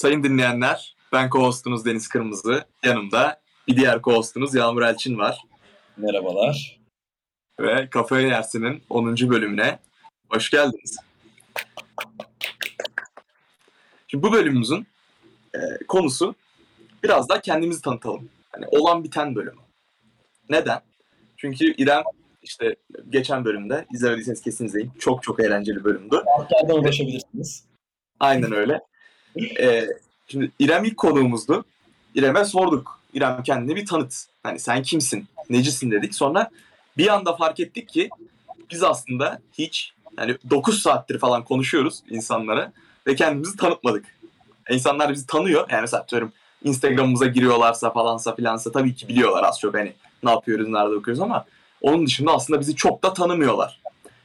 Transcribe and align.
Sayın 0.00 0.22
dinleyenler, 0.22 0.96
ben 1.12 1.28
co-hostunuz 1.28 1.84
Deniz 1.84 2.08
Kırmızı. 2.08 2.64
Yanımda 2.84 3.40
bir 3.68 3.76
diğer 3.76 3.96
co-hostunuz 3.96 4.58
Yağmur 4.58 4.82
Elçin 4.82 5.18
var. 5.18 5.38
Merhabalar. 5.96 6.80
Ve 7.60 7.90
Kafaya 7.90 8.28
Yersin'in 8.28 8.82
10. 8.90 9.16
bölümüne 9.16 9.78
hoş 10.30 10.50
geldiniz. 10.50 10.96
Şimdi 14.08 14.22
bu 14.22 14.32
bölümümüzün 14.32 14.86
e, 15.54 15.58
konusu 15.88 16.34
biraz 17.02 17.28
daha 17.28 17.40
kendimizi 17.40 17.82
tanıtalım. 17.82 18.28
Hani 18.52 18.66
olan 18.66 19.04
biten 19.04 19.34
bölümü. 19.34 19.60
Neden? 20.48 20.80
Çünkü 21.36 21.74
İrem 21.76 22.02
işte 22.42 22.76
geçen 23.10 23.44
bölümde 23.44 23.86
izlemediyseniz 23.94 24.42
kesin 24.42 24.66
izleyin. 24.66 24.92
Çok 24.98 25.22
çok 25.22 25.40
eğlenceli 25.40 25.84
bölümdü. 25.84 26.22
Altlardan 26.38 26.78
ulaşabilirsiniz. 26.78 27.64
Aynen 28.20 28.52
öyle. 28.52 28.80
Ee, 29.36 29.86
şimdi 30.28 30.50
İrem 30.58 30.84
ilk 30.84 30.96
konuğumuzdu. 30.96 31.64
İrem'e 32.14 32.44
sorduk. 32.44 33.00
İrem 33.14 33.42
kendini 33.42 33.76
bir 33.76 33.86
tanıt. 33.86 34.24
Hani 34.42 34.58
sen 34.58 34.82
kimsin? 34.82 35.26
Necisin 35.50 35.90
dedik. 35.90 36.14
Sonra 36.14 36.50
bir 36.98 37.08
anda 37.08 37.36
fark 37.36 37.60
ettik 37.60 37.88
ki 37.88 38.10
biz 38.70 38.82
aslında 38.82 39.40
hiç 39.52 39.92
yani 40.18 40.36
9 40.50 40.82
saattir 40.82 41.18
falan 41.18 41.44
konuşuyoruz 41.44 42.02
insanlara 42.10 42.72
ve 43.06 43.14
kendimizi 43.14 43.56
tanıtmadık. 43.56 44.04
İnsanlar 44.70 45.12
bizi 45.12 45.26
tanıyor. 45.26 45.70
Yani 45.70 45.80
mesela 45.80 46.02
atıyorum 46.02 46.32
Instagram'ımıza 46.64 47.26
giriyorlarsa 47.26 47.90
falansa 47.90 48.34
filansa 48.34 48.72
tabii 48.72 48.94
ki 48.94 49.08
biliyorlar 49.08 49.44
az 49.44 49.60
çok 49.60 49.74
hani 49.74 49.92
ne 50.22 50.30
yapıyoruz, 50.30 50.68
nerede 50.68 50.94
okuyoruz 50.94 51.20
ama 51.20 51.44
onun 51.82 52.06
dışında 52.06 52.32
aslında 52.32 52.60
bizi 52.60 52.76
çok 52.76 53.04
da 53.04 53.12
tanımıyorlar. 53.12 53.80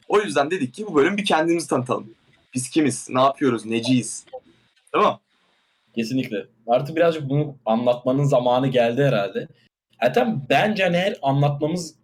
O 0.08 0.22
yüzden 0.22 0.52
dedik 0.52 0.74
ki 0.74 0.88
bu 0.88 0.96
bölüm 0.96 1.18
bir 1.18 1.26
kendimizi 1.26 1.68
tanıtalım. 1.68 2.08
Biz 2.54 2.70
kimiz, 2.70 3.10
ne 3.10 3.22
yapıyoruz, 3.22 3.66
neciyiz? 3.66 4.26
Değil 4.96 5.06
mi? 5.06 5.14
Kesinlikle. 5.96 6.46
Artık 6.68 6.96
birazcık 6.96 7.30
bunu 7.30 7.58
anlatmanın 7.66 8.24
zamanı 8.24 8.68
geldi 8.68 9.04
herhalde. 9.04 9.48
Zaten 10.04 10.42
bence 10.50 10.84
hani 10.84 10.98
her 10.98 11.16
anlatmamız 11.22 11.96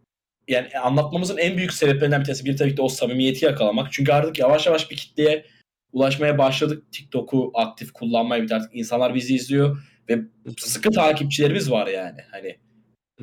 yani 0.48 0.68
anlatmamızın 0.84 1.38
en 1.38 1.58
büyük 1.58 1.74
sebeplerinden 1.74 2.20
bir 2.20 2.26
tanesi 2.26 2.46
bir 2.46 2.58
tabii 2.58 2.72
ki 2.72 2.78
de 2.78 2.82
o 2.82 2.90
samimiyeti 2.90 3.46
yakalamak. 3.46 3.92
Çünkü 3.92 4.12
artık 4.12 4.40
yavaş 4.40 4.66
yavaş 4.66 4.92
bir 4.92 4.96
kitleye 4.96 5.46
ulaşmaya 5.94 6.38
başladık. 6.38 6.92
TikTok'u 6.92 7.52
aktif 7.54 7.92
kullanmaya 7.92 8.44
bir 8.44 8.52
artık 8.52 8.76
insanlar 8.76 9.16
bizi 9.16 9.36
izliyor 9.36 9.78
ve 10.10 10.22
sıkı 10.58 10.92
takipçilerimiz 10.92 11.72
var 11.72 11.88
yani. 11.88 12.20
Hani 12.32 12.58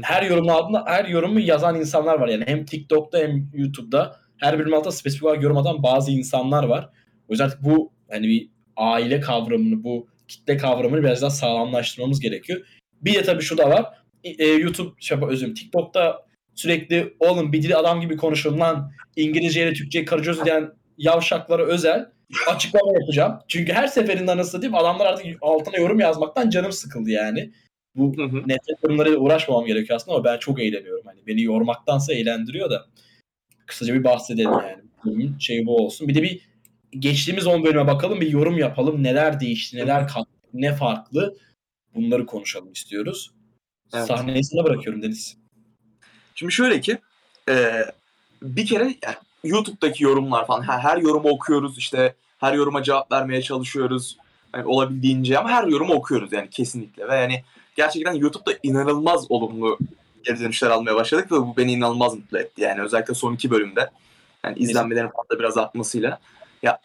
her 0.02 0.22
yorumun 0.22 0.48
altında 0.48 0.84
her 0.86 1.04
yorumu 1.04 1.40
yazan 1.40 1.80
insanlar 1.80 2.18
var 2.20 2.28
yani 2.28 2.44
hem 2.46 2.64
TikTok'ta 2.64 3.18
hem 3.18 3.50
YouTube'da 3.54 4.16
her 4.36 4.58
bölüm 4.58 4.74
altında 4.74 4.92
spesifik 4.92 5.24
olarak 5.24 5.42
yorum 5.42 5.56
atan 5.56 5.82
bazı 5.82 6.10
insanlar 6.10 6.64
var. 6.64 6.88
O 7.28 7.32
yüzden 7.32 7.44
artık 7.44 7.64
bu 7.64 7.92
hani 8.10 8.28
bir 8.28 8.50
aile 8.78 9.20
kavramını, 9.20 9.84
bu 9.84 10.06
kitle 10.28 10.56
kavramını 10.56 11.02
biraz 11.02 11.22
daha 11.22 11.30
sağlamlaştırmamız 11.30 12.20
gerekiyor. 12.20 12.60
Bir 13.02 13.14
de 13.14 13.22
tabii 13.22 13.42
şu 13.42 13.58
da 13.58 13.70
var. 13.70 13.84
E, 14.24 14.46
YouTube, 14.46 14.90
şey, 15.00 15.18
özüm 15.28 15.54
TikTok'ta 15.54 16.26
sürekli 16.54 17.14
oğlum 17.20 17.52
bir 17.52 17.62
dili 17.62 17.76
adam 17.76 18.00
gibi 18.00 18.16
konuşun 18.16 18.60
lan 18.60 18.92
İngilizce 19.16 19.62
ile 19.62 19.72
Türkçe 19.72 20.04
karıcıyoruz 20.04 20.44
diyen 20.44 20.72
yavşaklara 20.98 21.64
özel 21.66 22.10
açıklama 22.48 22.92
yapacağım. 23.00 23.38
Çünkü 23.48 23.72
her 23.72 23.86
seferinde 23.86 24.32
anasını 24.32 24.62
diyeyim 24.62 24.78
adamlar 24.78 25.06
artık 25.06 25.26
altına 25.40 25.76
yorum 25.76 26.00
yazmaktan 26.00 26.50
canım 26.50 26.72
sıkıldı 26.72 27.10
yani. 27.10 27.50
Bu 27.94 28.12
nefret 28.46 28.82
yorumlarıyla 28.82 29.18
uğraşmamam 29.18 29.66
gerekiyor 29.66 29.96
aslında 29.96 30.16
ama 30.16 30.24
ben 30.24 30.38
çok 30.38 30.60
eğleniyorum. 30.60 31.06
Hani 31.06 31.26
beni 31.26 31.42
yormaktansa 31.42 32.14
eğlendiriyor 32.14 32.70
da. 32.70 32.86
Kısaca 33.66 33.94
bir 33.94 34.04
bahsedelim 34.04 34.50
yani. 34.50 35.30
Şeyi 35.40 35.66
bu 35.66 35.76
olsun. 35.76 36.08
Bir 36.08 36.14
de 36.14 36.22
bir 36.22 36.40
geçtiğimiz 36.90 37.46
10 37.46 37.64
bölüme 37.64 37.86
bakalım 37.86 38.20
bir 38.20 38.30
yorum 38.30 38.58
yapalım. 38.58 39.02
Neler 39.02 39.40
değişti, 39.40 39.76
neler 39.76 40.08
kalktı, 40.08 40.32
ne 40.54 40.74
farklı 40.74 41.36
bunları 41.94 42.26
konuşalım 42.26 42.72
istiyoruz. 42.72 43.30
Evet. 43.94 44.06
Sahneyi 44.06 44.44
sana 44.44 44.64
bırakıyorum 44.64 45.02
Deniz. 45.02 45.36
Şimdi 46.34 46.52
şöyle 46.52 46.80
ki 46.80 46.98
e, 47.48 47.84
bir 48.42 48.66
kere 48.66 48.84
yani 48.84 49.16
YouTube'daki 49.44 50.04
yorumlar 50.04 50.46
falan 50.46 50.62
her, 50.62 50.78
her 50.78 50.96
yorumu 50.96 51.28
okuyoruz 51.28 51.78
işte 51.78 52.14
her 52.38 52.54
yoruma 52.54 52.82
cevap 52.82 53.12
vermeye 53.12 53.42
çalışıyoruz 53.42 54.18
yani 54.54 54.66
olabildiğince 54.66 55.38
ama 55.38 55.50
her 55.50 55.66
yorumu 55.66 55.94
okuyoruz 55.94 56.32
yani 56.32 56.50
kesinlikle 56.50 57.08
ve 57.08 57.16
yani 57.16 57.44
gerçekten 57.76 58.12
YouTube'da 58.12 58.58
inanılmaz 58.62 59.30
olumlu 59.30 59.78
geri 60.24 60.40
dönüşler 60.40 60.70
almaya 60.70 60.96
başladık 60.96 61.32
ve 61.32 61.36
bu 61.36 61.56
beni 61.56 61.72
inanılmaz 61.72 62.14
mutlu 62.14 62.38
etti 62.38 62.62
yani 62.62 62.82
özellikle 62.82 63.14
son 63.14 63.34
iki 63.34 63.50
bölümde 63.50 63.90
yani 64.44 64.58
izlenmelerin 64.58 65.08
fazla 65.08 65.38
biraz 65.38 65.58
artmasıyla 65.58 66.18
ya 66.62 66.78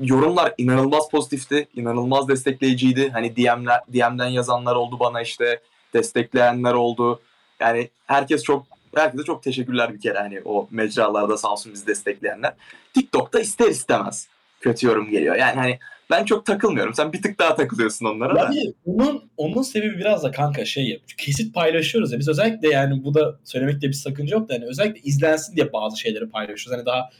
yorumlar 0.00 0.54
inanılmaz 0.58 1.10
pozitifti, 1.10 1.68
inanılmaz 1.74 2.28
destekleyiciydi. 2.28 3.10
Hani 3.10 3.36
DM'ler, 3.36 3.80
DM'den 3.92 4.28
yazanlar 4.28 4.76
oldu 4.76 5.00
bana 5.00 5.22
işte, 5.22 5.60
destekleyenler 5.94 6.72
oldu. 6.72 7.20
Yani 7.60 7.90
herkes 8.06 8.42
çok 8.42 8.66
herkese 8.94 9.24
çok 9.24 9.42
teşekkürler 9.42 9.94
bir 9.94 10.00
kere 10.00 10.18
hani 10.18 10.42
o 10.44 10.68
mecralarda 10.70 11.36
sağ 11.36 11.52
olsun 11.52 11.72
bizi 11.72 11.86
destekleyenler. 11.86 12.54
TikTok'ta 12.94 13.40
ister 13.40 13.68
istemez 13.68 14.28
kötü 14.60 14.86
yorum 14.86 15.10
geliyor. 15.10 15.36
Yani 15.36 15.54
hani 15.54 15.78
ben 16.10 16.24
çok 16.24 16.46
takılmıyorum. 16.46 16.94
Sen 16.94 17.12
bir 17.12 17.22
tık 17.22 17.38
daha 17.38 17.56
takılıyorsun 17.56 18.06
onlara 18.06 18.38
yani. 18.38 18.72
Onun, 18.86 19.30
onun 19.36 19.62
sebebi 19.62 19.98
biraz 19.98 20.22
da 20.22 20.30
kanka 20.30 20.64
şey 20.64 21.02
kesit 21.18 21.54
paylaşıyoruz 21.54 22.12
ya. 22.12 22.18
Biz 22.18 22.28
özellikle 22.28 22.68
yani 22.68 23.04
bu 23.04 23.14
da 23.14 23.38
söylemekte 23.44 23.88
bir 23.88 23.92
sakınca 23.92 24.36
yok 24.36 24.48
da 24.48 24.54
yani 24.54 24.64
özellikle 24.64 25.00
izlensin 25.00 25.56
diye 25.56 25.72
bazı 25.72 26.00
şeyleri 26.00 26.28
paylaşıyoruz. 26.28 26.78
Hani 26.78 26.86
daha 26.86 27.10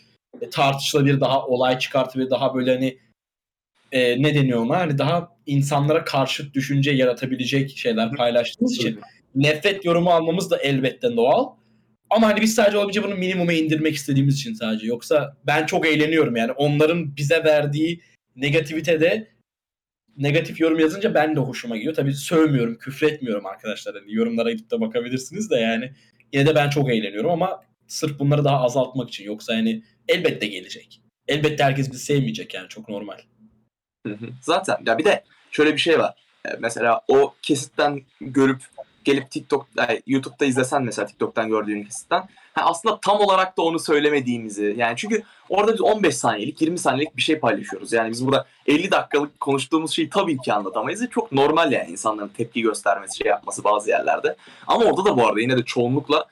tartışılabilir, 0.50 1.20
daha 1.20 1.46
olay 1.46 1.78
çıkartabilir, 1.78 2.30
daha 2.30 2.54
böyle 2.54 2.74
hani 2.74 2.98
e, 3.92 4.22
ne 4.22 4.34
deniyor 4.34 4.60
ona? 4.60 4.78
Hani 4.78 4.98
daha 4.98 5.36
insanlara 5.46 6.04
karşı 6.04 6.54
düşünce 6.54 6.90
yaratabilecek 6.90 7.76
şeyler 7.76 8.12
paylaştığımız 8.12 8.72
için 8.72 9.00
nefret 9.34 9.84
yorumu 9.84 10.10
almamız 10.10 10.50
da 10.50 10.56
elbette 10.56 11.16
doğal. 11.16 11.46
Ama 12.10 12.26
hani 12.26 12.40
biz 12.40 12.54
sadece 12.54 12.78
olabilece 12.78 13.02
bunu 13.02 13.14
minimuma 13.14 13.52
indirmek 13.52 13.94
istediğimiz 13.94 14.34
için 14.34 14.54
sadece. 14.54 14.86
Yoksa 14.86 15.36
ben 15.46 15.66
çok 15.66 15.86
eğleniyorum 15.86 16.36
yani. 16.36 16.52
Onların 16.52 17.16
bize 17.16 17.44
verdiği 17.44 18.00
negativitede 18.36 19.28
negatif 20.16 20.60
yorum 20.60 20.78
yazınca 20.78 21.14
ben 21.14 21.36
de 21.36 21.40
hoşuma 21.40 21.76
gidiyor. 21.76 21.94
Tabii 21.94 22.14
sövmüyorum, 22.14 22.78
küfretmiyorum 22.78 23.46
arkadaşlar. 23.46 23.94
Hani 23.94 24.14
yorumlara 24.14 24.52
gidip 24.52 24.70
de 24.70 24.80
bakabilirsiniz 24.80 25.50
de 25.50 25.56
yani. 25.56 25.92
Yine 26.32 26.46
de 26.46 26.54
ben 26.54 26.70
çok 26.70 26.90
eğleniyorum 26.90 27.30
ama 27.30 27.62
sırf 27.86 28.18
bunları 28.18 28.44
daha 28.44 28.62
azaltmak 28.62 29.08
için. 29.08 29.24
Yoksa 29.24 29.54
yani 29.54 29.82
elbette 30.08 30.46
gelecek. 30.46 31.00
Elbette 31.28 31.64
herkes 31.64 31.92
bizi 31.92 32.04
sevmeyecek 32.04 32.54
yani 32.54 32.68
çok 32.68 32.88
normal. 32.88 33.18
Zaten 34.40 34.76
ya 34.86 34.98
bir 34.98 35.04
de 35.04 35.24
şöyle 35.50 35.72
bir 35.72 35.78
şey 35.78 35.98
var. 35.98 36.14
Mesela 36.58 37.00
o 37.08 37.34
kesitten 37.42 38.02
görüp 38.20 38.62
gelip 39.04 39.30
TikTok, 39.30 39.68
YouTube'da 40.06 40.44
izlesen 40.44 40.82
mesela 40.82 41.06
TikTok'tan 41.06 41.48
gördüğün 41.48 41.84
kesitten 41.84 42.28
aslında 42.62 43.00
tam 43.00 43.20
olarak 43.20 43.58
da 43.58 43.62
onu 43.62 43.78
söylemediğimizi 43.78 44.74
yani 44.78 44.94
çünkü 44.96 45.22
orada 45.48 45.72
biz 45.72 45.80
15 45.80 46.16
saniyelik 46.16 46.62
20 46.62 46.78
saniyelik 46.78 47.16
bir 47.16 47.22
şey 47.22 47.38
paylaşıyoruz. 47.38 47.92
Yani 47.92 48.10
biz 48.10 48.26
burada 48.26 48.46
50 48.66 48.90
dakikalık 48.90 49.40
konuştuğumuz 49.40 49.92
şeyi 49.92 50.10
tabii 50.10 50.38
ki 50.38 50.52
anlatamayız. 50.52 51.10
Çok 51.10 51.32
normal 51.32 51.72
yani 51.72 51.90
insanların 51.90 52.28
tepki 52.28 52.62
göstermesi 52.62 53.16
şey 53.16 53.26
yapması 53.26 53.64
bazı 53.64 53.90
yerlerde. 53.90 54.36
Ama 54.66 54.84
orada 54.84 55.04
da 55.04 55.16
bu 55.16 55.26
arada 55.26 55.40
yine 55.40 55.58
de 55.58 55.62
çoğunlukla 55.62 56.24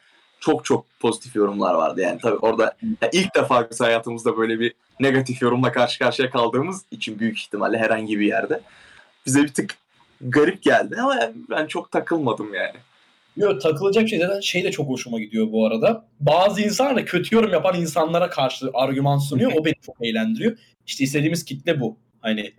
çok 0.45 0.65
çok 0.65 0.87
pozitif 1.01 1.37
yorumlar 1.37 1.75
vardı 1.75 2.01
yani 2.01 2.19
tabii 2.23 2.37
orada 2.37 2.77
yani 2.83 3.11
ilk 3.13 3.35
defa 3.35 3.71
biz 3.71 3.81
hayatımızda 3.81 4.37
böyle 4.37 4.61
bir 4.61 4.75
negatif 5.01 5.43
yorumla 5.43 5.73
karşı 5.73 5.99
karşıya 5.99 6.31
kaldığımız 6.31 6.85
için 6.91 7.19
büyük 7.19 7.39
ihtimalle 7.39 7.79
herhangi 7.79 8.21
bir 8.21 8.27
yerde 8.27 8.61
bize 9.27 9.43
bir 9.43 9.49
tık 9.49 9.77
garip 10.21 10.63
geldi 10.63 10.97
ama 11.01 11.33
ben 11.51 11.67
çok 11.67 11.91
takılmadım 11.91 12.55
yani. 12.55 12.77
Yok 13.37 13.61
takılacak 13.61 14.09
şey 14.09 14.19
zaten 14.19 14.41
şey 14.41 14.65
de 14.65 14.71
çok 14.71 14.89
hoşuma 14.89 15.21
gidiyor 15.21 15.53
bu 15.53 15.67
arada. 15.67 16.05
Bazı 16.21 16.63
insanlar 16.63 16.97
da 16.97 17.05
kötü 17.05 17.35
yorum 17.35 17.53
yapan 17.53 17.81
insanlara 17.81 18.31
karşı 18.31 18.71
argüman 18.75 19.19
sunuyor. 19.19 19.53
o 19.57 19.65
beni 19.65 19.75
çok 19.87 19.97
eğlendiriyor. 20.01 20.59
İşte 20.87 21.05
istediğimiz 21.05 21.45
kitle 21.45 21.81
bu. 21.81 21.97
Hani 22.21 22.55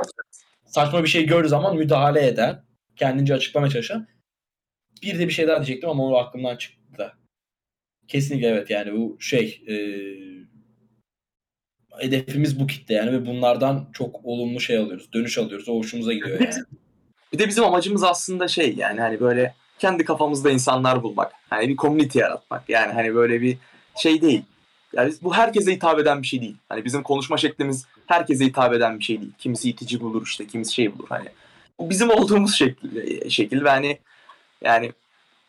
saçma 0.65 1.03
bir 1.03 1.07
şey 1.07 1.25
gördüğü 1.25 1.49
zaman 1.49 1.77
müdahale 1.77 2.27
eden, 2.27 2.63
kendince 2.95 3.33
açıklamaya 3.33 3.71
çalışan. 3.71 4.07
Bir 5.01 5.19
de 5.19 5.27
bir 5.27 5.33
şey 5.33 5.47
daha 5.47 5.57
diyecektim 5.57 5.89
ama 5.89 6.03
o 6.03 6.17
aklımdan 6.17 6.55
çıktı 6.55 6.97
da. 6.97 7.13
Kesinlikle 8.07 8.47
evet 8.47 8.69
yani 8.69 8.93
bu 8.93 9.17
şey 9.19 9.63
e, 9.67 9.75
hedefimiz 11.99 12.59
bu 12.59 12.67
kitle 12.67 12.95
yani 12.95 13.11
ve 13.11 13.25
bunlardan 13.25 13.89
çok 13.93 14.25
olumlu 14.25 14.59
şey 14.59 14.77
alıyoruz. 14.77 15.13
Dönüş 15.13 15.37
alıyoruz. 15.37 15.69
O 15.69 15.77
hoşumuza 15.77 16.13
gidiyor 16.13 16.41
yani. 16.41 16.53
Bir 17.33 17.39
de 17.39 17.47
bizim 17.47 17.63
amacımız 17.63 18.03
aslında 18.03 18.47
şey 18.47 18.75
yani 18.75 18.99
hani 18.99 19.19
böyle 19.19 19.53
kendi 19.79 20.05
kafamızda 20.05 20.51
insanlar 20.51 21.03
bulmak. 21.03 21.31
Hani 21.49 21.69
bir 21.69 21.77
community 21.77 22.19
yaratmak. 22.19 22.69
Yani 22.69 22.93
hani 22.93 23.15
böyle 23.15 23.41
bir 23.41 23.57
şey 23.95 24.21
değil. 24.21 24.41
Yani 24.93 25.13
bu 25.21 25.35
herkese 25.35 25.73
hitap 25.73 25.99
eden 25.99 26.21
bir 26.21 26.27
şey 26.27 26.41
değil. 26.41 26.55
Hani 26.69 26.85
bizim 26.85 27.03
konuşma 27.03 27.37
şeklimiz 27.37 27.85
herkese 28.07 28.45
hitap 28.45 28.73
eden 28.73 28.99
bir 28.99 29.03
şey 29.03 29.21
değil. 29.21 29.31
Kimisi 29.37 29.69
itici 29.69 30.01
bulur 30.01 30.25
işte, 30.25 30.47
kimisi 30.47 30.73
şey 30.73 30.93
bulur. 30.93 31.07
Hani 31.09 31.27
bu 31.79 31.89
bizim 31.89 32.09
olduğumuz 32.09 32.55
şekil, 32.55 33.29
şekil 33.29 33.63
ve 33.63 33.69
hani 33.69 33.99
yani 34.63 34.91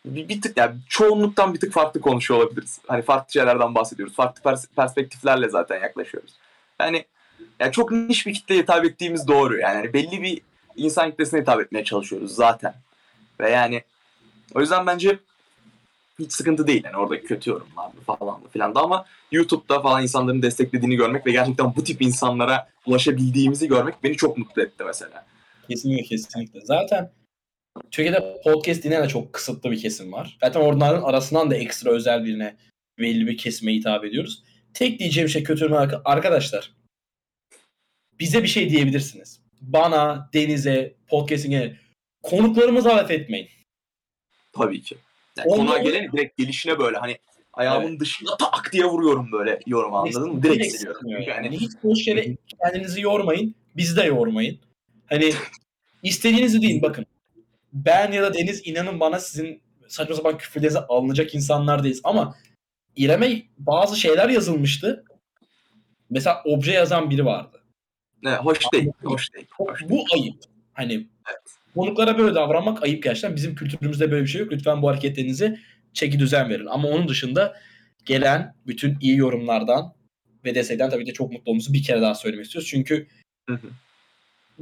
bir, 0.07 0.29
bir 0.29 0.43
tık 0.43 0.57
yani 0.57 0.75
çoğunluktan 0.89 1.55
bir 1.55 1.61
tık 1.61 1.73
farklı 1.73 2.01
konuşuyor 2.01 2.41
olabiliriz. 2.41 2.79
Hani 2.87 3.03
farklı 3.03 3.33
şeylerden 3.33 3.75
bahsediyoruz. 3.75 4.15
Farklı 4.15 4.51
pers- 4.51 4.75
perspektiflerle 4.77 5.49
zaten 5.49 5.81
yaklaşıyoruz. 5.81 6.33
Yani 6.81 7.05
yani 7.61 7.73
çok 7.73 7.93
niş 7.93 8.27
bir 8.27 8.35
kitleye 8.35 8.63
hitap 8.63 8.85
ettiğimiz 8.85 9.29
doğru. 9.29 9.59
Yani 9.59 9.75
hani 9.75 9.93
belli 9.93 10.23
bir 10.23 10.41
insan 10.77 11.11
kitlesine 11.11 11.41
hitap 11.41 11.61
etmeye 11.61 11.85
çalışıyoruz 11.85 12.35
zaten. 12.35 12.75
Ve 13.41 13.51
yani 13.51 13.83
o 14.55 14.61
yüzden 14.61 14.87
bence 14.87 15.19
hiç 16.19 16.33
sıkıntı 16.33 16.67
değil 16.67 16.85
yani 16.85 16.97
oradaki 16.97 17.27
kötü 17.27 17.51
yorumlar 17.51 17.91
falan 18.19 18.41
filan 18.53 18.75
da 18.75 18.81
ama 18.81 19.05
YouTube'da 19.33 19.81
falan 19.81 20.03
insanların 20.03 20.43
desteklediğini 20.43 20.97
görmek 20.97 21.27
ve 21.27 21.31
gerçekten 21.31 21.77
bu 21.77 21.85
tip 21.85 22.03
insanlara 22.03 22.69
ulaşabildiğimizi 22.87 23.69
görmek 23.69 23.95
beni 24.05 24.17
çok 24.17 24.39
mutlu 24.39 24.63
etti 24.63 24.85
mesela. 24.85 25.27
Kesinlikle 25.69 26.03
kesinlikle. 26.03 26.61
Zaten 26.61 27.11
Türkiye'de 27.91 28.41
podcast 28.45 28.85
dinleyen 28.85 29.05
de 29.05 29.09
çok 29.09 29.33
kısıtlı 29.33 29.71
bir 29.71 29.81
kesim 29.81 30.13
var. 30.13 30.39
Zaten 30.41 30.61
onların 30.61 31.03
arasından 31.03 31.51
da 31.51 31.57
ekstra 31.57 31.91
özel 31.91 32.25
birine 32.25 32.57
belli 32.99 33.27
bir 33.27 33.37
kesime 33.37 33.75
hitap 33.75 34.05
ediyoruz. 34.05 34.43
Tek 34.75 34.99
diyeceğim 34.99 35.29
şey 35.29 35.43
kötü 35.43 35.75
arkadaşlar. 36.05 36.73
Bize 38.21 38.43
bir 38.43 38.49
şey 38.49 38.71
diyebilirsiniz. 38.71 39.41
Bana, 39.61 40.31
Deniz'e, 40.35 40.95
podcast'ine 41.09 41.77
konuklarımıza 42.23 42.97
laf 42.97 43.11
etmeyin. 43.11 43.49
Tabii 44.53 44.83
ki. 44.83 44.97
Yani 45.37 45.49
Ondan- 45.49 45.67
konuğa 45.67 45.79
geleni 45.79 46.13
direkt 46.13 46.37
gelişine 46.37 46.79
böyle 46.79 46.97
hani 46.97 47.19
ayağımın 47.53 48.01
dışında 48.01 48.37
tak 48.37 48.73
diye 48.73 48.85
vuruyorum 48.85 49.33
böyle 49.33 49.61
yorum 49.67 49.95
anladın 49.95 50.33
mı? 50.33 50.43
Direkt 50.43 50.67
siliyorum. 50.67 51.09
Yani 51.09 51.31
hani 51.31 51.59
hiç 51.61 51.73
boş 51.83 52.07
yere 52.07 52.37
kendinizi 52.63 53.01
yormayın. 53.01 53.55
Bizi 53.77 53.97
de 53.97 54.03
yormayın. 54.03 54.59
Hani 55.07 55.33
istediğinizi 56.03 56.63
deyin 56.63 56.83
bakın. 56.83 57.07
Ben 57.85 58.13
ya 58.13 58.23
da 58.23 58.35
Deniz 58.35 58.67
inanın 58.67 59.01
bana 59.01 59.21
sizin 59.21 59.63
saçma 59.89 60.17
sapan 60.17 60.39
küfürlerinize 60.39 60.79
alınacak 60.79 61.35
insanlar 61.35 61.85
değiliz. 61.85 62.01
Ama 62.05 62.35
İrem'e 62.97 63.43
bazı 63.59 64.01
şeyler 64.01 64.29
yazılmıştı. 64.29 65.05
Mesela 66.11 66.43
obje 66.45 66.73
yazan 66.73 67.11
biri 67.11 67.25
vardı. 67.25 67.63
ne, 68.23 68.37
hoş 68.37 68.59
değil. 68.73 68.91
Hoş 69.05 69.33
değil. 69.35 69.47
Hoş 69.57 69.81
değil. 69.81 69.91
Bu 69.91 70.05
ayıp. 70.15 70.37
Hani 70.73 71.07
konuklara 71.75 72.19
böyle 72.19 72.35
davranmak 72.35 72.83
ayıp 72.83 73.03
gerçekten. 73.03 73.37
Bizim 73.37 73.55
kültürümüzde 73.55 74.11
böyle 74.11 74.23
bir 74.23 74.31
şey 74.31 74.41
yok. 74.41 74.53
Lütfen 74.53 74.83
bu 74.83 74.89
hareketlerinizi 74.89 75.61
çeki 75.93 76.19
düzen 76.19 76.49
verin. 76.49 76.67
Ama 76.67 76.89
onun 76.89 77.09
dışında 77.09 77.57
gelen 78.05 78.55
bütün 78.67 78.97
iyi 79.01 79.17
yorumlardan 79.17 79.95
ve 80.45 80.55
destekten 80.55 80.91
tabii 80.91 81.05
ki 81.05 81.11
de 81.11 81.15
çok 81.15 81.33
mutlu 81.33 81.43
olduğumuzu 81.43 81.73
bir 81.73 81.83
kere 81.83 82.01
daha 82.01 82.15
söylemek 82.15 82.45
istiyoruz. 82.45 82.69
Çünkü 82.69 83.07
Hı 83.49 83.55
hı. 83.55 83.67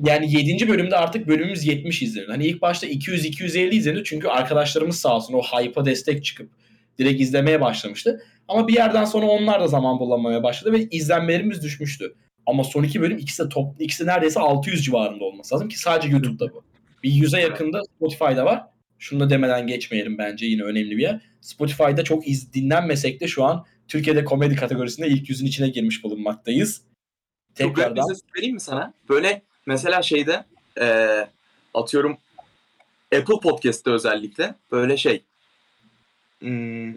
Yani 0.03 0.33
7. 0.33 0.69
bölümde 0.69 0.97
artık 0.97 1.29
bölümümüz 1.29 1.67
70 1.67 2.03
izleniyor. 2.03 2.31
Hani 2.31 2.47
ilk 2.47 2.63
başta 2.63 2.87
200-250 2.87 3.75
izleniyor 3.75 4.05
çünkü 4.05 4.29
arkadaşlarımız 4.29 5.01
sağ 5.01 5.17
olsun 5.17 5.35
o 5.35 5.43
hype'a 5.43 5.85
destek 5.85 6.25
çıkıp 6.25 6.51
direkt 6.99 7.21
izlemeye 7.21 7.61
başlamıştı. 7.61 8.23
Ama 8.49 8.69
bir 8.69 8.75
yerden 8.75 9.05
sonra 9.05 9.27
onlar 9.27 9.61
da 9.61 9.69
zaman 9.69 9.99
bulamamaya 9.99 10.43
başladı 10.43 10.73
ve 10.73 10.83
izlenmelerimiz 10.83 11.63
düşmüştü. 11.63 12.15
Ama 12.47 12.65
son 12.65 12.83
iki 12.83 13.01
bölüm 13.01 13.19
ikisi 13.19 13.45
de 13.45 13.49
top, 13.49 13.81
ikisi 13.81 14.07
neredeyse 14.07 14.41
600 14.41 14.85
civarında 14.85 15.25
olması 15.25 15.55
lazım 15.55 15.69
ki 15.69 15.79
sadece 15.79 16.09
YouTube'da 16.09 16.53
bu. 16.53 16.65
Bir 17.03 17.11
100'e 17.11 17.41
yakında 17.41 17.81
Spotify'da 17.97 18.45
var. 18.45 18.63
Şunu 18.99 19.21
da 19.21 19.31
demeden 19.31 19.67
geçmeyelim 19.67 20.19
bence 20.19 20.47
yine 20.47 20.63
önemli 20.63 20.97
bir 20.97 21.03
yer. 21.03 21.21
Spotify'da 21.41 22.05
çok 22.05 22.29
iz, 22.29 22.53
dinlenmesek 22.53 23.21
de 23.21 23.29
şu 23.29 23.45
an 23.45 23.65
Türkiye'de 23.89 24.25
komedi 24.25 24.57
kategorisinde 24.57 25.09
ilk 25.09 25.29
yüzün 25.29 25.47
içine 25.47 25.69
girmiş 25.69 26.05
bulunmaktayız. 26.05 26.83
Çok 27.59 27.77
Tekrardan 27.77 28.07
ses 28.07 28.21
vereyim 28.37 28.55
mi 28.55 28.61
sana? 28.61 28.95
Böyle 29.09 29.43
mesela 29.67 30.03
şeyde 30.03 30.45
eee, 30.81 31.29
atıyorum 31.75 32.17
Apple 33.15 33.41
Podcast'te 33.43 33.91
özellikle 33.91 34.55
böyle 34.73 34.97
şey 34.97 35.23
hmm, 36.41 36.91
ne 36.91 36.97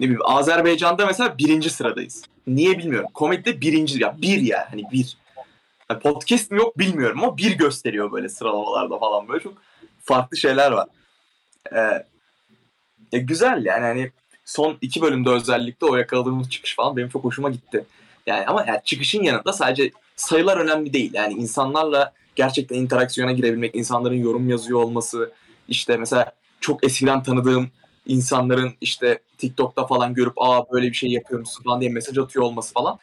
bileyim 0.00 0.20
Azerbaycan'da 0.24 1.06
mesela 1.06 1.38
birinci 1.38 1.70
sıradayız. 1.70 2.24
Niye 2.46 2.78
bilmiyorum. 2.78 3.08
Komedide 3.14 3.60
birinci 3.60 4.02
ya 4.02 4.16
bir 4.22 4.40
ya 4.40 4.68
hani 4.70 4.84
bir. 4.92 5.16
Yani 5.90 6.00
podcast 6.00 6.50
mi 6.50 6.58
yok 6.58 6.78
bilmiyorum 6.78 7.24
ama 7.24 7.36
bir 7.36 7.52
gösteriyor 7.52 8.12
böyle 8.12 8.28
sıralamalarda 8.28 8.98
falan 8.98 9.28
böyle 9.28 9.42
çok 9.42 9.54
farklı 10.04 10.36
şeyler 10.36 10.72
var. 10.72 10.88
Eee, 11.72 12.06
ya 13.12 13.20
güzel 13.20 13.64
yani 13.64 13.84
hani 13.84 14.10
son 14.44 14.78
iki 14.80 15.02
bölümde 15.02 15.30
özellikle 15.30 15.86
o 15.86 15.96
yakaladığımız 15.96 16.50
çıkış 16.50 16.76
falan 16.76 16.96
benim 16.96 17.08
çok 17.08 17.24
hoşuma 17.24 17.50
gitti. 17.50 17.84
Yani 18.26 18.46
ama 18.46 18.64
yani 18.68 18.80
çıkışın 18.84 19.22
yanında 19.22 19.52
sadece 19.52 19.90
sayılar 20.16 20.56
önemli 20.56 20.92
değil. 20.92 21.10
Yani 21.14 21.34
insanlarla 21.34 22.12
gerçekten 22.36 22.76
interaksiyona 22.76 23.32
girebilmek, 23.32 23.74
insanların 23.74 24.14
yorum 24.14 24.48
yazıyor 24.48 24.82
olması, 24.82 25.32
işte 25.68 25.96
mesela 25.96 26.32
çok 26.60 26.84
eskiden 26.84 27.22
tanıdığım 27.22 27.70
insanların 28.06 28.74
işte 28.80 29.18
TikTok'ta 29.38 29.86
falan 29.86 30.14
görüp 30.14 30.32
aa 30.36 30.70
böyle 30.72 30.88
bir 30.88 30.94
şey 30.94 31.10
yapıyormuşsun 31.10 31.62
falan 31.64 31.80
diye 31.80 31.90
mesaj 31.90 32.18
atıyor 32.18 32.44
olması 32.44 32.74
falan 32.74 32.98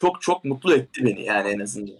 çok 0.00 0.22
çok 0.22 0.44
mutlu 0.44 0.74
etti 0.74 1.04
beni 1.04 1.24
yani 1.24 1.48
en 1.48 1.58
azından. 1.58 1.96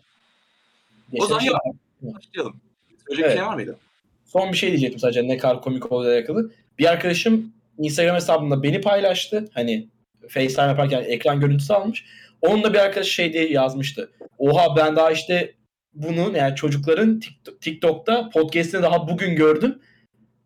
O 1.18 1.26
zaman 1.26 1.44
Geçen- 1.44 1.54
ya, 1.54 2.14
başlayalım. 2.14 2.60
Söyleyecek 3.06 3.24
bir 3.24 3.30
şey 3.30 3.38
Evet. 3.38 3.48
var 3.48 3.54
mıydı? 3.54 3.78
Son 4.26 4.52
bir 4.52 4.56
şey 4.56 4.68
diyecektim 4.68 5.00
sadece 5.00 5.28
ne 5.28 5.36
kadar 5.36 5.62
komik 5.62 5.92
olduğuyla 5.92 6.16
alakalı. 6.16 6.50
Bir 6.78 6.90
arkadaşım 6.90 7.52
Instagram 7.78 8.16
hesabında 8.16 8.62
beni 8.62 8.80
paylaştı. 8.80 9.50
Hani 9.54 9.88
FaceTime 10.28 10.66
yaparken 10.66 11.04
ekran 11.06 11.40
görüntüsü 11.40 11.72
almış. 11.72 12.04
Onunla 12.42 12.72
bir 12.72 12.78
arkadaş 12.78 13.08
şey 13.08 13.32
diye 13.32 13.48
yazmıştı. 13.52 14.12
Oha 14.38 14.76
ben 14.76 14.96
daha 14.96 15.10
işte 15.10 15.54
bunu 15.94 16.36
yani 16.36 16.56
çocukların 16.56 17.20
TikTok- 17.20 17.60
TikTok'ta 17.60 18.30
podcast'ini 18.30 18.82
daha 18.82 19.08
bugün 19.08 19.36
gördüm. 19.36 19.78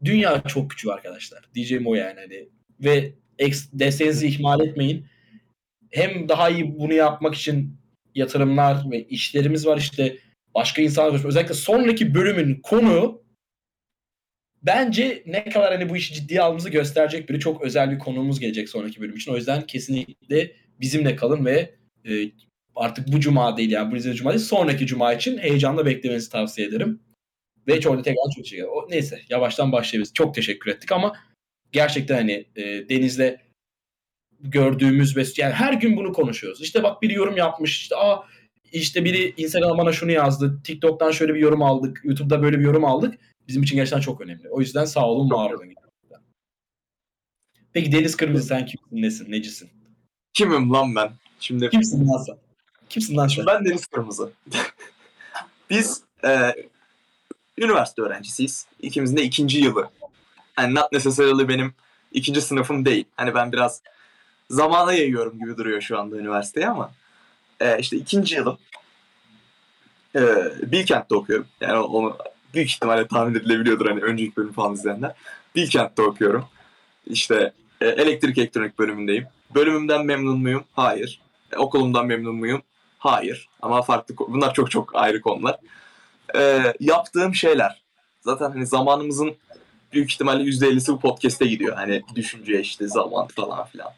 Dünya 0.04 0.42
çok 0.42 0.70
küçük 0.70 0.90
arkadaşlar. 0.90 1.44
Diyeceğim 1.54 1.86
o 1.86 1.94
yani 1.94 2.20
hani. 2.20 2.48
Ve 2.80 3.12
desteğinizi 3.72 4.26
ihmal 4.26 4.60
etmeyin. 4.60 5.06
Hem 5.90 6.28
daha 6.28 6.50
iyi 6.50 6.78
bunu 6.78 6.92
yapmak 6.92 7.34
için 7.34 7.76
yatırımlar 8.14 8.90
ve 8.90 9.04
işlerimiz 9.04 9.66
var 9.66 9.78
işte 9.78 10.16
başka 10.54 10.82
insanlar 10.82 11.24
özellikle 11.24 11.54
sonraki 11.54 12.14
bölümün 12.14 12.60
konu 12.62 13.24
bence 14.62 15.22
ne 15.26 15.44
kadar 15.44 15.72
hani 15.72 15.88
bu 15.88 15.96
işi 15.96 16.14
ciddiye 16.14 16.42
aldığımızı 16.42 16.70
gösterecek 16.70 17.28
biri 17.28 17.40
çok 17.40 17.62
özel 17.62 17.90
bir 17.90 17.98
konuğumuz 17.98 18.40
gelecek 18.40 18.68
sonraki 18.68 19.00
bölüm 19.00 19.16
için. 19.16 19.32
O 19.32 19.36
yüzden 19.36 19.66
kesinlikle 19.66 20.52
bizimle 20.80 21.16
kalın 21.16 21.44
ve 21.44 21.74
e, 22.08 22.30
artık 22.76 23.12
bu 23.12 23.20
cuma 23.20 23.56
değil 23.56 23.70
yani 23.70 23.92
bu 23.92 23.96
izlediğiniz 23.96 24.18
cuma 24.18 24.30
değil 24.30 24.44
sonraki 24.44 24.86
cuma 24.86 25.12
için 25.12 25.38
heyecanla 25.38 25.86
beklemenizi 25.86 26.30
tavsiye 26.30 26.68
ederim. 26.68 27.00
Ve 27.68 27.88
orada 27.88 28.02
tekrar 28.02 28.30
çok 28.36 28.46
şey. 28.46 28.64
O, 28.64 28.86
neyse 28.90 29.20
yavaştan 29.28 29.72
başlayabiliriz. 29.72 30.14
Çok 30.14 30.34
teşekkür 30.34 30.70
ettik 30.70 30.92
ama 30.92 31.16
gerçekten 31.72 32.14
hani 32.14 32.46
e, 32.56 32.88
Deniz'le 32.88 33.36
gördüğümüz 34.40 35.16
ve 35.16 35.24
yani 35.36 35.52
her 35.52 35.72
gün 35.72 35.96
bunu 35.96 36.12
konuşuyoruz. 36.12 36.62
İşte 36.62 36.82
bak 36.82 37.02
biri 37.02 37.14
yorum 37.14 37.36
yapmış 37.36 37.80
işte 37.80 37.96
aa 37.96 38.24
işte 38.72 39.04
biri 39.04 39.34
Instagram'a 39.36 39.78
bana 39.78 39.92
şunu 39.92 40.10
yazdı. 40.12 40.60
TikTok'tan 40.64 41.10
şöyle 41.10 41.34
bir 41.34 41.40
yorum 41.40 41.62
aldık. 41.62 42.00
YouTube'da 42.04 42.42
böyle 42.42 42.58
bir 42.58 42.64
yorum 42.64 42.84
aldık. 42.84 43.18
Bizim 43.48 43.62
için 43.62 43.76
gerçekten 43.76 44.00
çok 44.00 44.20
önemli. 44.20 44.48
O 44.50 44.60
yüzden 44.60 44.84
sağ 44.84 45.08
olun, 45.08 45.30
var 45.30 45.50
olun. 45.50 45.74
Peki 47.72 47.92
Deniz 47.92 48.16
Kırmızı 48.16 48.46
sen 48.46 48.66
kimsin, 48.66 49.02
nesin, 49.02 49.32
necisin? 49.32 49.70
Kimim 50.34 50.72
lan 50.72 50.94
ben? 50.94 51.10
Şimdi 51.40 51.70
Kimsin 51.70 52.08
lan 52.08 52.22
sen? 52.22 52.36
Kimsin 52.88 53.16
lan 53.16 53.28
sen? 53.28 53.46
Ben 53.46 53.64
Deniz 53.64 53.86
Kırmızı. 53.86 54.32
Biz 55.70 56.02
e, 56.24 56.52
üniversite 57.58 58.02
öğrencisiyiz. 58.02 58.66
İkimizin 58.80 59.16
de 59.16 59.22
ikinci 59.22 59.58
yılı. 59.58 59.90
Yani 60.58 60.74
not 60.74 60.92
necessarily 60.92 61.48
benim 61.48 61.74
ikinci 62.12 62.40
sınıfım 62.40 62.84
değil. 62.84 63.04
Hani 63.16 63.34
ben 63.34 63.52
biraz 63.52 63.82
zamana 64.50 64.92
yayıyorum 64.92 65.38
gibi 65.38 65.56
duruyor 65.56 65.80
şu 65.80 65.98
anda 65.98 66.16
üniversiteye 66.16 66.68
ama 66.68 66.92
e, 67.60 67.78
işte 67.78 67.96
ikinci 67.96 68.34
yılım. 68.34 68.58
E, 70.16 70.20
Bilkent'te 70.62 71.14
okuyorum. 71.14 71.46
Yani 71.60 71.78
onu 71.78 72.18
büyük 72.54 72.70
ihtimalle 72.70 73.06
tahmin 73.06 73.34
edilebiliyordur 73.34 73.86
hani 73.86 74.00
önceki 74.00 74.36
bölüm 74.36 74.52
falan 74.52 74.74
izleyenler. 74.74 75.12
Bilkent'te 75.56 76.02
okuyorum. 76.02 76.44
İşte 77.06 77.52
e, 77.80 77.86
elektrik 77.86 78.38
elektronik 78.38 78.78
bölümündeyim. 78.78 79.26
Bölümümden 79.54 80.06
memnun 80.06 80.40
muyum? 80.40 80.64
Hayır. 80.72 81.20
E, 81.52 81.56
okulumdan 81.56 82.06
memnun 82.06 82.34
muyum? 82.34 82.62
Hayır. 82.98 83.48
Ama 83.62 83.82
farklı 83.82 84.14
bunlar 84.18 84.54
çok 84.54 84.70
çok 84.70 84.96
ayrı 84.96 85.20
konular. 85.20 85.56
Ee, 86.36 86.74
yaptığım 86.80 87.34
şeyler. 87.34 87.82
Zaten 88.20 88.50
hani 88.50 88.66
zamanımızın 88.66 89.36
büyük 89.92 90.12
ihtimalle 90.12 90.42
%50'si 90.42 90.92
bu 90.92 91.00
podcast'e 91.00 91.46
gidiyor. 91.46 91.76
Hani 91.76 92.02
düşünce 92.14 92.60
işte 92.60 92.88
zaman 92.88 93.26
falan 93.26 93.66
filan. 93.66 93.90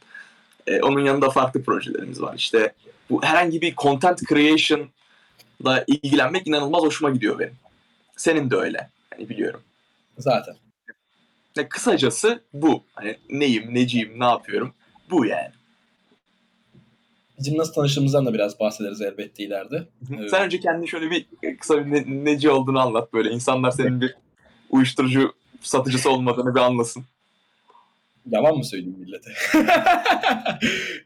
Ee, 0.66 0.80
onun 0.80 1.04
yanında 1.04 1.30
farklı 1.30 1.62
projelerimiz 1.62 2.22
var. 2.22 2.34
İşte 2.36 2.72
bu 3.10 3.22
herhangi 3.22 3.60
bir 3.60 3.76
content 3.76 4.20
creation'la 4.28 5.84
ilgilenmek 5.86 6.46
inanılmaz 6.46 6.82
hoşuma 6.82 7.10
gidiyor 7.10 7.38
benim. 7.38 7.54
Senin 8.16 8.50
de 8.50 8.56
öyle. 8.56 8.90
Hani 9.10 9.28
biliyorum. 9.28 9.60
Zaten. 10.18 10.56
Ne 11.56 11.68
kısacası 11.68 12.42
bu. 12.52 12.82
Hani 12.94 13.16
neyim, 13.30 13.74
neciyim, 13.74 14.20
ne 14.20 14.24
yapıyorum. 14.24 14.74
Bu 15.10 15.26
yani. 15.26 15.50
Bizim 17.38 17.58
nasıl 17.58 17.72
tanıştığımızdan 17.72 18.26
da 18.26 18.34
biraz 18.34 18.60
bahsederiz 18.60 19.00
elbette 19.00 19.44
ileride. 19.44 19.88
Evet. 20.18 20.30
Sen 20.30 20.44
önce 20.44 20.60
kendini 20.60 20.88
şöyle 20.88 21.10
bir 21.10 21.26
kısa 21.60 21.86
bir 21.86 21.90
ne- 21.92 22.24
neci 22.24 22.50
olduğunu 22.50 22.80
anlat 22.80 23.12
böyle. 23.12 23.30
İnsanlar 23.30 23.70
senin 23.70 24.00
bir 24.00 24.14
uyuşturucu 24.70 25.32
satıcısı 25.60 26.10
olmadığını 26.10 26.54
bir 26.54 26.60
anlasın. 26.60 27.04
Yalan 28.30 28.56
mı 28.56 28.64
söyleyeyim 28.64 28.96
millete? 28.98 29.30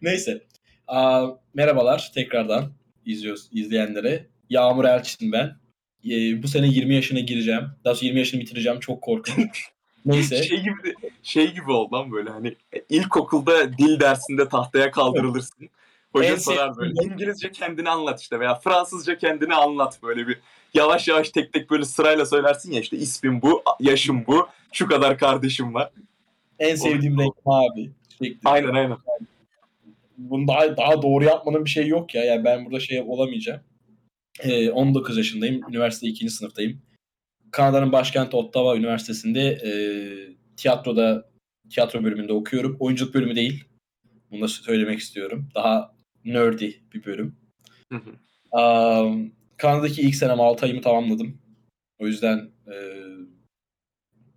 Neyse. 0.02 0.42
Aa, 0.88 1.28
merhabalar 1.54 2.10
tekrardan 2.14 2.72
izliyoruz 3.06 3.48
izleyenlere. 3.52 4.26
Yağmur 4.50 4.84
Elçin 4.84 5.32
ben. 5.32 5.56
Ee, 6.04 6.42
bu 6.42 6.48
sene 6.48 6.66
20 6.68 6.94
yaşına 6.94 7.20
gireceğim. 7.20 7.64
Daha 7.84 7.94
sonra 7.94 8.06
20 8.06 8.18
yaşını 8.18 8.40
bitireceğim. 8.40 8.80
Çok 8.80 9.02
korkunç. 9.02 9.64
Neyse. 10.04 10.42
Şey 10.42 10.58
gibi 10.60 10.94
şey 11.22 11.54
gibi 11.54 11.72
oldu 11.72 11.94
lan 11.94 12.12
böyle 12.12 12.30
hani 12.30 12.56
ilkokulda 12.88 13.78
dil 13.78 14.00
dersinde 14.00 14.48
tahtaya 14.48 14.90
kaldırılırsın. 14.90 15.68
Hoca 16.12 16.36
sorar 16.36 16.76
böyle 16.76 16.92
sevdiğim- 16.94 17.12
İngilizce 17.12 17.52
kendini 17.52 17.90
anlat 17.90 18.20
işte 18.20 18.40
veya 18.40 18.54
Fransızca 18.54 19.18
kendini 19.18 19.54
anlat 19.54 19.98
böyle 20.02 20.28
bir 20.28 20.40
yavaş 20.74 21.08
yavaş 21.08 21.30
tek 21.30 21.52
tek 21.52 21.70
böyle 21.70 21.84
sırayla 21.84 22.26
söylersin 22.26 22.72
ya 22.72 22.80
işte 22.80 22.96
ismim 22.96 23.42
bu, 23.42 23.62
yaşım 23.80 24.26
bu, 24.26 24.48
şu 24.72 24.88
kadar 24.88 25.18
kardeşim 25.18 25.74
var. 25.74 25.90
En 26.58 26.74
sevdiğim 26.76 27.18
renk 27.18 27.46
mavi. 27.46 27.90
Aynen 28.44 28.74
aynen. 28.74 28.96
Bunu 30.18 30.48
daha, 30.48 30.76
daha 30.76 31.02
doğru 31.02 31.24
yapmanın 31.24 31.64
bir 31.64 31.70
şey 31.70 31.86
yok 31.86 32.14
ya. 32.14 32.24
Yani 32.24 32.44
ben 32.44 32.64
burada 32.64 32.80
şey 32.80 33.00
olamayacağım. 33.00 33.60
Ee, 34.40 34.70
19 34.70 35.16
yaşındayım. 35.16 35.62
Üniversite 35.68 36.06
2. 36.06 36.30
sınıftayım. 36.30 36.82
Kanada'nın 37.50 37.92
başkenti 37.92 38.36
Ottawa 38.36 38.76
Üniversitesi'nde 38.76 39.48
e, 39.50 39.72
tiyatroda 40.56 41.30
tiyatro 41.70 42.04
bölümünde 42.04 42.32
okuyorum. 42.32 42.76
Oyunculuk 42.80 43.14
bölümü 43.14 43.36
değil. 43.36 43.64
Bunu 44.30 44.40
da 44.40 44.48
söylemek 44.48 44.98
istiyorum. 44.98 45.48
Daha 45.54 45.94
nerdy 46.24 46.72
bir 46.94 47.04
bölüm. 47.04 47.36
Hı 47.92 47.96
hı. 47.96 48.10
Um, 48.60 49.32
Kanada'daki 49.56 50.02
ilk 50.02 50.14
senem 50.14 50.40
6 50.40 50.66
ayımı 50.66 50.80
tamamladım. 50.80 51.38
O 51.98 52.06
yüzden 52.06 52.50
e, 52.66 52.76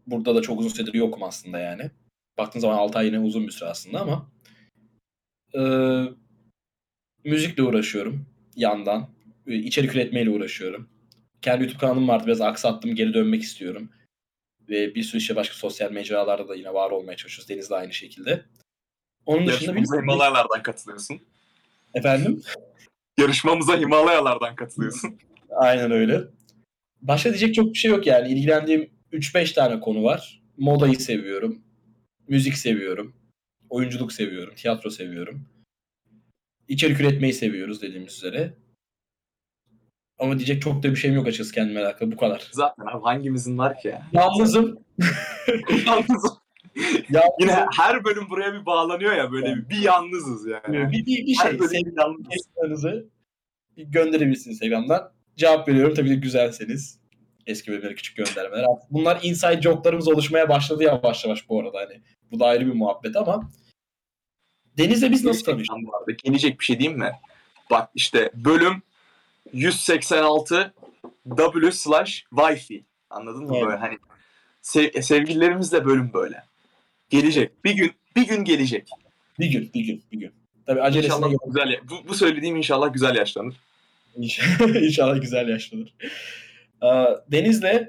burada 0.07 0.35
da 0.35 0.41
çok 0.41 0.59
uzun 0.59 0.69
süredir 0.69 0.93
yokum 0.93 1.23
aslında 1.23 1.59
yani. 1.59 1.91
Baktığın 2.37 2.59
zaman 2.59 2.77
6 2.77 2.99
ay 2.99 3.05
yine 3.05 3.19
uzun 3.19 3.47
bir 3.47 3.51
süre 3.51 3.69
aslında 3.69 4.01
ama 4.01 4.31
e, 5.55 5.61
müzikle 7.29 7.63
uğraşıyorum 7.63 8.25
yandan. 8.55 9.09
E, 9.47 9.55
içerik 9.55 9.95
üretmeyle 9.95 10.29
uğraşıyorum. 10.29 10.89
Kendi 11.43 11.63
YouTube 11.63 11.79
kanalım 11.79 12.07
vardı 12.07 12.27
biraz 12.27 12.41
aksattım 12.41 12.95
geri 12.95 13.13
dönmek 13.13 13.41
istiyorum. 13.41 13.89
Ve 14.69 14.95
bir 14.95 15.03
sürü 15.03 15.21
işte 15.21 15.35
başka 15.35 15.55
sosyal 15.55 15.91
mecralarda 15.91 16.47
da 16.47 16.55
yine 16.55 16.73
var 16.73 16.91
olmaya 16.91 17.17
çalışıyoruz. 17.17 17.49
Deniz'le 17.49 17.71
aynı 17.71 17.93
şekilde. 17.93 18.45
Onun 19.25 19.47
dışında 19.47 19.75
bir... 19.75 19.81
Himalayalardan 19.81 20.63
katılıyorsun. 20.63 21.21
Efendim? 21.93 22.41
Yarışmamıza 23.19 23.77
Himalayalardan 23.77 24.55
katılıyorsun. 24.55 25.19
Aynen 25.49 25.91
öyle. 25.91 26.21
Başka 27.01 27.29
diyecek 27.29 27.55
çok 27.55 27.73
bir 27.73 27.79
şey 27.79 27.91
yok 27.91 28.07
yani. 28.07 28.29
İlgilendiğim 28.33 28.89
3-5 29.13 29.53
tane 29.53 29.79
konu 29.79 30.03
var. 30.03 30.41
Modayı 30.57 30.99
seviyorum. 30.99 31.61
Müzik 32.27 32.57
seviyorum. 32.57 33.15
Oyunculuk 33.69 34.13
seviyorum. 34.13 34.55
Tiyatro 34.55 34.89
seviyorum. 34.89 35.45
İçerik 36.67 36.99
üretmeyi 36.99 37.33
seviyoruz 37.33 37.81
dediğimiz 37.81 38.13
üzere. 38.13 38.53
Ama 40.23 40.37
diyecek 40.37 40.61
çok 40.61 40.83
da 40.83 40.91
bir 40.91 40.95
şeyim 40.95 41.15
yok 41.15 41.27
açıkçası 41.27 41.53
kendime 41.53 41.79
alakalı. 41.79 42.11
Bu 42.11 42.17
kadar. 42.17 42.47
Zaten 42.51 42.85
abi 42.85 43.03
hangimizin 43.03 43.57
var 43.57 43.77
ki 43.79 43.87
ya? 43.87 44.07
Yalnızım. 44.11 44.79
Yalnızız. 45.87 46.31
Ya, 47.09 47.23
Yine 47.39 47.65
her 47.77 48.03
bölüm 48.03 48.29
buraya 48.29 48.53
bir 48.53 48.65
bağlanıyor 48.65 49.13
ya 49.13 49.31
böyle 49.31 49.55
bir, 49.55 49.69
bir 49.69 49.77
yalnızız 49.77 50.47
yani. 50.47 50.91
bir, 50.91 51.05
bir, 51.05 51.05
bir 51.05 51.35
şey. 51.35 51.51
Instagram'ınızı 51.51 53.09
gönderebilirsiniz 53.77 54.55
Instagram'dan. 54.55 55.11
Cevap 55.37 55.67
veriyorum. 55.67 55.93
Tabii 55.95 56.09
ki 56.09 56.21
güzelseniz. 56.21 56.99
Eski 57.47 57.71
bölümlere 57.71 57.95
küçük 57.95 58.17
göndermeler. 58.17 58.65
Bunlar 58.89 59.19
inside 59.23 59.61
joke'larımız 59.61 60.07
oluşmaya 60.07 60.49
başladı 60.49 60.83
yavaş 60.83 61.25
yavaş 61.25 61.49
bu 61.49 61.59
arada. 61.59 61.77
Hani 61.77 62.01
bu 62.31 62.39
da 62.39 62.45
ayrı 62.45 62.65
bir 62.65 62.73
muhabbet 62.73 63.15
ama 63.15 63.49
Deniz'le 64.77 65.11
biz 65.11 65.25
nasıl 65.25 65.45
tanıştık? 65.45 66.19
Gelecek 66.23 66.59
bir 66.59 66.65
şey 66.65 66.79
diyeyim 66.79 66.99
mi? 66.99 67.11
Bak 67.71 67.89
işte 67.95 68.31
bölüm 68.33 68.83
186 69.53 70.73
W 71.37 71.71
slash 71.71 72.25
Wi-Fi. 72.31 72.83
Anladın 73.09 73.43
mı 73.43 73.51
Evet. 73.55 73.65
böyle 73.65 73.77
hani 73.77 73.97
sev- 74.61 75.01
sevgililerimizle 75.01 75.85
bölüm 75.85 76.13
böyle. 76.13 76.43
Gelecek. 77.09 77.63
Bir 77.63 77.71
gün 77.73 77.91
bir 78.15 78.27
gün 78.27 78.43
gelecek. 78.43 78.89
Bir 79.39 79.45
gün, 79.47 79.71
bir 79.73 79.81
gün, 79.81 80.03
bir 80.11 80.19
gün. 80.19 80.31
Tabii 80.65 80.81
acelesine 80.81 81.15
İnşallah 81.15 81.37
güzel. 81.47 81.79
Bu, 81.89 82.07
bu 82.07 82.15
söylediğim 82.15 82.55
inşallah 82.55 82.93
güzel 82.93 83.15
yaşlanır. 83.15 83.55
İnşallah, 84.17 85.21
güzel 85.21 85.47
yaşlanır. 85.47 85.93
Ee, 86.83 86.87
Deniz'le 87.31 87.87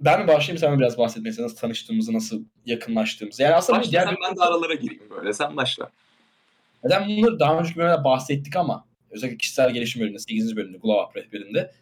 ben 0.00 0.20
mi 0.22 0.28
başlayayım 0.28 0.58
sen 0.58 0.72
mi 0.72 0.78
biraz 0.78 0.98
bahsetmek 0.98 1.30
istersen 1.30 1.44
nasıl 1.44 1.56
tanıştığımızı, 1.56 2.12
nasıl 2.12 2.42
yakınlaştığımızı. 2.66 3.42
Yani 3.42 3.54
aslında 3.54 3.78
Başla 3.78 3.90
diğer 3.90 4.06
sen 4.06 4.16
ben 4.28 4.36
de 4.36 4.40
aralara 4.40 4.74
gireyim 4.74 5.02
böyle. 5.10 5.32
Sen 5.32 5.56
başla. 5.56 5.90
Neden 6.84 7.08
bunları 7.08 7.38
daha 7.40 7.58
önceki 7.58 7.76
bölümde 7.76 8.04
bahsettik 8.04 8.56
ama 8.56 8.84
özellikle 9.10 9.38
kişisel 9.38 9.70
gelişim 9.74 10.00
bölümünde 10.00 10.18
8. 10.18 10.56
bölümde 10.56 10.78
Glow 10.78 11.02
Up 11.02 11.16
rehberinde. 11.26 11.72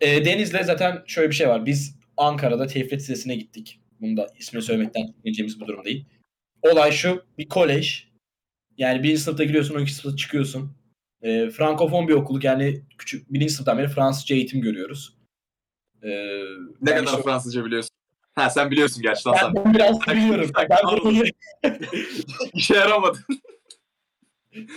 E, 0.00 0.24
Deniz'le 0.24 0.64
zaten 0.64 1.02
şöyle 1.06 1.30
bir 1.30 1.34
şey 1.34 1.48
var. 1.48 1.66
Biz 1.66 1.96
Ankara'da 2.16 2.66
Tevfik 2.66 2.92
Lisesi'ne 2.92 3.36
gittik. 3.36 3.80
Bunu 4.00 4.16
da 4.16 4.26
ismini 4.38 4.62
söylemekten 4.62 5.06
çekineceğimiz 5.06 5.60
bir 5.60 5.66
durum 5.66 5.84
değil. 5.84 6.04
Olay 6.62 6.92
şu. 6.92 7.24
Bir 7.38 7.48
kolej. 7.48 8.08
Yani 8.78 9.02
birinci 9.02 9.20
sınıfta 9.20 9.44
giriyorsun, 9.44 9.74
12 9.74 9.94
sınıfta 9.94 10.16
çıkıyorsun. 10.16 10.72
E, 11.22 11.50
Frankofon 11.50 12.08
bir 12.08 12.12
okuluk 12.12 12.44
yani 12.44 12.82
küçük 12.98 13.32
birinci 13.32 13.52
sınıftan 13.52 13.78
beri 13.78 13.88
Fransızca 13.88 14.36
eğitim 14.36 14.60
görüyoruz. 14.60 15.14
E, 16.02 16.08
Ne 16.80 16.90
kadar 16.94 17.04
işte- 17.04 17.22
Fransızca 17.22 17.64
biliyorsun? 17.64 17.90
Ha 18.34 18.50
sen 18.50 18.70
biliyorsun 18.70 19.02
gerçi 19.02 19.22
ben 19.26 19.74
biraz 19.74 20.00
biliyorum. 20.00 20.50
Ben 20.70 20.78
bunu 21.04 21.24
İşe 22.54 22.74
yaramadı. 22.74 23.18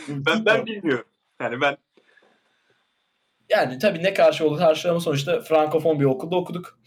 Ben 0.07 0.45
ben 0.45 0.65
bilmiyorum. 0.65 1.05
Yani 1.41 1.61
ben 1.61 1.77
Yani 3.49 3.79
tabii 3.79 4.03
ne 4.03 4.13
karşı 4.13 4.45
oldu 4.47 4.57
karşılama 4.57 4.99
sonuçta 4.99 5.41
Frankofon 5.41 5.99
bir 5.99 6.05
okulda 6.05 6.35
okuduk. 6.35 6.79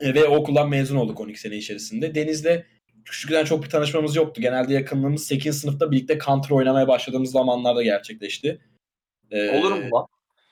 E, 0.00 0.14
ve 0.14 0.24
okuldan 0.24 0.68
mezun 0.68 0.96
olduk 0.96 1.20
12 1.20 1.40
sene 1.40 1.56
içerisinde. 1.56 2.14
Deniz'le 2.14 2.64
küçüklükten 3.04 3.44
çok 3.44 3.64
bir 3.64 3.68
tanışmamız 3.70 4.16
yoktu. 4.16 4.40
Genelde 4.42 4.74
yakınlığımız 4.74 5.24
8. 5.24 5.60
sınıfta 5.60 5.90
birlikte 5.90 6.18
counter 6.18 6.50
oynamaya 6.50 6.88
başladığımız 6.88 7.30
zamanlarda 7.30 7.82
gerçekleşti. 7.82 8.60
E, 9.30 9.58
olur 9.58 9.72
mu 9.72 9.90
lan? 9.94 10.06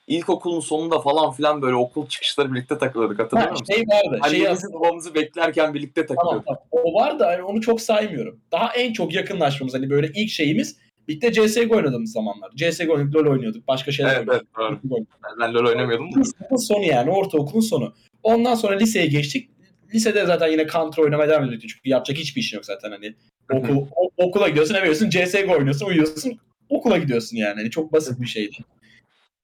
İlkokulun 0.06 0.60
sonunda 0.60 1.00
falan 1.00 1.32
filan 1.32 1.62
böyle 1.62 1.74
okul 1.76 2.08
çıkışları 2.08 2.52
birlikte 2.54 2.78
takılıyorduk 2.78 3.18
hatırlıyor 3.18 3.46
Ha, 3.48 3.52
musun? 3.52 3.64
şey 3.74 3.82
vardı. 3.82 4.20
Şey 4.30 4.40
Annemizi 4.46 4.72
babamızı 4.72 5.14
beklerken 5.14 5.74
birlikte 5.74 6.06
tamam, 6.06 6.24
takılıyorduk. 6.24 6.46
tamam. 6.46 6.62
O 6.70 6.94
var 6.94 7.18
da 7.18 7.26
hani 7.26 7.42
onu 7.42 7.60
çok 7.60 7.80
saymıyorum. 7.80 8.40
Daha 8.52 8.72
en 8.74 8.92
çok 8.92 9.14
yakınlaşmamız 9.14 9.74
hani 9.74 9.90
böyle 9.90 10.10
ilk 10.14 10.30
şeyimiz 10.30 10.76
birlikte 11.08 11.32
CSGO 11.32 11.76
oynadığımız 11.76 12.12
zamanlar. 12.12 12.50
CSGO 12.56 12.92
oynuyorduk, 12.92 13.14
LoL 13.14 13.30
oynuyorduk, 13.30 13.68
başka 13.68 13.92
şeyler 13.92 14.16
Evet, 14.16 14.28
evet 14.30 14.42
oynuyorduk. 14.58 14.90
doğru. 14.90 15.04
Ben, 15.40 15.54
LoL 15.54 15.66
oynamıyordum. 15.68 16.24
Sınıfın 16.24 16.56
sonu 16.56 16.84
yani 16.84 17.10
ortaokulun 17.10 17.60
sonu. 17.60 17.94
Ondan 18.22 18.54
sonra 18.54 18.76
liseye 18.76 19.06
geçtik. 19.06 19.50
Lisede 19.94 20.26
zaten 20.26 20.48
yine 20.48 20.66
counter 20.66 21.02
oynamaya 21.02 21.28
devam 21.30 21.44
ediyorduk. 21.44 21.68
Çünkü 21.68 21.88
yapacak 21.88 22.18
hiçbir 22.18 22.40
işin 22.40 22.56
yok 22.56 22.64
zaten 22.64 22.90
hani. 22.90 23.14
Okul, 23.52 23.86
okula 24.16 24.48
gidiyorsun, 24.48 24.74
eve 24.74 24.92
gidiyorsun, 24.92 25.10
CSGO 25.10 25.52
oynuyorsun, 25.52 25.86
uyuyorsun, 25.86 26.38
okula 26.68 26.98
gidiyorsun 26.98 27.36
yani. 27.36 27.54
Hani 27.54 27.70
çok 27.70 27.92
basit 27.92 28.20
bir 28.20 28.26
şeydi. 28.26 28.56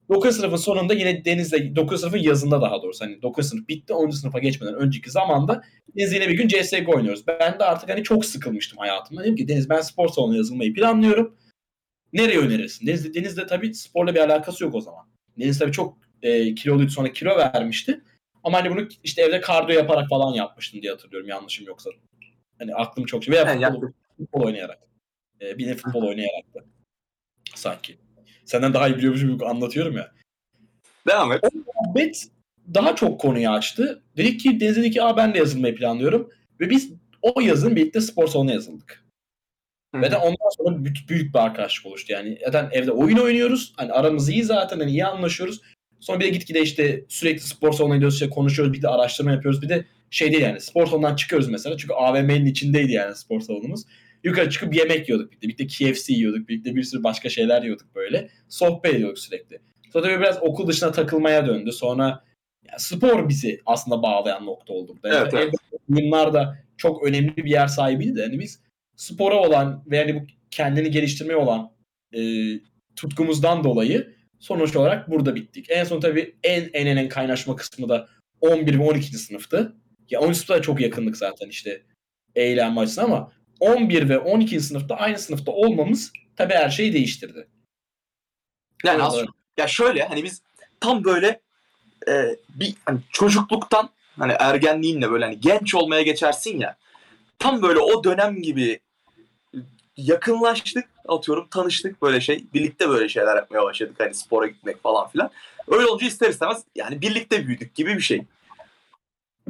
9 0.08 0.36
sınıfın 0.36 0.56
sonunda 0.56 0.94
yine 0.94 1.24
Deniz'le 1.24 1.76
9 1.76 2.00
sınıfın 2.00 2.18
yazında 2.18 2.62
daha 2.62 2.82
doğrusu 2.82 3.04
hani 3.04 3.22
9 3.22 3.48
sınıf 3.48 3.68
bitti 3.68 3.92
10. 3.92 4.10
sınıfa 4.10 4.38
geçmeden 4.38 4.74
önceki 4.74 5.10
zamanda 5.10 5.62
Deniz 5.96 6.12
yine 6.12 6.28
bir 6.28 6.34
gün 6.34 6.48
CSGO 6.48 6.96
oynuyoruz. 6.96 7.24
Ben 7.26 7.58
de 7.58 7.64
artık 7.64 7.90
hani 7.90 8.02
çok 8.02 8.24
sıkılmıştım 8.24 8.78
hayatımda. 8.78 9.22
Dedim 9.22 9.36
ki 9.36 9.48
Deniz 9.48 9.68
ben 9.70 9.80
spor 9.80 10.08
salonuna 10.08 10.36
yazılmayı 10.36 10.74
planlıyorum. 10.74 11.34
Nereye 12.14 12.38
önerirsin? 12.38 12.86
Deniz, 12.86 13.14
Deniz'le 13.14 13.48
tabii 13.48 13.74
sporla 13.74 14.14
bir 14.14 14.20
alakası 14.20 14.64
yok 14.64 14.74
o 14.74 14.80
zaman. 14.80 15.06
Deniz 15.38 15.58
tabii 15.58 15.72
çok 15.72 15.98
e, 16.22 16.54
kiloluydu 16.54 16.90
sonra 16.90 17.12
kilo 17.12 17.36
vermişti. 17.36 18.00
Ama 18.44 18.58
hani 18.58 18.70
bunu 18.70 18.88
işte 19.04 19.22
evde 19.22 19.40
kardiyo 19.40 19.78
yaparak 19.78 20.08
falan 20.08 20.34
yapmıştım 20.34 20.82
diye 20.82 20.92
hatırlıyorum 20.92 21.28
yanlışım 21.28 21.66
yoksa. 21.66 21.90
Hani 22.58 22.74
aklım 22.74 23.06
çok 23.06 23.24
şey. 23.24 23.34
Veya 23.34 23.44
Yani 23.44 23.74
futbol, 23.74 23.92
futbol 24.16 24.46
oynayarak. 24.46 24.78
E, 25.40 25.58
bir 25.58 25.66
de 25.66 25.74
futbol 25.74 26.02
oynayarak 26.02 26.54
da. 26.54 26.64
Sanki. 27.54 27.98
Senden 28.44 28.74
daha 28.74 28.88
iyi 28.88 28.96
biliyormuşum 28.96 29.32
gibi 29.34 29.46
anlatıyorum 29.46 29.96
ya. 29.96 30.12
Devam 31.08 31.32
et. 31.32 31.40
muhabbet 31.76 32.28
daha 32.74 32.96
çok 32.96 33.20
konuyu 33.20 33.50
açtı. 33.50 34.02
Dedik 34.16 34.40
ki 34.40 34.60
Deniz 34.60 34.76
dedi 34.76 34.90
ki 34.90 35.02
Aa, 35.02 35.16
ben 35.16 35.34
de 35.34 35.38
yazılmayı 35.38 35.74
planlıyorum. 35.74 36.30
Ve 36.60 36.70
biz 36.70 36.92
o 37.22 37.40
yazın 37.40 37.76
birlikte 37.76 38.00
spor 38.00 38.28
salonuna 38.28 38.52
yazıldık. 38.52 39.03
Ve 39.94 40.10
de 40.10 40.16
ondan 40.16 40.56
sonra 40.58 40.84
büyük, 40.84 41.08
büyük 41.08 41.34
bir 41.34 41.38
arkadaşlık 41.38 41.86
oluştu. 41.86 42.12
Yani 42.12 42.38
zaten 42.44 42.68
evde 42.72 42.90
oyun 42.90 43.16
oynuyoruz. 43.16 43.72
Hani 43.76 43.92
aramız 43.92 44.28
iyi 44.28 44.44
zaten. 44.44 44.78
Hani 44.78 44.90
iyi 44.90 45.06
anlaşıyoruz. 45.06 45.60
Sonra 46.00 46.20
bir 46.20 46.24
de 46.24 46.28
gitgide 46.28 46.62
işte 46.62 47.04
sürekli 47.08 47.40
spor 47.40 47.72
salonuna 47.72 47.94
gidiyoruz. 47.94 48.14
işte 48.14 48.30
konuşuyoruz. 48.30 48.72
Bir 48.72 48.82
de 48.82 48.88
araştırma 48.88 49.32
yapıyoruz. 49.32 49.62
Bir 49.62 49.68
de 49.68 49.84
şey 50.10 50.32
değil 50.32 50.42
yani 50.42 50.60
spor 50.60 50.86
salonundan 50.86 51.16
çıkıyoruz 51.16 51.48
mesela. 51.48 51.76
Çünkü 51.76 51.94
AVM'nin 51.94 52.46
içindeydi 52.46 52.92
yani 52.92 53.14
spor 53.14 53.40
salonumuz. 53.40 53.82
Yukarı 54.24 54.50
çıkıp 54.50 54.74
yemek 54.74 55.08
yiyorduk 55.08 55.30
birlikte. 55.30 55.48
Birlikte 55.48 55.66
KFC 55.66 56.12
yiyorduk. 56.12 56.48
Birlikte 56.48 56.76
bir 56.76 56.82
sürü 56.82 57.04
başka 57.04 57.28
şeyler 57.28 57.62
yiyorduk 57.62 57.94
böyle. 57.94 58.28
Sohbet 58.48 58.94
ediyorduk 58.94 59.18
sürekli. 59.18 59.58
Sonra 59.92 60.04
tabii 60.04 60.20
biraz 60.20 60.38
okul 60.42 60.68
dışına 60.68 60.92
takılmaya 60.92 61.46
döndü. 61.46 61.72
Sonra 61.72 62.24
ya 62.72 62.78
spor 62.78 63.28
bizi 63.28 63.60
aslında 63.66 64.02
bağlayan 64.02 64.46
nokta 64.46 64.72
oldu. 64.72 64.92
burada. 64.94 65.08
Yani 65.08 65.28
Evet, 65.34 65.34
evet. 65.34 65.54
oyunlar 65.92 66.32
da 66.32 66.58
çok 66.76 67.02
önemli 67.02 67.36
bir 67.36 67.50
yer 67.50 67.66
sahibiydi 67.66 68.16
de 68.16 68.22
hani 68.22 68.38
biz 68.40 68.60
spora 68.96 69.36
olan 69.36 69.84
ve 69.86 69.96
yani 69.96 70.14
bu 70.14 70.26
kendini 70.50 70.90
geliştirmeye 70.90 71.36
olan 71.36 71.72
e, 72.12 72.20
tutkumuzdan 72.96 73.64
dolayı 73.64 74.14
sonuç 74.38 74.76
olarak 74.76 75.10
burada 75.10 75.34
bittik. 75.34 75.66
En 75.70 75.84
son 75.84 76.00
tabii 76.00 76.36
en 76.42 76.70
en 76.72 76.86
en, 76.86 76.96
en 76.96 77.08
kaynaşma 77.08 77.56
kısmı 77.56 77.88
da 77.88 78.08
11 78.40 78.78
ve 78.78 78.82
12. 78.82 79.18
sınıftı. 79.18 79.76
Ya 80.10 80.20
12. 80.20 80.34
sınıfta 80.34 80.62
çok 80.62 80.80
yakındık 80.80 81.16
zaten 81.16 81.48
işte 81.48 81.82
eğlenme 82.34 82.80
açısından 82.80 83.06
ama 83.06 83.32
11 83.60 84.08
ve 84.08 84.18
12. 84.18 84.60
sınıfta 84.60 84.96
aynı 84.96 85.18
sınıfta 85.18 85.52
olmamız 85.52 86.12
tabii 86.36 86.54
her 86.54 86.70
şeyi 86.70 86.92
değiştirdi. 86.92 87.48
Yani 88.84 89.02
aslında 89.02 89.30
ya 89.58 89.66
şöyle 89.66 90.04
hani 90.04 90.24
biz 90.24 90.42
tam 90.80 91.04
böyle 91.04 91.40
e, 92.08 92.36
bir 92.48 92.74
hani 92.84 92.98
çocukluktan 93.10 93.90
hani 94.18 94.32
ergenliğinle 94.38 95.10
böyle 95.10 95.24
hani 95.24 95.40
genç 95.40 95.74
olmaya 95.74 96.02
geçersin 96.02 96.58
ya. 96.58 96.76
Tam 97.38 97.62
böyle 97.62 97.78
o 97.78 98.04
dönem 98.04 98.42
gibi 98.42 98.80
yakınlaştık 99.96 100.84
atıyorum 101.08 101.48
tanıştık 101.50 102.02
böyle 102.02 102.20
şey 102.20 102.44
birlikte 102.54 102.88
böyle 102.88 103.08
şeyler 103.08 103.36
yapmaya 103.36 103.62
başladık 103.62 103.94
hani 103.98 104.14
spora 104.14 104.46
gitmek 104.46 104.82
falan 104.82 105.08
filan. 105.08 105.30
Öyle 105.68 105.86
olunca 105.86 106.06
ister 106.06 106.30
istemez 106.30 106.64
yani 106.74 107.00
birlikte 107.00 107.46
büyüdük 107.46 107.74
gibi 107.74 107.96
bir 107.96 108.00
şey. 108.00 108.22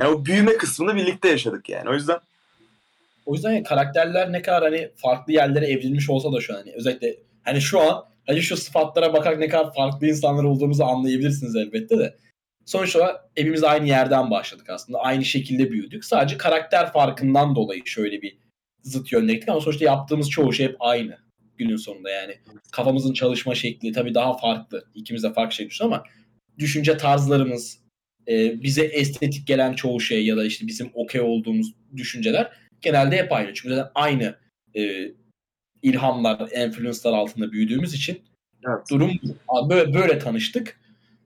Yani 0.01 0.15
o 0.15 0.25
büyüme 0.25 0.57
kısmını 0.57 0.97
birlikte 0.97 1.29
yaşadık 1.29 1.69
yani. 1.69 1.91
O 1.91 1.95
yüzden 1.95 2.19
O 3.27 3.35
yüzden 3.35 3.53
ya 3.53 3.63
karakterler 3.63 4.33
ne 4.33 4.43
kadar 4.43 4.63
hani 4.63 4.91
farklı 4.97 5.33
yerlere 5.33 5.67
evrilmiş 5.67 6.11
olsa 6.11 6.33
da 6.33 6.41
şu 6.41 6.55
an 6.55 6.59
hani 6.59 6.73
özellikle 6.73 7.17
hani 7.45 7.61
şu 7.61 7.81
an 7.81 8.05
hani 8.27 8.43
şu 8.43 8.57
sıfatlara 8.57 9.13
bakarak 9.13 9.39
ne 9.39 9.49
kadar 9.49 9.75
farklı 9.75 10.07
insanlar 10.07 10.45
olduğumuzu 10.45 10.85
anlayabilirsiniz 10.85 11.57
elbette 11.57 11.99
de. 11.99 12.15
Sonuç 12.67 12.97
olarak 12.97 13.25
hepimiz 13.35 13.65
aynı 13.65 13.89
yerden 13.89 14.31
başladık 14.31 14.71
aslında. 14.71 14.99
Aynı 14.99 15.25
şekilde 15.25 15.71
büyüdük. 15.71 16.05
Sadece 16.05 16.39
karakter 16.39 16.93
farkından 16.93 17.57
dolayı 17.57 17.87
şöyle 17.87 18.23
bir 18.23 18.37
zıt 18.85 19.13
yönde 19.13 19.33
gittik 19.33 19.49
ama 19.49 19.61
sonuçta 19.61 19.85
yaptığımız 19.85 20.31
çoğu 20.31 20.53
şey 20.53 20.67
hep 20.67 20.77
aynı 20.81 21.19
günün 21.57 21.77
sonunda 21.77 22.11
yani. 22.11 22.39
Kafamızın 22.73 23.13
çalışma 23.13 23.55
şekli 23.55 23.93
tabii 23.93 24.15
daha 24.15 24.37
farklı. 24.37 24.85
İkimiz 24.95 25.23
de 25.23 25.33
farklı 25.33 25.55
şey 25.55 25.67
düşünüyoruz 25.67 25.95
ama 25.95 26.05
düşünce 26.59 26.97
tarzlarımız, 26.97 27.79
e, 28.29 28.63
bize 28.63 28.85
estetik 28.85 29.47
gelen 29.47 29.73
çoğu 29.73 30.01
şey 30.01 30.27
ya 30.27 30.37
da 30.37 30.45
işte 30.45 30.67
bizim 30.67 30.91
okey 30.95 31.21
olduğumuz 31.21 31.75
düşünceler 31.97 32.53
genelde 32.81 33.17
hep 33.17 33.33
aynı. 33.33 33.55
Çünkü 33.55 33.75
zaten 33.75 33.91
aynı 33.95 34.37
e, 34.77 35.13
ilhamlar, 35.83 36.51
influence'lar 36.67 37.13
altında 37.13 37.53
büyüdüğümüz 37.53 37.95
için 37.95 38.23
Evet. 38.69 38.91
durum 38.91 39.11
böyle, 39.69 39.95
böyle 39.95 40.19
tanıştık. 40.19 40.81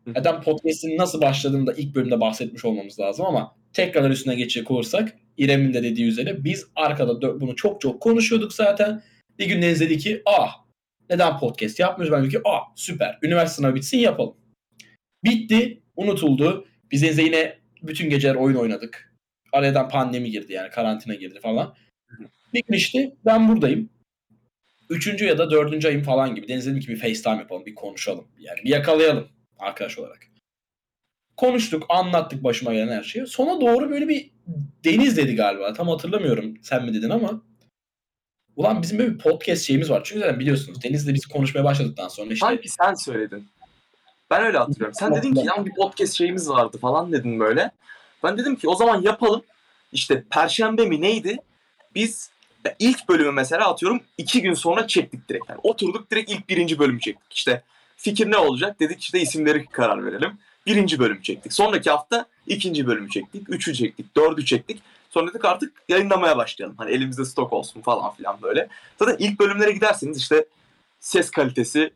Zaten 0.06 0.42
podcast'in 0.42 0.96
nasıl 0.96 1.20
başladığını 1.20 1.66
da 1.66 1.72
ilk 1.72 1.94
bölümde 1.94 2.20
bahsetmiş 2.20 2.64
olmamız 2.64 3.00
lazım 3.00 3.26
ama 3.26 3.56
tekrar 3.72 4.10
üstüne 4.10 4.34
geçecek 4.34 4.70
olursak 4.70 5.16
İrem'in 5.38 5.74
de 5.74 5.82
dediği 5.82 6.06
üzere 6.06 6.44
biz 6.44 6.66
arkada 6.76 7.40
bunu 7.40 7.56
çok 7.56 7.80
çok 7.80 8.02
konuşuyorduk 8.02 8.52
zaten. 8.52 9.02
Bir 9.38 9.46
gün 9.46 9.62
Deniz 9.62 9.80
dedi 9.80 9.98
ki 9.98 10.22
ah 10.26 10.64
neden 11.10 11.38
podcast 11.38 11.78
yapmıyoruz? 11.78 12.12
Ben 12.12 12.20
dedim 12.20 12.30
ki 12.30 12.40
ah 12.44 12.60
süper 12.76 13.18
üniversite 13.22 13.56
sınavı 13.56 13.74
bitsin 13.74 13.98
yapalım. 13.98 14.36
Bitti 15.24 15.82
unutuldu. 15.96 16.68
Biz 16.90 17.02
Deniz'le 17.02 17.18
yine 17.18 17.58
bütün 17.82 18.10
geceler 18.10 18.34
oyun 18.34 18.56
oynadık. 18.56 19.14
Aradan 19.52 19.88
pandemi 19.88 20.30
girdi 20.30 20.52
yani 20.52 20.70
karantina 20.70 21.14
girdi 21.14 21.40
falan. 21.40 21.74
Bir 22.54 22.62
gün 22.68 22.74
işte 22.74 23.12
ben 23.24 23.48
buradayım. 23.48 23.90
Üçüncü 24.90 25.24
ya 25.24 25.38
da 25.38 25.50
dördüncü 25.50 25.88
ayım 25.88 26.02
falan 26.02 26.34
gibi. 26.34 26.48
Deniz 26.48 26.66
dedim 26.66 26.80
ki 26.80 26.88
bir 26.88 26.96
FaceTime 26.96 27.36
yapalım, 27.36 27.66
bir 27.66 27.74
konuşalım. 27.74 28.28
Yani 28.38 28.58
bir 28.64 28.70
yakalayalım 28.70 29.28
arkadaş 29.58 29.98
olarak. 29.98 30.26
Konuştuk, 31.36 31.86
anlattık 31.88 32.44
başıma 32.44 32.72
gelen 32.72 32.88
her 32.88 33.02
şeyi. 33.02 33.26
Sona 33.26 33.60
doğru 33.60 33.90
böyle 33.90 34.08
bir 34.08 34.30
Deniz 34.84 35.16
dedi 35.16 35.34
galiba. 35.34 35.72
Tam 35.72 35.88
hatırlamıyorum 35.88 36.54
sen 36.62 36.84
mi 36.84 36.94
dedin 36.94 37.10
ama. 37.10 37.42
Ulan 38.56 38.82
bizim 38.82 38.98
böyle 38.98 39.14
bir 39.14 39.18
podcast 39.18 39.62
şeyimiz 39.62 39.90
var. 39.90 40.00
Çünkü 40.04 40.20
zaten 40.20 40.40
biliyorsunuz 40.40 40.82
Deniz'le 40.82 41.14
biz 41.14 41.26
konuşmaya 41.26 41.64
başladıktan 41.64 42.08
sonra 42.08 42.32
işte 42.32 42.46
sanki 42.46 42.68
sen 42.68 42.94
söyledin. 42.94 43.48
Ben 44.30 44.42
öyle 44.42 44.58
hatırlıyorum. 44.58 44.94
Sen 44.94 45.14
dedin 45.14 45.34
ki 45.34 45.46
ya 45.46 45.66
bir 45.66 45.74
podcast 45.74 46.14
şeyimiz 46.14 46.48
vardı 46.48 46.78
falan 46.78 47.12
dedin 47.12 47.40
böyle. 47.40 47.70
Ben 48.22 48.38
dedim 48.38 48.56
ki 48.56 48.68
o 48.68 48.74
zaman 48.74 49.02
yapalım. 49.02 49.42
İşte 49.92 50.24
Perşembe 50.30 50.86
mi 50.86 51.00
neydi? 51.00 51.36
Biz 51.94 52.30
ilk 52.78 53.08
bölümü 53.08 53.30
mesela 53.30 53.70
atıyorum 53.70 54.00
iki 54.18 54.42
gün 54.42 54.54
sonra 54.54 54.86
çektik 54.86 55.28
direkt. 55.28 55.48
Yani 55.48 55.60
oturduk 55.62 56.10
direkt 56.10 56.30
ilk 56.30 56.48
birinci 56.48 56.78
bölümü 56.78 57.00
çektik. 57.00 57.32
İşte 57.32 57.62
fikir 57.96 58.30
ne 58.30 58.36
olacak? 58.36 58.80
Dedik 58.80 59.00
işte 59.00 59.20
isimleri 59.20 59.66
karar 59.66 60.06
verelim. 60.06 60.38
Birinci 60.68 60.98
bölüm 60.98 61.22
çektik. 61.22 61.52
Sonraki 61.52 61.90
hafta 61.90 62.26
ikinci 62.46 62.86
bölümü 62.86 63.10
çektik. 63.10 63.50
Üçü 63.50 63.74
çektik. 63.74 64.16
Dördü 64.16 64.44
çektik. 64.44 64.82
Sonra 65.10 65.30
dedik 65.30 65.44
artık 65.44 65.72
yayınlamaya 65.88 66.36
başlayalım. 66.36 66.76
Hani 66.78 66.90
elimizde 66.90 67.24
stok 67.24 67.52
olsun 67.52 67.80
falan 67.80 68.14
filan 68.14 68.42
böyle. 68.42 68.68
Zaten 68.98 69.16
ilk 69.18 69.40
bölümlere 69.40 69.72
giderseniz 69.72 70.18
işte 70.18 70.46
ses 71.00 71.30
kalitesi 71.30 71.92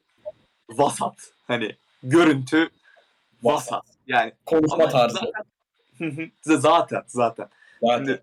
vasat. 0.69 1.33
Hani 1.47 1.77
görüntü 2.03 2.69
vasat. 3.43 3.85
Yani 4.07 4.33
konuşma 4.47 4.89
tarzı. 4.89 5.19
Zaten, 6.43 6.59
zaten 6.59 7.03
zaten. 7.07 7.49
Zaten. 7.83 8.05
Şimdi 8.05 8.23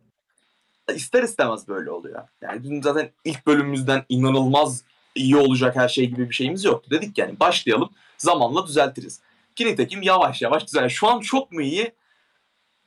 ister 0.95 1.23
istemez 1.23 1.67
böyle 1.67 1.91
oluyor. 1.91 2.23
Yani 2.41 2.63
bizim 2.63 2.83
zaten 2.83 3.11
ilk 3.25 3.47
bölümümüzden 3.47 4.05
inanılmaz 4.09 4.83
iyi 5.15 5.37
olacak 5.37 5.75
her 5.75 5.87
şey 5.87 6.05
gibi 6.05 6.29
bir 6.29 6.35
şeyimiz 6.35 6.65
yoktu. 6.65 6.91
Dedik 6.91 7.17
yani 7.17 7.39
başlayalım 7.39 7.89
zamanla 8.17 8.67
düzeltiriz. 8.67 9.21
Ki 9.59 9.65
nitekim 9.65 10.01
yavaş 10.01 10.41
yavaş 10.41 10.67
düzel. 10.67 10.89
Şu 10.89 11.07
an 11.07 11.19
çok 11.19 11.51
mu 11.51 11.61
iyi? 11.61 11.91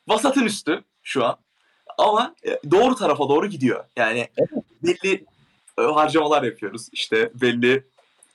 Vasatın 0.09 0.45
üstü 0.45 0.85
şu 1.03 1.25
an. 1.25 1.37
Ama 1.99 2.35
e, 2.47 2.71
doğru 2.71 2.95
tarafa 2.95 3.29
doğru 3.29 3.47
gidiyor. 3.47 3.85
Yani 3.97 4.29
belli 4.83 5.25
e, 5.79 5.83
harcamalar 5.83 6.43
yapıyoruz. 6.43 6.89
İşte 6.93 7.31
belli 7.35 7.85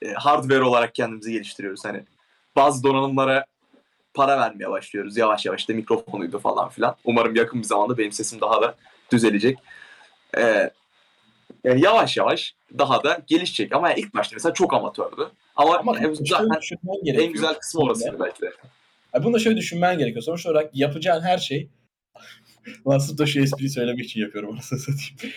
e, 0.02 0.12
hardware 0.12 0.62
olarak 0.62 0.94
kendimizi 0.94 1.32
geliştiriyoruz. 1.32 1.84
Hani 1.84 2.04
bazı 2.56 2.82
donanımlara 2.82 3.44
para 4.14 4.38
vermeye 4.38 4.70
başlıyoruz 4.70 5.16
yavaş 5.16 5.46
yavaş. 5.46 5.60
İşte 5.60 5.72
mikrofonuydu 5.72 6.38
falan 6.38 6.68
filan. 6.68 6.96
Umarım 7.04 7.34
yakın 7.34 7.60
bir 7.60 7.66
zamanda 7.66 7.98
benim 7.98 8.12
sesim 8.12 8.40
daha 8.40 8.62
da 8.62 8.74
düzelecek. 9.12 9.58
Ee, 10.36 10.70
yani 11.64 11.80
yavaş 11.80 12.16
yavaş 12.16 12.54
daha 12.78 13.04
da 13.04 13.20
gelişecek. 13.26 13.74
Ama 13.74 13.88
yani 13.88 14.00
ilk 14.00 14.14
başta 14.14 14.36
mesela 14.36 14.54
çok 14.54 14.74
amatördü. 14.74 15.30
Ama, 15.58 15.78
Ama 15.78 16.00
şöyle 16.00 16.14
zaten 16.14 16.48
en 17.04 17.32
güzel 17.32 17.54
kısmı 17.54 17.80
orasıydı 17.80 18.16
belki 18.20 18.42
de. 18.42 18.52
Ay 19.12 19.24
bunu 19.24 19.34
da 19.34 19.38
şöyle 19.38 19.56
düşünmen 19.56 19.98
gerekiyor. 19.98 20.22
Sonuç 20.22 20.46
olarak 20.46 20.76
yapacağın 20.76 21.22
her 21.22 21.38
şey 21.38 21.68
Ulan 22.84 22.98
sırf 22.98 23.18
da 23.18 23.26
şu 23.26 23.40
espriyi 23.40 23.70
söylemek 23.70 24.04
için 24.04 24.20
yapıyorum 24.20 24.52
anasını 24.52 24.78
satayım. 24.78 25.34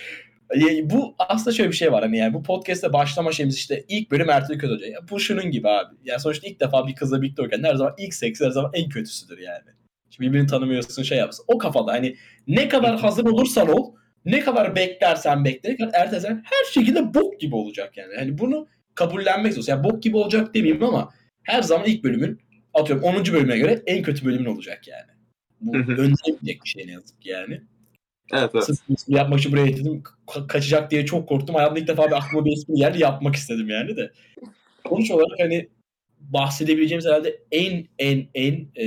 Yani 0.56 0.90
bu 0.90 1.16
aslında 1.20 1.56
şöyle 1.56 1.70
bir 1.72 1.76
şey 1.76 1.92
var 1.92 2.04
hani 2.04 2.18
yani 2.18 2.34
bu 2.34 2.44
podcast'te 2.44 2.94
başlama 2.94 3.32
şeyimiz 3.32 3.56
işte 3.56 3.86
ilk 3.88 4.12
bölüm 4.12 4.30
Ertuğrul 4.30 4.60
Kötü 4.60 4.74
Hoca. 4.74 4.88
Ya 4.88 5.00
bu 5.10 5.20
şunun 5.20 5.52
gibi 5.52 5.70
abi. 5.70 5.96
Yani 6.04 6.20
sonuçta 6.20 6.48
ilk 6.48 6.60
defa 6.60 6.88
bir 6.88 6.96
kızla 6.96 7.22
birlikte 7.22 7.42
olurken 7.42 7.64
her 7.64 7.76
zaman 7.76 7.94
ilk 7.98 8.14
seks 8.14 8.42
her 8.42 8.50
zaman 8.50 8.72
en 8.74 8.90
kötüsüdür 8.90 9.38
yani. 9.38 9.70
Şimdi 10.10 10.30
birbirini 10.30 10.48
tanımıyorsun 10.48 11.04
şey 11.04 11.18
yapsın. 11.18 11.46
O 11.48 11.58
kafada 11.58 11.92
hani 11.92 12.16
ne 12.48 12.70
kadar 12.70 13.00
hazır 13.00 13.26
olursan 13.26 13.70
ol 13.70 13.94
ne 14.26 14.40
kadar 14.40 14.76
beklersen 14.76 15.46
bekle 15.46 15.78
ertelesen 15.94 16.44
her 16.46 16.72
şekilde 16.72 17.14
bok 17.14 17.40
gibi 17.40 17.56
olacak 17.56 17.98
yani. 17.98 18.16
Hani 18.16 18.38
bunu 18.38 18.68
kabullenmek 19.02 19.54
zorundasın. 19.54 19.72
Yani 19.72 19.84
bok 19.84 20.04
gibi 20.04 20.18
olacak 20.18 20.54
demeyeyim 20.54 20.84
ama 20.84 21.14
her 21.44 21.62
zaman 21.62 21.88
ilk 21.88 22.04
bölümün 22.04 22.40
atıyorum 22.74 23.04
10. 23.04 23.26
bölüme 23.26 23.58
göre 23.58 23.84
en 23.86 24.04
kötü 24.04 24.26
bölümün 24.26 24.46
olacak 24.46 24.88
yani. 24.88 25.12
Bu 25.62 25.78
önlenebilecek 25.78 26.64
bir 26.64 26.70
şey 26.70 26.88
ne 26.88 26.92
yazık 26.92 27.22
ki 27.22 27.30
yani. 27.30 27.62
Evet 28.34 28.52
evet. 28.54 28.64
Sırf 28.66 28.80
yapmak 29.08 29.40
için 29.40 29.52
buraya 29.52 29.66
getirdim. 29.66 30.04
Ka- 30.28 30.48
kaçacak 30.48 30.92
diye 30.92 31.06
çok 31.06 31.30
korktum. 31.30 31.56
Hayatımda 31.56 31.80
ilk 31.80 31.88
defa 31.88 32.08
bir 32.08 32.18
aklıma 32.18 32.46
bir 32.46 32.54
espri 32.54 32.74
geldi 32.74 33.02
yapmak 33.02 33.36
istedim 33.36 33.70
yani 33.70 33.98
de. 33.98 34.12
Sonuç 34.90 35.12
olarak 35.12 35.40
hani 35.40 35.70
bahsedebileceğimiz 36.20 37.06
herhalde 37.06 37.40
en 37.52 37.88
en 38.00 38.28
en 38.34 38.68
e, 38.76 38.86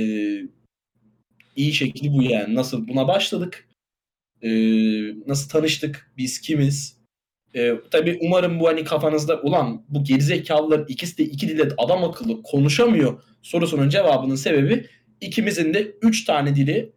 iyi 1.55 1.73
şekli 1.73 2.13
bu 2.13 2.23
yani. 2.23 2.55
Nasıl 2.55 2.87
buna 2.87 3.07
başladık? 3.07 3.69
E, 4.41 4.49
nasıl 5.27 5.49
tanıştık? 5.49 6.11
Biz 6.17 6.41
kimiz? 6.41 6.97
E, 7.55 7.73
tabii 7.91 8.17
umarım 8.21 8.59
bu 8.59 8.67
hani 8.67 8.83
kafanızda 8.83 9.41
ulan 9.41 9.85
bu 9.89 10.03
gerizekalıların 10.03 10.85
ikisi 10.87 11.17
de 11.17 11.23
iki 11.23 11.47
dilde 11.47 11.69
adam 11.77 12.03
akıllı 12.03 12.41
konuşamıyor 12.43 13.21
sorusunun 13.41 13.89
cevabının 13.89 14.35
sebebi 14.35 14.85
ikimizin 15.21 15.73
de 15.73 15.91
üç 16.01 16.25
tane 16.25 16.55
dili 16.55 16.93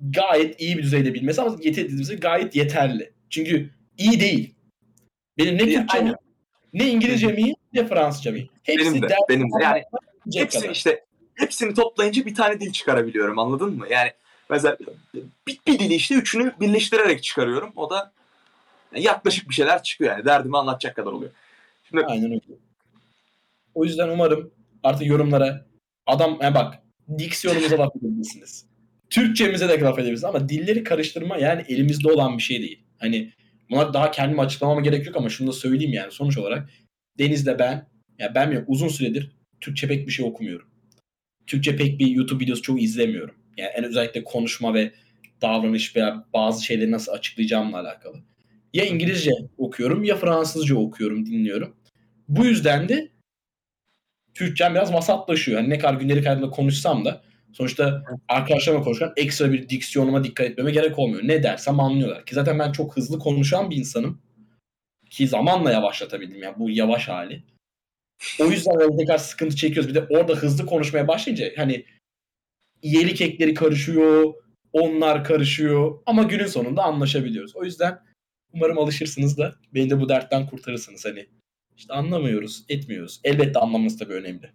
gayet 0.00 0.60
iyi 0.60 0.78
bir 0.78 0.82
düzeyde 0.82 1.14
bilmesi 1.14 1.42
ama 1.42 1.56
yeterli 1.62 2.16
gayet 2.16 2.56
yeterli. 2.56 3.12
Çünkü 3.30 3.70
iyi 3.98 4.20
değil. 4.20 4.54
Benim 5.38 5.58
ne 5.58 5.62
İyi, 5.62 5.76
Türkçem 5.76 6.00
aynen. 6.00 6.14
ne 6.72 6.88
İngilizcem 6.88 7.38
iyi 7.38 7.54
ne 7.72 7.86
Fransızcam 7.86 8.36
iyi. 8.36 8.50
Hepsi 8.62 8.90
Benim 8.90 9.02
de, 9.02 9.16
benim 9.28 9.46
de. 9.46 9.62
Yani 9.62 9.82
hepsini 10.34 10.62
kadar. 10.62 10.74
işte 10.74 11.04
hepsini 11.34 11.74
toplayınca 11.74 12.26
bir 12.26 12.34
tane 12.34 12.60
dil 12.60 12.72
çıkarabiliyorum 12.72 13.38
anladın 13.38 13.76
mı? 13.76 13.86
Yani 13.90 14.10
mesela 14.50 14.76
bir, 15.46 15.58
bir 15.66 15.78
dili 15.78 15.94
işte 15.94 16.14
üçünü 16.14 16.52
birleştirerek 16.60 17.22
çıkarıyorum. 17.22 17.72
O 17.76 17.90
da 17.90 18.12
yaklaşık 19.00 19.48
bir 19.48 19.54
şeyler 19.54 19.82
çıkıyor 19.82 20.10
yani. 20.10 20.24
Derdimi 20.24 20.58
anlatacak 20.58 20.96
kadar 20.96 21.12
oluyor. 21.12 21.32
Şimdi 21.88 22.06
Aynen 22.06 22.30
öyle. 22.30 22.40
O 23.74 23.84
yüzden 23.84 24.08
umarım 24.08 24.50
artık 24.82 25.06
yorumlara 25.06 25.66
adam 26.06 26.38
yani 26.42 26.54
bak 26.54 26.74
diksiyonumuza 27.18 27.78
laf 27.78 27.96
edebilirsiniz. 27.96 28.66
Türkçemize 29.10 29.68
de 29.68 29.80
laf 29.80 29.98
edebilirsiniz 29.98 30.24
ama 30.24 30.48
dilleri 30.48 30.84
karıştırma 30.84 31.36
yani 31.36 31.64
elimizde 31.68 32.12
olan 32.12 32.38
bir 32.38 32.42
şey 32.42 32.60
değil. 32.60 32.84
Hani 32.98 33.32
buna 33.70 33.94
daha 33.94 34.10
kendimi 34.10 34.40
açıklamama 34.40 34.80
gerek 34.80 35.06
yok 35.06 35.16
ama 35.16 35.28
şunu 35.28 35.48
da 35.48 35.52
söyleyeyim 35.52 35.92
yani 35.92 36.12
sonuç 36.12 36.38
olarak 36.38 36.70
Deniz'le 37.18 37.58
ben 37.58 37.88
ya 38.18 38.34
ben 38.34 38.50
bile 38.50 38.64
uzun 38.66 38.88
süredir 38.88 39.30
Türkçe 39.60 39.88
pek 39.88 40.06
bir 40.06 40.12
şey 40.12 40.26
okumuyorum. 40.26 40.68
Türkçe 41.46 41.76
pek 41.76 42.00
bir 42.00 42.06
YouTube 42.06 42.44
videosu 42.44 42.62
çok 42.62 42.82
izlemiyorum. 42.82 43.34
Yani 43.56 43.70
en 43.70 43.84
özellikle 43.84 44.24
konuşma 44.24 44.74
ve 44.74 44.92
davranış 45.42 45.96
veya 45.96 46.24
bazı 46.32 46.64
şeyleri 46.64 46.90
nasıl 46.90 47.12
açıklayacağımla 47.12 47.80
alakalı. 47.80 48.22
Ya 48.74 48.84
İngilizce 48.84 49.30
okuyorum 49.58 50.04
ya 50.04 50.16
Fransızca 50.16 50.76
okuyorum, 50.76 51.26
dinliyorum. 51.26 51.76
Bu 52.28 52.44
yüzden 52.44 52.88
de 52.88 53.08
Türkçem 54.34 54.74
biraz 54.74 54.92
vasatlaşıyor. 54.92 55.60
Yani 55.60 55.70
ne 55.70 55.78
kadar 55.78 55.94
gündelik 55.94 56.26
hayatımda 56.26 56.50
konuşsam 56.50 57.04
da 57.04 57.22
sonuçta 57.52 58.04
arkadaşlarımla 58.28 58.84
konuşurken 58.84 59.12
ekstra 59.16 59.52
bir 59.52 59.68
diksiyonuma 59.68 60.24
dikkat 60.24 60.46
etmeme 60.46 60.70
gerek 60.70 60.98
olmuyor. 60.98 61.22
Ne 61.24 61.42
dersem 61.42 61.80
anlıyorlar. 61.80 62.26
Ki 62.26 62.34
zaten 62.34 62.58
ben 62.58 62.72
çok 62.72 62.96
hızlı 62.96 63.18
konuşan 63.18 63.70
bir 63.70 63.76
insanım. 63.76 64.22
Ki 65.10 65.28
zamanla 65.28 65.72
yavaşlatabildim 65.72 66.42
yani 66.42 66.54
bu 66.58 66.70
yavaş 66.70 67.08
hali. 67.08 67.42
O 68.40 68.44
yüzden 68.44 68.70
orada 68.70 68.96
tekrar 68.96 69.18
sıkıntı 69.18 69.56
çekiyoruz. 69.56 69.90
Bir 69.90 69.94
de 69.94 70.06
orada 70.10 70.34
hızlı 70.34 70.66
konuşmaya 70.66 71.08
başlayınca 71.08 71.52
hani 71.56 71.84
iyilik 72.82 73.20
ekleri 73.20 73.54
karışıyor, 73.54 74.34
onlar 74.72 75.24
karışıyor 75.24 75.98
ama 76.06 76.22
günün 76.22 76.46
sonunda 76.46 76.82
anlaşabiliyoruz. 76.82 77.56
O 77.56 77.64
yüzden 77.64 78.13
umarım 78.54 78.78
alışırsınız 78.78 79.38
da 79.38 79.54
beni 79.74 79.90
de 79.90 80.00
bu 80.00 80.08
dertten 80.08 80.46
kurtarırsınız. 80.46 81.04
Hani 81.04 81.26
işte 81.76 81.94
anlamıyoruz, 81.94 82.64
etmiyoruz. 82.68 83.20
Elbette 83.24 83.58
anlamanız 83.58 83.98
tabii 83.98 84.12
önemli. 84.12 84.50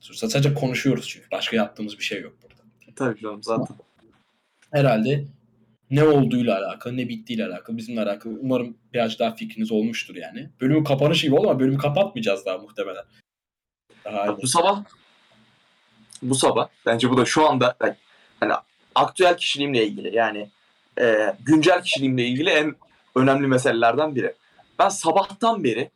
Sadece 0.00 0.54
konuşuyoruz 0.54 1.08
çünkü. 1.08 1.26
Başka 1.30 1.56
yaptığımız 1.56 1.98
bir 1.98 2.04
şey 2.04 2.20
yok 2.20 2.32
burada. 2.42 2.62
Tabii 2.96 3.20
canım 3.20 3.42
zaten. 3.42 3.76
Herhalde 4.70 5.24
ne 5.90 6.04
olduğuyla 6.04 6.58
alakalı, 6.58 6.96
ne 6.96 7.08
bittiğiyle 7.08 7.46
alakalı, 7.46 7.76
bizimle 7.76 8.00
alakalı. 8.02 8.38
Umarım 8.40 8.76
biraz 8.92 9.18
daha 9.18 9.34
fikriniz 9.34 9.72
olmuştur 9.72 10.16
yani. 10.16 10.50
Bölümü 10.60 10.84
kapanışı 10.84 11.26
gibi 11.26 11.36
oldu 11.36 11.50
ama 11.50 11.60
bölümü 11.60 11.78
kapatmayacağız 11.78 12.46
daha 12.46 12.58
muhtemelen. 12.58 13.04
Daha 14.04 14.42
bu 14.42 14.46
sabah 14.46 14.84
bu 16.22 16.34
sabah 16.34 16.68
bence 16.86 17.10
bu 17.10 17.16
da 17.16 17.24
şu 17.24 17.48
anda 17.48 17.76
yani, 17.82 17.94
hani 18.40 18.52
aktüel 18.94 19.36
kişiliğimle 19.36 19.86
ilgili 19.86 20.16
yani 20.16 20.50
e, 21.00 21.34
güncel 21.40 21.82
kişiliğimle 21.82 22.26
ilgili 22.26 22.50
en 22.50 22.74
önemli 23.14 23.46
meselelerden 23.46 24.14
biri. 24.14 24.34
Ben 24.78 24.88
sabahtan 24.88 25.64
beri 25.64 25.90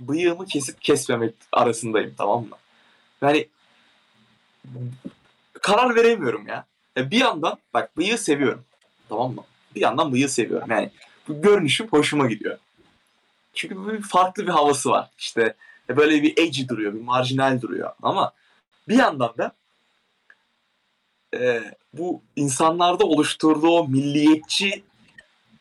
bıyığımı 0.00 0.46
kesip 0.46 0.82
kesmemek 0.82 1.34
arasındayım 1.52 2.14
tamam 2.18 2.42
mı? 2.42 2.56
Yani 3.22 3.48
karar 5.52 5.96
veremiyorum 5.96 6.48
ya. 6.48 6.66
Bir 6.96 7.18
yandan 7.18 7.58
bak 7.74 7.96
bıyığı 7.96 8.18
seviyorum. 8.18 8.64
Tamam 9.08 9.34
mı? 9.34 9.44
Bir 9.74 9.80
yandan 9.80 10.12
bıyığı 10.12 10.28
seviyorum. 10.28 10.70
Yani 10.70 10.90
görünüşüm 11.28 11.88
hoşuma 11.88 12.26
gidiyor. 12.26 12.58
Çünkü 13.54 13.92
bir 13.92 14.02
farklı 14.02 14.42
bir 14.42 14.52
havası 14.52 14.90
var. 14.90 15.10
İşte 15.18 15.54
böyle 15.88 16.22
bir 16.22 16.38
edgy 16.38 16.68
duruyor, 16.68 16.94
bir 16.94 17.00
marjinal 17.00 17.60
duruyor. 17.60 17.92
Ama 18.02 18.32
bir 18.88 18.98
yandan 18.98 19.34
da 19.38 19.52
e, 21.34 21.62
bu 21.92 22.22
insanlarda 22.36 23.04
oluşturduğu 23.04 23.84
milliyetçi 23.84 24.84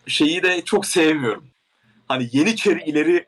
şeyi 0.07 0.43
de 0.43 0.61
çok 0.65 0.85
sevmiyorum. 0.85 1.47
Hani 2.07 2.29
yeniçeri 2.31 2.83
ileri 2.83 3.25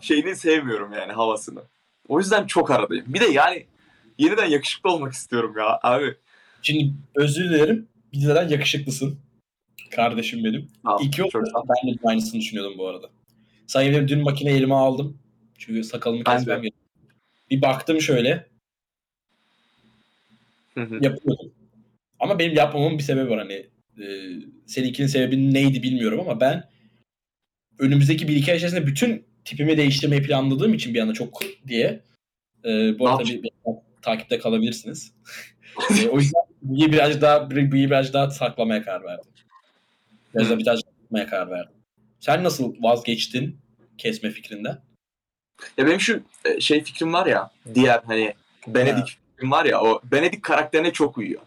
şeyini 0.00 0.36
sevmiyorum 0.36 0.92
yani 0.92 1.12
havasını. 1.12 1.62
O 2.08 2.18
yüzden 2.18 2.46
çok 2.46 2.70
aradayım. 2.70 3.04
Bir 3.08 3.20
de 3.20 3.26
yani 3.26 3.66
yeniden 4.18 4.46
yakışıklı 4.46 4.90
olmak 4.90 5.12
istiyorum 5.12 5.54
ya 5.58 5.78
abi. 5.82 6.14
Şimdi 6.62 6.92
özür 7.14 7.44
dilerim. 7.44 7.88
Bizden 8.12 8.48
yakışıklısın. 8.48 9.18
Kardeşim 9.90 10.44
benim. 10.44 10.68
Tamam, 10.82 11.02
İki 11.02 11.24
oldu. 11.24 11.44
Ben 11.54 11.94
de 11.94 11.98
aynısını 12.04 12.40
düşünüyordum 12.40 12.78
bu 12.78 12.88
arada. 12.88 13.06
Sayın 13.66 13.94
benim 13.94 14.08
dün 14.08 14.22
makine 14.22 14.50
elime 14.50 14.74
aldım. 14.74 15.18
Çünkü 15.58 15.84
sakalımı 15.84 16.24
kesmem 16.24 16.56
de. 16.56 16.60
gerekiyor. 16.60 16.86
Bir 17.50 17.62
baktım 17.62 18.00
şöyle. 18.00 18.46
Hı 20.74 20.80
hı. 20.80 20.94
yapıyordum. 20.94 21.52
Ama 22.20 22.38
benim 22.38 22.54
yapmamamın 22.54 22.98
bir 22.98 23.02
sebebi 23.02 23.30
var. 23.30 23.38
Hani 23.38 23.66
e, 24.00 24.04
seninkinin 24.66 25.06
sebebi 25.06 25.54
neydi 25.54 25.82
bilmiyorum 25.82 26.20
ama 26.20 26.40
ben 26.40 26.64
önümüzdeki 27.78 28.28
bir 28.28 28.36
iki 28.36 28.50
ay 28.50 28.56
içerisinde 28.56 28.86
bütün 28.86 29.24
tipimi 29.44 29.76
değiştirmeyi 29.76 30.22
planladığım 30.22 30.74
için 30.74 30.94
bir 30.94 31.00
anda 31.00 31.12
çok 31.12 31.42
diye 31.68 32.00
e, 32.64 32.98
bu 32.98 33.08
arada 33.08 33.24
bir, 33.24 33.42
bir- 33.42 33.50
takipte 34.02 34.38
kalabilirsiniz. 34.38 35.12
E, 36.02 36.08
o 36.08 36.18
yüzden 36.18 36.42
bıyığı 36.62 36.92
biraz 36.92 37.20
daha 37.20 37.50
bıyığı 37.50 37.72
biraz 37.72 38.12
daha 38.12 38.30
saklamaya 38.30 38.82
karar 38.82 39.04
verdim. 39.04 39.30
Biraz 40.34 40.50
da 40.50 40.58
biraz 40.58 40.80
yapmaya 41.02 41.26
karar 41.26 41.50
verdim. 41.50 41.72
Sen 42.20 42.44
nasıl 42.44 42.74
vazgeçtin 42.82 43.56
kesme 43.98 44.30
fikrinden? 44.30 44.78
Ya 45.78 45.86
benim 45.86 46.00
şu 46.00 46.22
e, 46.44 46.60
şey 46.60 46.84
fikrim 46.84 47.12
var 47.12 47.26
ya 47.26 47.50
diğer 47.74 48.00
hani 48.06 48.34
Benedict 48.66 49.08
fikrim 49.08 49.50
var 49.50 49.64
ya 49.64 49.80
o 49.80 50.00
Benedict 50.12 50.42
karakterine 50.42 50.92
çok 50.92 51.18
uyuyor. 51.18 51.42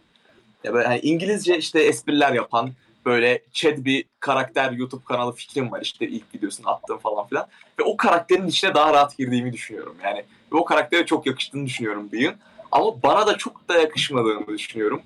Ya 0.63 0.73
böyle 0.73 0.87
hani 0.87 0.99
İngilizce 0.99 1.57
işte 1.57 1.79
espriler 1.79 2.33
yapan 2.33 2.71
böyle 3.05 3.41
Chad 3.53 3.85
bir 3.85 4.05
karakter 4.19 4.71
YouTube 4.71 5.03
kanalı 5.05 5.33
fikrim 5.33 5.71
var 5.71 5.81
işte 5.81 6.07
ilk 6.07 6.35
videosunu 6.35 6.69
attığım 6.69 6.97
falan 6.97 7.27
filan. 7.27 7.47
Ve 7.79 7.83
o 7.83 7.97
karakterin 7.97 8.47
içine 8.47 8.73
daha 8.73 8.93
rahat 8.93 9.17
girdiğimi 9.17 9.53
düşünüyorum. 9.53 9.95
Yani 10.03 10.23
ve 10.53 10.57
o 10.57 10.65
karaktere 10.65 11.05
çok 11.05 11.25
yakıştığını 11.25 11.65
düşünüyorum 11.65 12.11
Bıyık'ın. 12.11 12.39
Ama 12.71 13.03
bana 13.03 13.27
da 13.27 13.37
çok 13.37 13.69
da 13.69 13.77
yakışmadığını 13.77 14.47
düşünüyorum. 14.47 15.01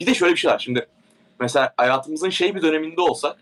Bir 0.00 0.06
de 0.06 0.14
şöyle 0.14 0.32
bir 0.32 0.38
şey 0.38 0.50
var 0.50 0.58
şimdi. 0.58 0.86
Mesela 1.40 1.74
hayatımızın 1.76 2.30
şey 2.30 2.54
bir 2.54 2.62
döneminde 2.62 3.00
olsak 3.00 3.38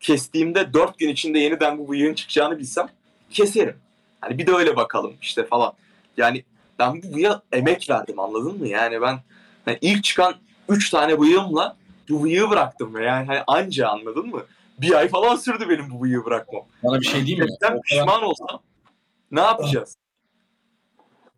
kestiğimde 0.00 0.72
4 0.72 0.98
gün 0.98 1.08
içinde 1.08 1.38
yeniden 1.38 1.78
bu 1.78 1.88
bıyığın 1.88 2.14
çıkacağını 2.14 2.58
bilsem 2.58 2.88
keserim. 3.30 3.76
Hani 4.20 4.38
bir 4.38 4.46
de 4.46 4.52
öyle 4.52 4.76
bakalım 4.76 5.14
işte 5.22 5.46
falan. 5.46 5.72
Yani 6.16 6.44
ben 6.78 7.02
bu 7.02 7.16
bıyığa 7.16 7.42
emek 7.52 7.90
verdim 7.90 8.20
anladın 8.20 8.58
mı? 8.58 8.68
Yani 8.68 9.00
ben 9.00 9.18
hani 9.64 9.78
ilk 9.80 10.04
çıkan 10.04 10.34
3 10.68 10.90
tane 10.90 11.20
bıyığımla 11.20 11.76
bu 12.08 12.22
bıyığı 12.22 12.50
bıraktım. 12.50 12.94
ve 12.94 13.04
Yani 13.04 13.26
hani 13.26 13.40
anca 13.46 13.88
anladın 13.88 14.26
mı? 14.26 14.44
Bir 14.80 14.92
ay 14.92 15.08
falan 15.08 15.36
sürdü 15.36 15.68
benim 15.68 15.90
bu 15.90 16.02
bıyığı 16.02 16.24
bırakmam. 16.24 16.62
Bana 16.82 17.00
bir 17.00 17.06
şey 17.06 17.26
diyeyim 17.26 17.44
mi? 17.44 17.50
Kadar- 17.60 17.82
pişman 17.82 18.22
olsam 18.22 18.62
ne 19.30 19.40
yapacağız? 19.40 19.96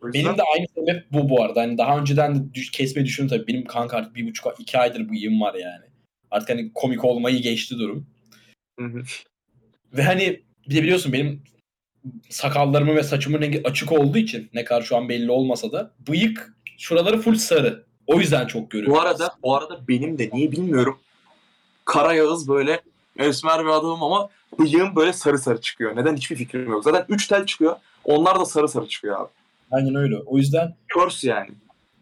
O 0.03 0.07
yüzden- 0.07 0.25
Benim 0.25 0.39
de 0.39 0.43
aynı 0.55 0.67
sebep 0.75 1.13
bu 1.13 1.29
bu 1.29 1.43
arada. 1.43 1.61
Hani 1.61 1.79
daha 1.79 1.99
önceden 1.99 2.35
de 2.35 2.55
düş, 2.55 2.71
kesmeyi 2.71 3.07
düşündüm 3.07 3.29
tabii. 3.29 3.47
Benim 3.47 3.65
kanka 3.65 3.97
artık 3.97 4.15
bir 4.15 4.29
buçuk, 4.29 4.55
iki 4.59 4.79
aydır 4.79 5.09
bıyığım 5.09 5.41
var 5.41 5.55
yani. 5.55 5.85
Artık 6.31 6.49
hani 6.51 6.73
komik 6.75 7.05
olmayı 7.05 7.43
geçti 7.43 7.79
durum. 7.79 8.07
Hı 8.79 8.85
hı. 8.87 9.03
Ve 9.93 10.03
hani 10.03 10.43
bir 10.69 10.75
de 10.77 10.83
biliyorsun 10.83 11.13
benim 11.13 11.43
sakallarımın 12.31 12.97
ve 12.97 13.03
saçımın 13.03 13.41
rengi 13.41 13.63
açık 13.65 13.93
olduğu 13.93 14.19
için 14.19 14.51
ne 14.55 14.65
kadar 14.65 14.83
şu 14.83 14.97
an 14.97 15.09
belli 15.09 15.31
olmasa 15.31 15.73
da 15.73 15.91
bıyık 16.09 16.57
şuraları 16.79 17.21
full 17.21 17.35
sarı. 17.35 17.86
O 18.07 18.21
yüzden 18.21 18.47
çok 18.47 18.71
görüyorum. 18.71 18.95
Bu 18.95 19.01
arada 19.01 19.35
bu 19.43 19.57
arada 19.57 19.89
benim 19.89 20.19
de 20.19 20.31
niye 20.33 20.53
bilmiyorum. 20.53 20.99
Kara 21.85 22.15
Yağız 22.15 22.49
böyle 22.49 22.81
esmer 23.19 23.61
bir 23.65 23.71
adamım 23.71 24.03
ama 24.03 24.29
bıyığım 24.59 24.97
böyle 24.97 25.13
sarı 25.13 25.39
sarı 25.39 25.61
çıkıyor. 25.61 25.97
Neden 25.97 26.17
hiçbir 26.17 26.37
fikrim 26.37 26.71
yok. 26.71 26.85
Zaten 26.85 27.05
3 27.09 27.27
tel 27.27 27.47
çıkıyor. 27.47 27.77
Onlar 28.05 28.41
da 28.41 28.45
sarı 28.45 28.69
sarı 28.69 28.89
çıkıyor 28.89 29.21
abi. 29.21 29.29
Aynen 29.71 29.95
öyle. 29.95 30.17
O 30.17 30.39
yüzden 30.39 30.75
Körs 30.89 31.25
yani. 31.25 31.51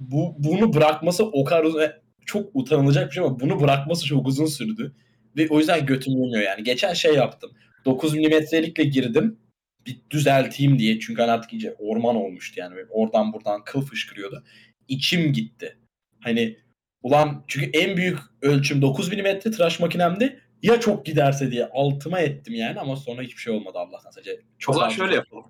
bu 0.00 0.34
bunu 0.38 0.74
bırakması 0.74 1.24
o 1.24 1.44
kadar 1.44 1.64
uzun 1.64 1.80
e, 1.80 2.00
çok 2.26 2.50
utanılacak 2.54 3.10
bir 3.10 3.14
şey 3.14 3.24
ama 3.24 3.40
bunu 3.40 3.60
bırakması 3.60 4.06
çok 4.06 4.26
uzun 4.26 4.46
sürdü. 4.46 4.92
Ve 5.36 5.48
o 5.50 5.58
yüzden 5.58 5.86
götüm 5.86 6.12
yemiyor 6.12 6.42
yani. 6.42 6.64
Geçen 6.64 6.92
şey 6.94 7.14
yaptım. 7.14 7.50
9 7.84 8.14
milimetrelikle 8.14 8.84
girdim. 8.84 9.38
Bir 9.86 10.00
düzelteyim 10.10 10.78
diye. 10.78 11.00
Çünkü 11.00 11.22
artık 11.22 11.52
iyice 11.52 11.74
orman 11.78 12.16
olmuştu 12.16 12.60
yani. 12.60 12.74
Oradan 12.90 13.32
buradan 13.32 13.64
kıl 13.64 13.82
fışkırıyordu. 13.82 14.44
İçim 14.88 15.32
gitti. 15.32 15.76
Hani 16.24 16.58
ulan 17.02 17.44
çünkü 17.46 17.78
en 17.78 17.96
büyük 17.96 18.18
ölçüm 18.42 18.82
9 18.82 19.08
milimetre 19.08 19.50
tıraş 19.50 19.80
makinemde 19.80 20.40
ya 20.62 20.80
çok 20.80 21.06
giderse 21.06 21.50
diye 21.50 21.66
altıma 21.66 22.20
ettim 22.20 22.54
yani 22.54 22.80
ama 22.80 22.96
sonra 22.96 23.22
hiçbir 23.22 23.40
şey 23.40 23.54
olmadı 23.54 23.78
Allah'tan 23.78 24.10
sadece. 24.10 24.40
O 24.68 24.72
zaman 24.72 24.86
az- 24.86 24.94
şöyle 24.94 25.14
yapalım. 25.14 25.44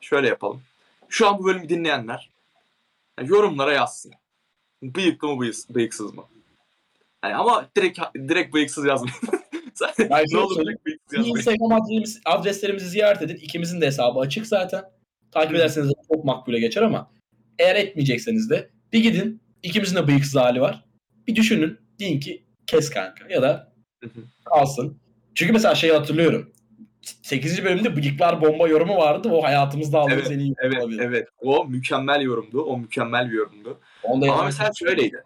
Şöyle 0.00 0.28
yapalım. 0.28 0.62
Şu 1.08 1.28
an 1.28 1.38
bu 1.38 1.44
bölümü 1.44 1.68
dinleyenler 1.68 2.30
yani 3.18 3.30
yorumlara 3.30 3.72
yazsın. 3.72 4.12
Bıyıklı 4.82 5.28
mı 5.28 5.40
bıyık, 5.40 5.54
bıyıksız 5.70 6.14
mı? 6.14 6.24
Yani 7.24 7.34
ama 7.34 7.68
direkt 7.76 7.98
direkt 8.14 8.54
bıyıksız 8.54 8.84
yazmayın. 8.84 9.16
Zaten 9.74 10.06
ne 10.10 10.24
direkt 10.24 10.86
bıyıksız 10.86 11.12
yazmayın. 11.12 11.36
Instagram 11.36 11.72
adreslerimiz, 11.72 12.20
adreslerimizi 12.24 12.88
ziyaret 12.88 13.22
edin. 13.22 13.36
İkimizin 13.36 13.80
de 13.80 13.86
hesabı 13.86 14.18
açık 14.18 14.46
zaten. 14.46 14.84
Takip 15.32 15.54
ederseniz 15.54 15.88
de 15.88 15.94
çok 16.14 16.24
makbule 16.24 16.60
geçer 16.60 16.82
ama 16.82 17.10
eğer 17.58 17.76
etmeyecekseniz 17.76 18.50
de 18.50 18.70
bir 18.92 19.02
gidin. 19.02 19.40
İkimizin 19.62 19.96
de 19.96 20.06
bıyıksız 20.06 20.36
hali 20.36 20.60
var. 20.60 20.84
Bir 21.26 21.36
düşünün. 21.36 21.78
Deyin 22.00 22.20
ki 22.20 22.42
kes 22.66 22.90
kanka 22.90 23.24
ya 23.30 23.42
da 23.42 23.72
kalsın. 24.44 24.98
Çünkü 25.34 25.52
mesela 25.52 25.74
şeyi 25.74 25.92
hatırlıyorum. 25.92 26.52
8. 27.22 27.64
bölümde 27.64 27.96
bıyıklar 27.96 28.40
bomba 28.42 28.68
yorumu 28.68 28.96
vardı. 28.96 29.28
O 29.32 29.42
hayatımızda 29.42 29.98
aldığımız 30.00 30.22
Evet, 30.26 30.30
en 30.32 30.38
iyi 30.38 30.54
Evet, 30.58 30.82
olabilir. 30.82 31.00
evet. 31.02 31.28
O 31.40 31.64
mükemmel 31.64 32.20
yorumdu. 32.20 32.62
O 32.62 32.78
mükemmel 32.78 33.30
bir 33.30 33.36
yorumdu. 33.36 33.80
Onu 34.02 34.20
da 34.22 34.24
Ama 34.26 34.32
yazmak 34.34 34.46
mesela 34.46 34.70
şöyleydi. 34.74 35.22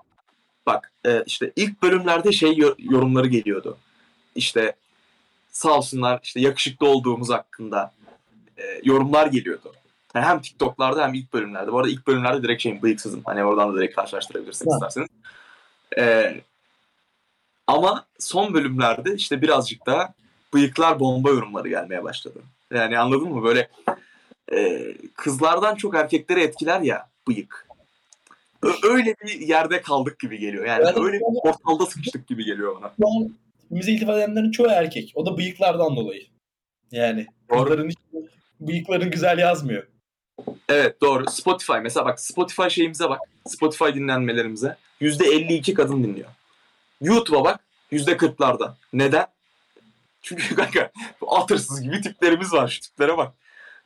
Bak 0.67 0.93
e, 1.07 1.23
işte 1.27 1.53
ilk 1.57 1.83
bölümlerde 1.83 2.33
şey 2.33 2.57
yo- 2.57 2.75
yorumları 2.79 3.29
geliyordu. 3.29 3.79
İşte 4.35 4.73
sağ 5.51 5.77
olsunlar 5.79 6.21
işte 6.23 6.41
yakışıklı 6.41 6.87
olduğumuz 6.89 7.31
hakkında 7.31 7.93
e, 8.59 8.63
yorumlar 8.85 9.27
geliyordu. 9.27 9.73
Yani 10.15 10.27
hem 10.27 10.41
TikTok'larda 10.41 11.07
hem 11.07 11.15
ilk 11.15 11.33
bölümlerde. 11.33 11.73
Bu 11.73 11.79
arada 11.79 11.91
ilk 11.91 12.07
bölümlerde 12.07 12.43
direkt 12.43 12.63
şeyim 12.63 12.83
bıyıksızım. 12.83 13.23
Hani 13.25 13.45
oradan 13.45 13.73
da 13.73 13.77
direkt 13.79 13.97
karşılaştırabilirsiniz 13.97 14.75
isterseniz. 14.75 15.09
Ee, 15.99 16.41
ama 17.67 18.07
son 18.19 18.55
bölümlerde 18.55 19.15
işte 19.15 19.43
birazcık 19.43 19.87
daha 19.87 20.15
bıyıklar 20.55 21.01
bomba 21.01 21.31
yorumları 21.31 21.69
gelmeye 21.69 22.05
başladı. 22.05 22.39
Yani 22.75 22.99
anladın 22.99 23.29
mı? 23.29 23.45
Böyle 23.45 23.69
e, 24.53 24.83
kızlardan 25.17 25.75
çok 25.75 25.97
erkekleri 25.97 26.41
etkiler 26.41 26.81
ya 26.81 27.09
bıyık. 27.29 27.67
Öyle 28.83 29.15
bir 29.25 29.41
yerde 29.41 29.83
kaldık 29.83 30.19
gibi 30.19 30.39
geliyor. 30.39 30.67
Yani 30.67 30.83
Evet. 30.85 30.97
öyle 30.97 31.19
bir 31.19 31.41
portalda 31.43 31.87
sıkıştık 31.87 32.29
gibi 32.29 32.45
geliyor 32.45 32.77
bana. 32.81 32.93
Şu 33.01 33.09
an 33.09 33.35
bize 33.71 33.93
iltifat 33.93 34.17
edenlerin 34.19 34.51
çoğu 34.51 34.67
erkek. 34.67 35.13
O 35.15 35.27
da 35.27 35.37
bıyıklardan 35.37 35.97
dolayı. 35.97 36.27
Yani 36.93 37.27
Doğru. 37.51 37.65
kızların 37.65 37.93
bıyıkların 38.61 39.11
güzel 39.11 39.39
yazmıyor. 39.39 39.87
Evet 40.69 41.01
doğru. 41.01 41.31
Spotify 41.31 41.73
mesela 41.83 42.07
bak 42.07 42.21
Spotify 42.21 42.69
şeyimize 42.69 43.09
bak. 43.09 43.21
Spotify 43.47 43.85
dinlenmelerimize. 43.85 44.77
%52 45.01 45.75
kadın 45.75 46.05
dinliyor. 46.05 46.29
YouTube'a 47.01 47.45
bak. 47.45 47.61
%40'larda. 47.93 48.73
Neden? 48.93 49.27
Çünkü 50.23 50.55
kanka 50.55 50.91
atırsız 51.29 51.83
gibi 51.83 52.01
tiplerimiz 52.01 52.53
var. 52.53 52.69
Şu 52.69 52.81
tiplere 52.81 53.17
bak. 53.17 53.35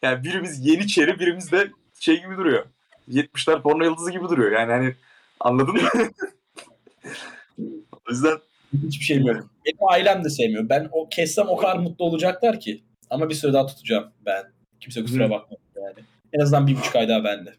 Yani 0.03 0.25
birimiz 0.25 0.67
Yeniçeri 0.67 1.19
birimiz 1.19 1.53
de 1.53 1.71
şey 2.01 2.23
gibi 2.23 2.37
duruyor. 2.37 2.67
70'ler 3.09 3.63
porno 3.63 3.85
yıldızı 3.85 4.11
gibi 4.11 4.25
duruyor. 4.25 4.53
Yani 4.53 4.73
hani 4.73 4.95
anladın 5.41 5.75
mı? 5.75 5.91
o 7.93 8.11
yüzden 8.11 8.39
Hiçbir 8.87 9.05
şeyim 9.05 9.27
yok. 9.27 9.51
Benim 9.67 9.89
ailem 9.91 10.25
de 10.25 10.31
sevmiyor. 10.31 10.69
Ben 10.69 10.89
o 10.93 11.09
kessem 11.09 11.49
o 11.49 11.57
kadar 11.57 11.77
mutlu 11.77 12.05
olacaklar 12.05 12.61
ki. 12.61 12.83
Ama 13.11 13.29
bir 13.29 13.35
süre 13.35 13.53
daha 13.53 13.67
tutacağım 13.67 14.13
ben. 14.27 14.45
Kimse 14.81 15.03
kusura 15.03 15.31
bakmasın 15.31 15.65
yani. 15.77 16.07
En 16.37 16.41
azından 16.41 16.67
bir 16.67 16.77
buçuk 16.77 16.97
ay 16.97 17.09
daha 17.09 17.25
bende. 17.25 17.55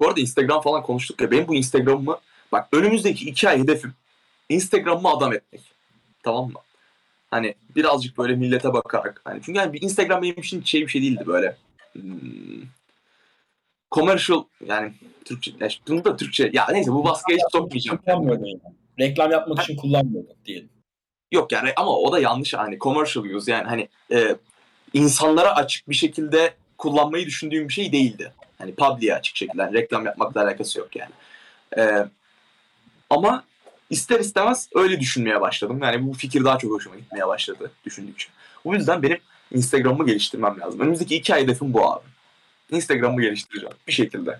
Bu 0.00 0.08
arada 0.08 0.20
Instagram 0.20 0.60
falan 0.60 0.82
konuştuk 0.82 1.20
ya. 1.20 1.30
Benim 1.30 1.48
bu 1.48 1.54
Instagram'ımı 1.54 2.18
bak 2.52 2.68
önümüzdeki 2.72 3.28
iki 3.28 3.48
ay 3.48 3.58
hedefim 3.58 3.94
Instagram'ımı 4.48 5.08
adam 5.08 5.32
etmek. 5.32 5.62
Tamam 6.22 6.46
mı? 6.46 6.58
Hani 7.30 7.54
birazcık 7.76 8.18
böyle 8.18 8.34
millete 8.34 8.72
bakarak. 8.72 9.20
Hani 9.24 9.40
çünkü 9.42 9.58
yani 9.58 9.72
bir 9.72 9.82
Instagram 9.82 10.22
benim 10.22 10.38
için 10.38 10.62
şey 10.62 10.80
bir 10.80 10.88
şey 10.88 11.02
değildi 11.02 11.24
böyle. 11.26 11.56
Hmm, 11.92 12.62
commercial 13.90 14.44
yani 14.66 14.92
Türkçe. 15.24 15.52
Ya 15.60 15.66
işte 15.66 15.82
bunu 15.88 16.04
da 16.04 16.16
Türkçe. 16.16 16.50
Ya 16.52 16.66
neyse 16.72 16.92
bu 16.92 17.04
baskıya 17.04 17.38
hiç 17.38 17.52
sokmayacağım. 17.52 18.00
Yani. 18.06 18.60
Reklam 18.98 19.30
yapmak 19.30 19.62
için 19.62 19.76
kullanmıyordun 19.76 20.36
diyelim. 20.44 20.68
Yok 21.32 21.52
yani 21.52 21.72
ama 21.76 21.96
o 21.96 22.12
da 22.12 22.18
yanlış 22.18 22.54
hani 22.54 22.78
commercial 22.78 23.24
use 23.24 23.52
yani 23.52 23.68
hani 23.68 23.88
e, 24.12 24.36
insanlara 24.92 25.56
açık 25.56 25.88
bir 25.88 25.94
şekilde 25.94 26.54
kullanmayı 26.80 27.26
düşündüğüm 27.26 27.68
bir 27.68 27.72
şey 27.72 27.92
değildi. 27.92 28.32
Hani 28.58 28.74
public'e 28.74 29.14
açık 29.14 29.36
şekilde 29.36 29.62
yani 29.62 29.74
reklam 29.74 30.06
yapmakla 30.06 30.42
alakası 30.42 30.78
yok 30.78 30.96
yani. 30.96 31.10
E, 31.78 32.06
ama 33.10 33.44
ister 33.90 34.20
istemez 34.20 34.68
öyle 34.74 35.00
düşünmeye 35.00 35.40
başladım. 35.40 35.80
Yani 35.82 36.06
bu 36.08 36.12
fikir 36.12 36.44
daha 36.44 36.58
çok 36.58 36.70
hoşuma 36.72 36.96
gitmeye 36.96 37.28
başladı 37.28 37.70
düşündükçe. 37.84 38.28
O 38.64 38.74
yüzden 38.74 39.02
benim 39.02 39.18
Instagram'ımı 39.52 40.06
geliştirmem 40.06 40.60
lazım. 40.60 40.80
Önümüzdeki 40.80 41.16
iki 41.16 41.34
ay 41.34 41.42
hedefim 41.42 41.72
bu 41.72 41.92
abi. 41.92 42.04
Instagram'ımı 42.70 43.22
geliştireceğim 43.22 43.74
bir 43.86 43.92
şekilde. 43.92 44.38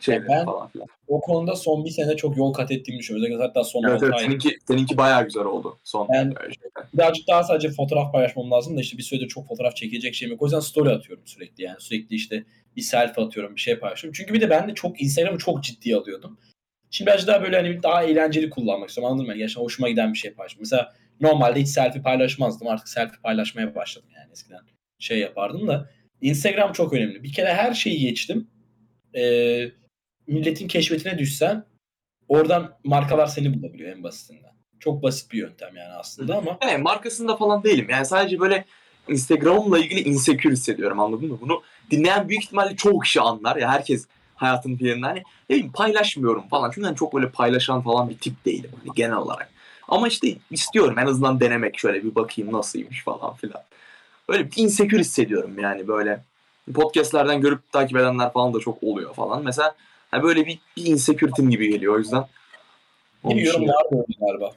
Şeyleri 0.00 0.28
ben- 0.28 0.44
falan 0.44 0.68
filan. 0.68 0.88
O 1.08 1.20
konuda 1.20 1.56
son 1.56 1.84
bir 1.84 1.90
sene 1.90 2.16
çok 2.16 2.36
yol 2.36 2.52
kat 2.52 2.70
ettiğimi 2.70 2.98
düşünüyorum. 2.98 3.24
Özellikle 3.26 3.46
hatta 3.46 3.64
son 3.64 3.82
Evet, 3.82 3.94
6 3.94 4.04
evet, 4.04 4.14
ay. 4.14 4.24
seninki, 4.24 4.58
seninki 4.68 4.96
bayağı 4.96 5.24
güzel 5.24 5.44
oldu 5.44 5.78
son 5.84 6.08
Ben- 6.08 6.22
şeyden. 6.24 6.69
Birazcık 6.94 7.28
daha 7.28 7.42
sadece 7.42 7.70
fotoğraf 7.70 8.12
paylaşmam 8.12 8.50
lazım 8.50 8.76
da 8.76 8.80
işte 8.80 8.98
bir 8.98 9.02
süredir 9.02 9.28
çok 9.28 9.48
fotoğraf 9.48 9.76
çekilecek 9.76 10.14
şeyim 10.14 10.32
yok. 10.32 10.42
O 10.42 10.46
yüzden 10.46 10.60
story 10.60 10.90
atıyorum 10.90 11.26
sürekli 11.26 11.64
yani. 11.64 11.76
Sürekli 11.80 12.16
işte 12.16 12.44
bir 12.76 12.82
selfie 12.82 13.24
atıyorum, 13.24 13.56
bir 13.56 13.60
şey 13.60 13.78
paylaşıyorum. 13.78 14.16
Çünkü 14.16 14.34
bir 14.34 14.40
de 14.40 14.50
ben 14.50 14.68
de 14.68 14.74
çok 14.74 15.02
Instagram'ı 15.02 15.38
çok 15.38 15.64
ciddiye 15.64 15.96
alıyordum. 15.96 16.38
Şimdi 16.90 17.10
birazcık 17.10 17.28
daha 17.28 17.42
böyle 17.42 17.56
hani 17.56 17.82
daha 17.82 18.02
eğlenceli 18.02 18.50
kullanmak 18.50 18.88
istiyorum 18.88 19.12
anladın 19.12 19.26
mı? 19.26 19.36
Gerçekten 19.36 19.62
hoşuma 19.62 19.88
giden 19.88 20.12
bir 20.12 20.18
şey 20.18 20.32
paylaşıyorum. 20.32 20.62
Mesela 20.62 20.94
normalde 21.20 21.60
hiç 21.60 21.68
selfie 21.68 22.02
paylaşmazdım. 22.02 22.68
Artık 22.68 22.88
selfie 22.88 23.20
paylaşmaya 23.22 23.74
başladım 23.74 24.08
yani 24.16 24.32
eskiden. 24.32 24.60
Şey 24.98 25.18
yapardım 25.18 25.68
da. 25.68 25.90
Instagram 26.20 26.72
çok 26.72 26.92
önemli. 26.92 27.22
Bir 27.22 27.32
kere 27.32 27.54
her 27.54 27.74
şeyi 27.74 28.00
geçtim. 28.00 28.50
Ee, 29.16 29.70
milletin 30.26 30.68
keşfetine 30.68 31.18
düşsen 31.18 31.64
oradan 32.28 32.78
markalar 32.84 33.26
seni 33.26 33.54
bulabiliyor 33.54 33.96
en 33.96 34.02
basitinden. 34.02 34.59
Çok 34.80 35.02
basit 35.02 35.32
bir 35.32 35.38
yöntem 35.38 35.76
yani 35.76 35.92
aslında 35.92 36.36
ama 36.36 36.58
Yani 36.62 36.82
markasında 36.82 37.36
falan 37.36 37.62
değilim. 37.62 37.86
Yani 37.90 38.06
sadece 38.06 38.40
böyle 38.40 38.64
Instagram'la 39.08 39.78
ilgili 39.78 40.00
insecure 40.00 40.52
hissediyorum 40.52 41.00
anladın 41.00 41.28
mı? 41.28 41.38
Bunu 41.40 41.62
dinleyen 41.90 42.28
büyük 42.28 42.44
ihtimalle 42.44 42.76
çoğu 42.76 43.00
kişi 43.00 43.20
anlar. 43.20 43.56
Ya 43.56 43.72
herkes 43.72 44.06
hayatının 44.34 44.78
bir 44.78 44.86
yerinde 44.86 45.06
hani 45.06 45.18
ne 45.50 45.56
bileyim 45.56 45.72
paylaşmıyorum 45.72 46.48
falan. 46.48 46.70
Çünkü 46.74 46.88
ben 46.88 46.94
çok 46.94 47.14
böyle 47.14 47.28
paylaşan 47.28 47.82
falan 47.82 48.08
bir 48.10 48.18
tip 48.18 48.44
değilim 48.44 48.70
hani 48.84 48.94
genel 48.94 49.16
olarak. 49.16 49.50
Ama 49.88 50.08
işte 50.08 50.36
istiyorum 50.50 50.98
en 50.98 51.06
azından 51.06 51.40
denemek 51.40 51.78
şöyle 51.78 52.04
bir 52.04 52.14
bakayım 52.14 52.52
nasılymış 52.52 53.04
falan 53.04 53.34
filan. 53.34 53.62
Böyle 54.28 54.46
bir 54.46 54.52
insecure 54.56 55.00
hissediyorum 55.00 55.58
yani 55.58 55.88
böyle. 55.88 56.24
Podcastlerden 56.74 57.40
görüp 57.40 57.72
takip 57.72 57.96
edenler 57.96 58.32
falan 58.32 58.54
da 58.54 58.60
çok 58.60 58.82
oluyor 58.82 59.14
falan. 59.14 59.44
Mesela 59.44 59.74
hani 60.10 60.22
böyle 60.22 60.46
bir, 60.46 60.58
bir 60.76 60.86
insecurity'm 60.86 61.50
gibi 61.50 61.68
geliyor 61.70 61.94
o 61.94 61.98
yüzden. 61.98 62.24
Onun 63.22 63.38
bir 63.38 63.42
yorum 63.42 63.60
dışında- 63.60 63.74
vardı 63.74 64.04
öyle 64.08 64.26
galiba. 64.26 64.52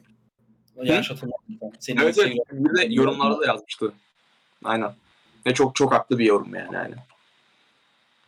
Yanlış 0.83 1.11
hatırlamıyorsam. 1.11 1.71
Senin 1.79 2.01
Evet, 2.01 2.17
evet. 2.19 2.35
Instagram- 2.35 2.75
Bir 2.83 2.89
de 2.89 2.93
yorumlarda 2.93 3.39
da 3.39 3.45
yazmıştı. 3.45 3.91
Aynen. 4.63 4.91
Ve 5.45 5.53
çok 5.53 5.75
çok 5.75 5.93
haklı 5.93 6.19
bir 6.19 6.25
yorum 6.25 6.55
yani. 6.55 6.73
yani. 6.75 6.95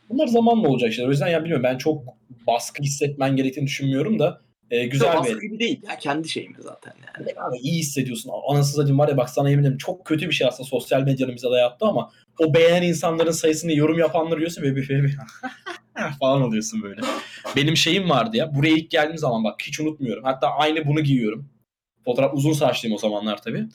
Bunlar 0.09 0.27
zamanla 0.27 0.67
olacak 0.67 0.93
şeyler. 0.93 1.07
O 1.07 1.11
yüzden 1.11 1.27
ya 1.27 1.39
bilmiyorum 1.39 1.63
ben 1.63 1.77
çok 1.77 2.03
baskı 2.47 2.83
hissetmen 2.83 3.35
gerektiğini 3.35 3.65
düşünmüyorum 3.65 4.19
da 4.19 4.41
e, 4.71 4.85
güzel 4.87 5.13
bir 5.13 5.17
baskı 5.19 5.41
gibi 5.41 5.59
değil. 5.59 5.81
Ya 5.89 5.97
kendi 5.97 6.29
şeyimiz 6.29 6.63
zaten 6.63 6.93
yani. 7.17 7.39
Abi 7.39 7.57
iyi 7.57 7.79
hissediyorsun. 7.79 8.31
Anasını 8.49 8.75
satayım 8.75 8.99
var 8.99 9.07
ya 9.09 9.17
bak 9.17 9.29
sana 9.29 9.49
yemin 9.49 9.63
ederim 9.63 9.77
çok 9.77 10.05
kötü 10.05 10.27
bir 10.29 10.33
şey 10.33 10.47
aslında 10.47 10.69
sosyal 10.69 11.01
medyanın 11.01 11.35
bize 11.35 11.49
dayattı 11.51 11.85
ama 11.85 12.11
o 12.39 12.53
beğenen 12.53 12.81
insanların 12.87 13.31
sayısını 13.31 13.73
yorum 13.73 13.99
yapanları 13.99 14.33
görüyorsun 14.35 14.61
ve 14.61 14.75
bir 14.75 14.89
bir- 14.89 15.17
falan 16.19 16.41
oluyorsun 16.41 16.83
böyle. 16.83 17.01
Benim 17.55 17.77
şeyim 17.77 18.09
vardı 18.09 18.37
ya. 18.37 18.55
Buraya 18.55 18.73
ilk 18.75 18.89
geldiğim 18.91 19.17
zaman 19.17 19.43
bak 19.43 19.55
hiç 19.63 19.79
unutmuyorum. 19.79 20.23
Hatta 20.23 20.47
aynı 20.47 20.87
bunu 20.87 21.01
giyiyorum. 21.01 21.49
Fotoğraf 22.05 22.33
uzun 22.33 22.53
saçlıyım 22.53 22.95
o 22.95 22.99
zamanlar 22.99 23.41
tabii. 23.41 23.65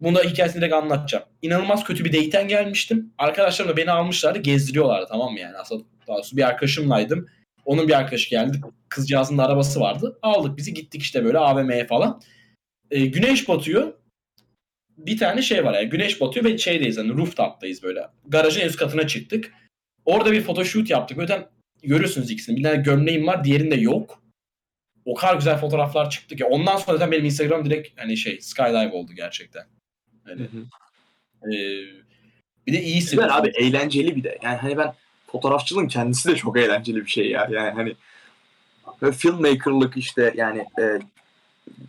Bunu 0.00 0.14
da 0.14 0.22
hikayesini 0.22 0.60
direkt 0.60 0.74
anlatacağım. 0.74 1.24
İnanılmaz 1.42 1.84
kötü 1.84 2.04
bir 2.04 2.12
date'ten 2.12 2.48
gelmiştim. 2.48 3.12
Arkadaşlarım 3.18 3.72
da 3.72 3.76
beni 3.76 3.90
almışlardı. 3.90 4.38
Gezdiriyorlardı 4.38 5.06
tamam 5.08 5.32
mı 5.32 5.40
yani. 5.40 5.56
Aslında 5.56 5.84
bir 6.32 6.48
arkadaşımlaydım. 6.48 7.28
Onun 7.64 7.88
bir 7.88 7.98
arkadaşı 7.98 8.30
geldi. 8.30 8.60
Kızcağızın 8.88 9.38
da 9.38 9.46
arabası 9.46 9.80
vardı. 9.80 10.18
Aldık 10.22 10.56
bizi 10.56 10.74
gittik 10.74 11.02
işte 11.02 11.24
böyle 11.24 11.38
AVM'ye 11.38 11.86
falan. 11.86 12.20
Ee, 12.90 13.06
güneş 13.06 13.48
batıyor. 13.48 13.92
Bir 14.98 15.18
tane 15.18 15.42
şey 15.42 15.64
var 15.64 15.74
yani. 15.74 15.88
Güneş 15.88 16.20
batıyor 16.20 16.44
ve 16.44 16.58
şeydeyiz 16.58 16.98
hani 16.98 17.12
rooftop'tayız 17.12 17.82
böyle. 17.82 18.06
Garajın 18.28 18.60
üst 18.60 18.76
katına 18.76 19.06
çıktık. 19.06 19.52
Orada 20.04 20.32
bir 20.32 20.42
photoshoot 20.42 20.90
yaptık. 20.90 21.18
Zaten 21.20 21.46
görüyorsunuz 21.82 22.30
ikisini. 22.30 22.56
Bir 22.56 22.62
tane 22.62 22.82
gömleğim 22.82 23.26
var, 23.26 23.44
diğerinde 23.44 23.74
yok. 23.74 24.21
O 25.04 25.14
kadar 25.14 25.34
güzel 25.34 25.58
fotoğraflar 25.58 26.10
çıktı 26.10 26.36
ki. 26.36 26.44
Ondan 26.44 26.76
sonra 26.76 26.96
zaten 26.96 27.12
benim 27.12 27.24
Instagram 27.24 27.64
direkt 27.64 28.00
hani 28.00 28.16
şey 28.16 28.40
skydive 28.40 28.92
oldu 28.92 29.12
gerçekten. 29.12 29.64
Hani, 30.24 30.42
ee, 31.44 32.02
bir 32.66 32.72
de 32.72 32.82
iyi 32.82 32.96
hissediyorum. 32.96 33.28
Güzel 33.28 33.40
abi 33.40 33.48
eğlenceli 33.48 34.16
bir 34.16 34.24
de. 34.24 34.38
Yani 34.42 34.56
hani 34.56 34.78
ben 34.78 34.94
fotoğrafçılığın 35.26 35.88
kendisi 35.88 36.28
de 36.28 36.36
çok 36.36 36.58
eğlenceli 36.58 36.96
bir 37.04 37.10
şey 37.10 37.30
ya. 37.30 37.48
Yani 37.50 37.70
hani 37.70 37.94
böyle 39.02 39.12
filmmaker'lık 39.12 39.96
işte 39.96 40.32
yani 40.36 40.66
e, 40.80 40.84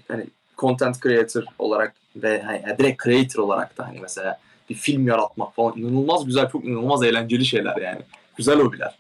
hani 0.08 0.26
content 0.58 1.04
creator 1.04 1.44
olarak 1.60 1.94
ve 2.16 2.42
hani 2.42 2.62
yani 2.68 2.78
direkt 2.78 3.04
creator 3.04 3.44
olarak 3.44 3.78
da 3.78 3.88
hani 3.88 4.00
mesela 4.00 4.40
bir 4.70 4.76
film 4.76 5.08
yaratmak 5.08 5.56
falan 5.56 5.78
inanılmaz 5.78 6.26
güzel, 6.26 6.50
çok 6.50 6.66
inanılmaz 6.66 7.04
eğlenceli 7.04 7.46
şeyler 7.46 7.78
yani. 7.78 8.02
Güzel 8.38 8.60
hobiler. 8.60 8.98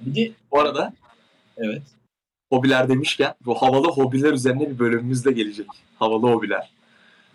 Bir 0.00 0.14
de 0.14 0.32
Bu 0.50 0.60
arada 0.60 0.92
evet. 1.56 1.82
Hobiler 2.50 2.88
demişken 2.88 3.34
bu 3.44 3.54
havalı 3.54 3.88
hobiler 3.88 4.32
üzerine 4.32 4.70
bir 4.70 4.78
bölümümüz 4.78 5.24
de 5.24 5.32
gelecek. 5.32 5.66
Havalı 5.98 6.26
hobiler. 6.32 6.70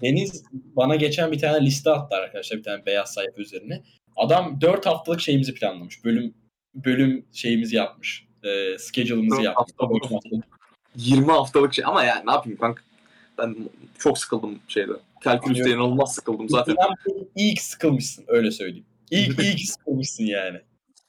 Deniz 0.02 0.44
bana 0.52 0.96
geçen 0.96 1.32
bir 1.32 1.40
tane 1.40 1.66
liste 1.66 1.90
attı 1.90 2.16
arkadaşlar 2.16 2.58
bir 2.60 2.64
tane 2.64 2.86
beyaz 2.86 3.14
sayfa 3.14 3.42
üzerine. 3.42 3.84
Adam 4.16 4.62
4 4.62 4.86
haftalık 4.86 5.22
şeyimizi 5.22 5.54
planlamış. 5.54 6.06
Bölüm 6.06 6.34
bölüm 6.76 7.26
şeyimizi 7.34 7.76
yapmış. 7.76 8.28
E, 8.44 8.78
schedule'ımızı 8.78 9.42
yapmış. 9.42 9.72
haftalık. 9.78 10.46
20 10.96 11.32
haftalık 11.32 11.74
şey 11.74 11.86
ama 11.86 12.04
yani 12.04 12.28
ne 12.28 12.32
yapayım 12.32 12.60
kanka. 12.60 12.82
Ben 13.38 13.56
çok 14.00 14.18
sıkıldım 14.18 14.60
şeyde. 14.68 14.92
Kalkülüste 15.24 15.70
inanılmaz 15.70 16.16
sıkıldım 16.16 16.50
zaten. 16.50 16.76
Ki 17.38 17.56
sıkılmışsın 17.60 18.26
öyle 18.28 18.52
söyleyeyim. 18.52 18.86
İyi 19.12 19.56
ki 19.56 19.68
sıkılmışsın 19.68 20.24
yani. 20.24 20.62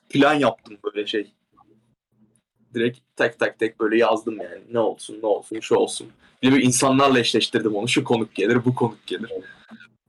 plan 0.09 0.35
yaptım 0.35 0.79
böyle 0.85 1.07
şey. 1.07 1.33
Direkt 2.77 2.99
tek 3.17 3.39
tek 3.39 3.59
tek 3.59 3.81
böyle 3.81 3.99
yazdım 3.99 4.37
yani. 4.41 4.61
Ne 4.73 4.79
olsun 4.79 5.19
ne 5.23 5.27
olsun 5.27 5.61
şu 5.61 5.75
olsun. 5.75 6.07
Bir 6.43 6.53
de 6.53 6.61
insanlarla 6.61 7.19
eşleştirdim 7.19 7.75
onu. 7.77 7.89
Şu 7.89 8.05
konuk 8.05 8.35
gelir 8.35 8.65
bu 8.65 8.75
konuk 8.75 9.07
gelir. 9.07 9.31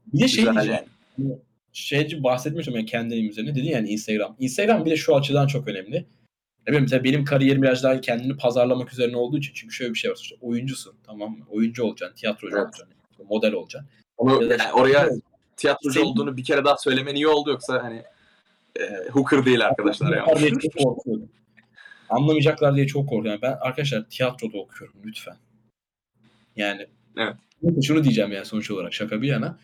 Bir 0.06 0.20
de 0.20 0.28
şey 0.28 0.44
Güzel 0.44 0.54
diyeceğim. 0.54 0.84
yani. 1.18 1.38
şeyci 1.72 2.22
bahsetmiştim 2.22 2.74
yani 2.76 2.86
kendi 2.86 3.14
elim 3.14 3.28
üzerine. 3.30 3.54
Dedi 3.54 3.66
yani 3.66 3.88
Instagram. 3.88 4.36
Instagram 4.38 4.84
bir 4.84 4.90
de 4.90 4.96
şu 4.96 5.16
açıdan 5.16 5.46
çok 5.46 5.68
önemli. 5.68 5.92
Ne 5.96 6.66
bileyim 6.66 6.82
mesela 6.82 7.04
benim 7.04 7.24
kariyerim 7.24 7.62
biraz 7.62 7.82
daha 7.82 8.00
kendini 8.00 8.36
pazarlamak 8.36 8.92
üzerine 8.92 9.16
olduğu 9.16 9.38
için. 9.38 9.52
Çünkü 9.54 9.74
şöyle 9.74 9.94
bir 9.94 9.98
şey 9.98 10.10
var. 10.10 10.18
İşte 10.22 10.36
oyuncusun 10.40 10.94
tamam 11.06 11.30
mı? 11.30 11.44
Oyuncu 11.50 11.84
olacaksın, 11.84 12.16
tiyatrocu 12.16 12.56
Evet. 12.56 12.66
olacaksın, 12.66 12.88
model 13.28 13.52
olacaksın. 13.52 13.90
Onu, 14.16 14.42
yani 14.44 14.72
oraya 14.74 15.08
tiyatrocu 15.56 15.94
Senin- 16.00 16.06
olduğunu 16.06 16.36
bir 16.36 16.44
kere 16.44 16.64
daha 16.64 16.76
söylemen 16.76 17.14
iyi 17.14 17.28
oldu 17.28 17.50
yoksa 17.50 17.82
hani 17.82 18.02
e, 18.80 19.08
hooker 19.12 19.44
değil 19.46 19.66
arkadaşlar 19.66 20.16
ya. 20.16 20.26
Anlamayacaklar 22.10 22.76
diye 22.76 22.86
çok 22.86 23.08
korkuyorum. 23.08 23.42
Ben 23.42 23.56
arkadaşlar 23.60 24.04
tiyatroda 24.10 24.58
okuyorum 24.58 24.96
lütfen. 25.04 25.36
Yani 26.56 26.86
Evet. 27.16 27.34
şunu 27.84 28.04
diyeceğim 28.04 28.32
yani 28.32 28.46
sonuç 28.46 28.70
olarak 28.70 28.94
şaka 28.94 29.22
bir 29.22 29.28
yana. 29.28 29.58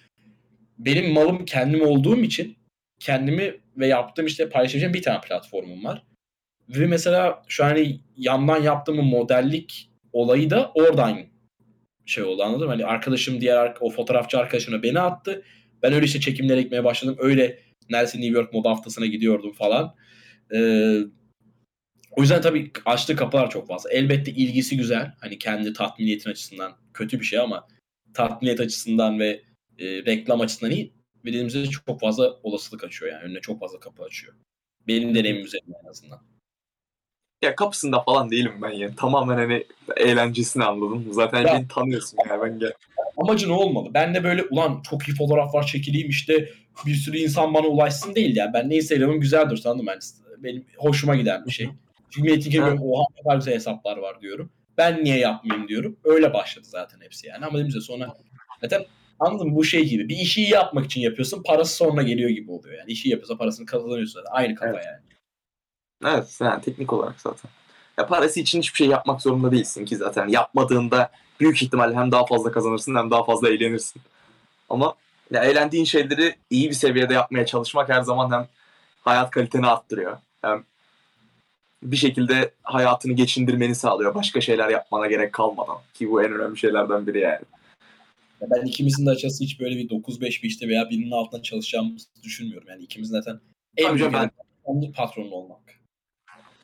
Benim 0.79 1.13
malım 1.13 1.45
kendim 1.45 1.83
olduğum 1.83 2.19
için 2.23 2.57
kendimi 3.01 3.61
ve 3.77 3.87
yaptığım 3.87 4.27
işte 4.27 4.49
paylaşacağım 4.49 4.95
bir 4.95 5.03
tane 5.03 5.21
platformum 5.21 5.85
var. 5.85 6.03
Ve 6.69 6.87
mesela 6.87 7.43
şu 7.49 7.65
an 7.65 7.69
hani 7.69 8.01
yandan 8.17 8.63
yaptığım 8.63 8.97
modellik 8.97 9.91
olayı 10.13 10.51
da 10.51 10.73
oradan 10.75 11.19
şey 12.07 12.25
oldu 12.25 12.43
anladın 12.43 12.65
mı? 12.65 12.71
Hani 12.71 12.87
arkadaşım 12.87 13.41
diğer 13.41 13.75
o 13.81 13.91
fotoğrafçı 13.91 14.39
arkadaşımla 14.39 14.83
beni 14.83 15.01
attı. 15.01 15.43
Ben 15.83 15.93
öyle 15.93 16.07
işte 16.07 16.21
çekimlere 16.21 16.63
gitmeye 16.63 16.85
başladım. 16.85 17.17
Öyle 17.19 17.59
neredeyse 17.91 18.21
New 18.21 18.39
York 18.39 18.53
moda 18.53 18.71
haftasına 18.71 19.07
gidiyordum 19.07 19.53
falan. 19.53 19.95
Ee, 20.55 20.99
o 22.17 22.21
yüzden 22.21 22.43
tabii 22.43 22.71
açtığı 22.85 23.17
kapılar 23.17 23.51
çok 23.51 23.69
fazla. 23.69 23.91
Elbette 23.91 24.31
ilgisi 24.31 24.77
güzel. 24.77 25.13
Hani 25.21 25.39
kendi 25.39 25.73
tatminiyetin 25.73 26.31
açısından 26.31 26.73
kötü 26.95 27.21
bir 27.21 27.25
şey 27.25 27.39
ama 27.39 27.69
tatminiyet 28.15 28.61
açısından 28.61 29.19
ve 29.19 29.43
e, 29.79 29.85
reklam 29.87 30.41
açısından 30.41 30.73
iyi. 30.73 30.93
Dediğimizde 31.25 31.67
çok 31.67 32.01
fazla 32.01 32.37
olasılık 32.43 32.85
açıyor 32.85 33.13
yani. 33.13 33.25
Önüne 33.25 33.41
çok 33.41 33.61
fazla 33.61 33.81
kapı 33.81 34.03
açıyor. 34.03 34.35
Benim 34.89 35.15
deneyimim 35.15 35.45
üzerinden 35.45 35.79
en 35.85 35.89
azından. 35.89 36.21
Ya 37.45 37.57
kapısında 37.57 38.01
falan 38.01 38.31
değilim 38.31 38.53
ben 38.63 38.71
ya. 38.71 38.95
Tamamen 38.97 39.37
hani 39.37 39.65
eğlencesini 39.97 40.65
anladım. 40.65 41.07
Zaten 41.11 41.47
Ya. 41.47 41.55
beni 41.55 41.69
tanıyorsun 41.69 42.19
ya 42.29 42.43
ben 42.43 42.59
gel. 42.59 42.73
Amacı 43.17 43.49
ne 43.49 43.53
olmalı? 43.53 43.91
Ben 43.95 44.15
de 44.15 44.25
böyle 44.25 44.43
ulan 44.43 44.83
çok 44.91 45.09
iyi 45.09 45.15
fotoğraflar 45.15 45.67
çekileyim 45.67 46.09
işte 46.11 46.49
bir 46.87 46.95
sürü 46.95 47.19
insan 47.19 47.55
bana 47.55 47.67
ulaşsın 47.67 48.15
değil 48.15 48.37
yani. 48.37 48.53
Ben 48.55 48.71
ne 48.71 48.77
Instagram'ım 48.77 49.21
güzel 49.21 49.51
dursun 49.51 49.71
anladın 49.71 49.85
mı? 49.85 49.91
Yani 49.91 50.03
benim 50.45 50.65
hoşuma 50.77 51.17
giden 51.17 51.47
bir 51.47 51.51
şey. 51.51 51.69
Metin 52.19 52.51
görüyorum 52.51 52.81
oha 52.83 53.05
ne 53.17 53.23
kadar 53.23 53.37
güzel 53.37 53.55
hesaplar 53.55 53.97
var 53.97 54.21
diyorum. 54.21 54.51
Ben 54.79 55.05
niye 55.05 55.19
yapmayayım 55.19 55.69
diyorum. 55.69 55.97
Öyle 56.05 56.35
başladı 56.35 56.67
zaten 56.69 57.01
hepsi 57.01 57.27
yani. 57.27 57.45
Ama 57.45 57.53
dediğimizde 57.53 57.81
sonra 57.81 58.15
zaten 58.61 58.85
anladın 59.21 59.49
mı? 59.49 59.57
Bu 59.57 59.65
şey 59.65 59.89
gibi. 59.89 60.09
Bir 60.09 60.17
işi 60.17 60.43
iyi 60.43 60.51
yapmak 60.51 60.85
için 60.85 61.01
yapıyorsun. 61.01 61.43
Parası 61.43 61.77
sonra 61.77 62.03
geliyor 62.03 62.31
gibi 62.31 62.51
oluyor 62.51 62.79
yani. 62.79 62.93
İşi 62.93 63.09
yapıyorsa 63.09 63.37
parasını 63.37 63.67
kazanıyorsun 63.67 64.21
zaten. 64.21 64.37
Aynı 64.37 64.55
kafa 64.55 64.73
Evet. 64.73 64.85
yani. 64.87 66.15
Evet 66.15 66.39
yani 66.41 66.63
teknik 66.63 66.93
olarak 66.93 67.21
zaten. 67.21 67.51
Ya 67.99 68.07
parası 68.07 68.41
için 68.41 68.59
hiçbir 68.59 68.77
şey 68.77 68.87
yapmak 68.87 69.23
zorunda 69.23 69.53
değilsin 69.53 69.85
ki 69.85 69.97
zaten. 69.97 70.29
Yapmadığında 70.29 71.11
büyük 71.41 71.63
ihtimalle 71.63 71.97
hem 71.97 72.13
daha 72.13 72.27
fazla 72.27 72.53
kazanırsın 72.53 72.95
hem 72.95 73.11
daha 73.11 73.25
fazla 73.25 73.49
eğlenirsin. 73.49 74.03
Ama 74.69 74.95
ya 75.31 75.45
eğlendiğin 75.45 75.85
şeyleri 75.85 76.35
iyi 76.51 76.71
bir 76.71 76.75
seviyede 76.75 77.15
yapmaya 77.15 77.47
çalışmak 77.47 77.89
her 77.89 78.03
zaman 78.03 78.33
hem 78.33 78.49
hayat 79.03 79.31
kaliteni 79.31 79.67
arttırıyor. 79.67 80.19
Hem 80.43 80.65
bir 81.85 81.97
şekilde 81.97 82.51
hayatını 82.63 83.13
geçindirmeni 83.13 83.75
sağlıyor. 83.75 84.15
Başka 84.15 84.41
şeyler 84.41 84.69
yapmana 84.69 85.07
gerek 85.07 85.33
kalmadan. 85.33 85.77
Ki 85.95 86.11
bu 86.11 86.23
en 86.23 86.33
önemli 86.33 86.59
şeylerden 86.59 87.07
biri 87.07 87.21
yani. 87.21 87.41
Ya 88.41 88.49
ben 88.51 88.67
ikimizin 88.67 89.07
de 89.07 89.11
açıkçası 89.11 89.45
hiç 89.45 89.61
böyle 89.61 89.77
bir 89.77 89.89
9-5 89.89 90.21
bir 90.21 90.49
işte 90.49 90.69
veya 90.69 90.91
birinin 90.91 91.11
altında 91.11 91.43
çalışacağımızı 91.43 92.07
düşünmüyorum. 92.23 92.69
Yani 92.69 92.83
ikimiz 92.83 93.09
zaten 93.09 93.41
en 93.77 93.95
büyük 93.95 94.13
canım, 94.13 94.31
kendi 94.67 94.93
patronu 94.93 95.31
olmak. 95.31 95.61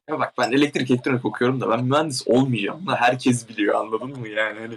Ya 0.08 0.18
bak 0.18 0.34
ben 0.38 0.52
elektrik 0.52 0.90
elektronik 0.90 1.24
okuyorum 1.24 1.60
da 1.60 1.70
ben 1.70 1.84
mühendis 1.84 2.28
olmayacağım. 2.28 2.80
Bunu 2.86 2.96
herkes 2.96 3.48
biliyor 3.48 3.74
anladın 3.74 4.20
mı 4.20 4.28
yani 4.28 4.58
hani. 4.58 4.74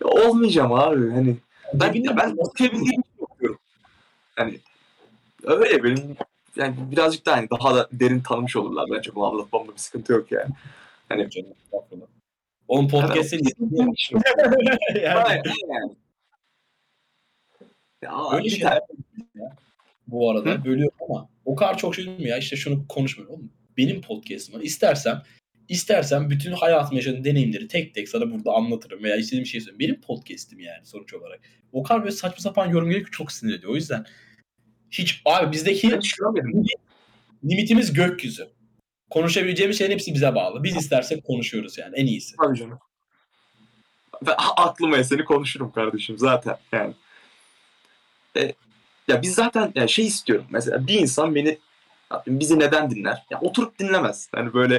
Ya 0.00 0.08
olmayacağım 0.28 0.72
abi 0.72 1.10
hani. 1.10 1.36
Ben, 1.74 1.92
Cebinde 1.92 2.16
ben 2.16 2.36
okuyabildiğim 2.38 3.00
için 3.00 3.14
okuyorum. 3.18 3.58
Hani 4.36 4.58
öyle 5.44 5.84
benim 5.84 6.16
yani 6.56 6.74
birazcık 6.90 7.26
daha 7.26 7.36
hani 7.36 7.50
daha 7.50 7.74
da 7.74 7.88
derin 7.92 8.20
tanımış 8.20 8.56
olurlar 8.56 8.86
bence 8.96 9.14
bunu 9.14 9.24
anlatmamda 9.24 9.72
bir 9.72 9.78
sıkıntı 9.78 10.12
yok 10.12 10.32
yani. 10.32 10.50
Hani. 11.08 11.28
Oğlum 12.68 12.88
podcast'in 12.88 13.40
yani. 15.02 15.42
Ya 18.02 18.12
öyle 18.32 18.44
bir 18.44 18.50
şeyler 18.50 18.70
tane- 18.70 18.80
ya. 19.34 19.56
bu 20.06 20.30
arada 20.30 20.50
Hı? 20.50 20.64
bölüyorum 20.64 20.98
ama 21.08 21.28
o 21.44 21.54
kadar 21.54 21.78
çok 21.78 21.94
şey 21.94 22.06
değil 22.06 22.20
mi 22.20 22.28
ya 22.28 22.38
işte 22.38 22.56
şunu 22.56 22.88
konuşmuyorum 22.88 23.34
oğlum. 23.34 23.52
Benim 23.76 24.00
podcast'im 24.00 24.54
var. 24.54 24.60
İstersem 24.60 25.22
istersem 25.68 26.30
bütün 26.30 26.52
hayatım 26.52 26.96
yaşadığım 26.96 27.24
deneyimleri 27.24 27.68
tek 27.68 27.94
tek 27.94 28.08
sana 28.08 28.30
burada 28.30 28.52
anlatırım 28.52 29.02
veya 29.02 29.16
istediğim 29.16 29.46
şey 29.46 29.60
söyleyeyim. 29.60 29.78
Benim 29.78 30.00
podcast'im 30.00 30.60
yani 30.60 30.86
sonuç 30.86 31.14
olarak. 31.14 31.40
O 31.72 31.82
kadar 31.82 32.00
böyle 32.02 32.12
saçma 32.14 32.38
sapan 32.38 32.70
yorum 32.70 32.88
geliyor 32.90 33.06
ki 33.06 33.10
çok 33.12 33.32
sinir 33.32 33.54
ediyor. 33.54 33.72
O 33.72 33.76
yüzden 33.76 34.04
hiç 34.90 35.22
abi 35.24 35.52
bizdeki 35.52 36.00
limitimiz 37.44 37.92
gökyüzü. 37.92 38.48
Konuşabileceğimiz 39.10 39.78
şeylerin 39.78 39.94
hepsi 39.94 40.14
bize 40.14 40.34
bağlı. 40.34 40.62
Biz 40.62 40.76
istersek 40.76 41.24
konuşuyoruz 41.24 41.78
yani 41.78 41.96
en 41.96 42.06
iyisi. 42.06 42.36
Tabii 42.36 42.58
canım. 42.58 42.78
Ben 44.26 44.34
aklıma 44.56 44.96
eseni 44.96 45.24
konuşurum 45.24 45.72
kardeşim 45.72 46.18
zaten 46.18 46.56
yani. 46.72 46.94
E, 48.36 48.52
ya 49.08 49.22
biz 49.22 49.34
zaten 49.34 49.72
ya 49.74 49.88
şey 49.88 50.06
istiyorum 50.06 50.46
mesela 50.50 50.86
bir 50.86 50.94
insan 50.94 51.34
beni 51.34 51.58
bizi 52.26 52.58
neden 52.58 52.90
dinler? 52.90 53.26
Ya 53.30 53.40
oturup 53.40 53.78
dinlemez. 53.78 54.28
Hani 54.34 54.54
böyle 54.54 54.74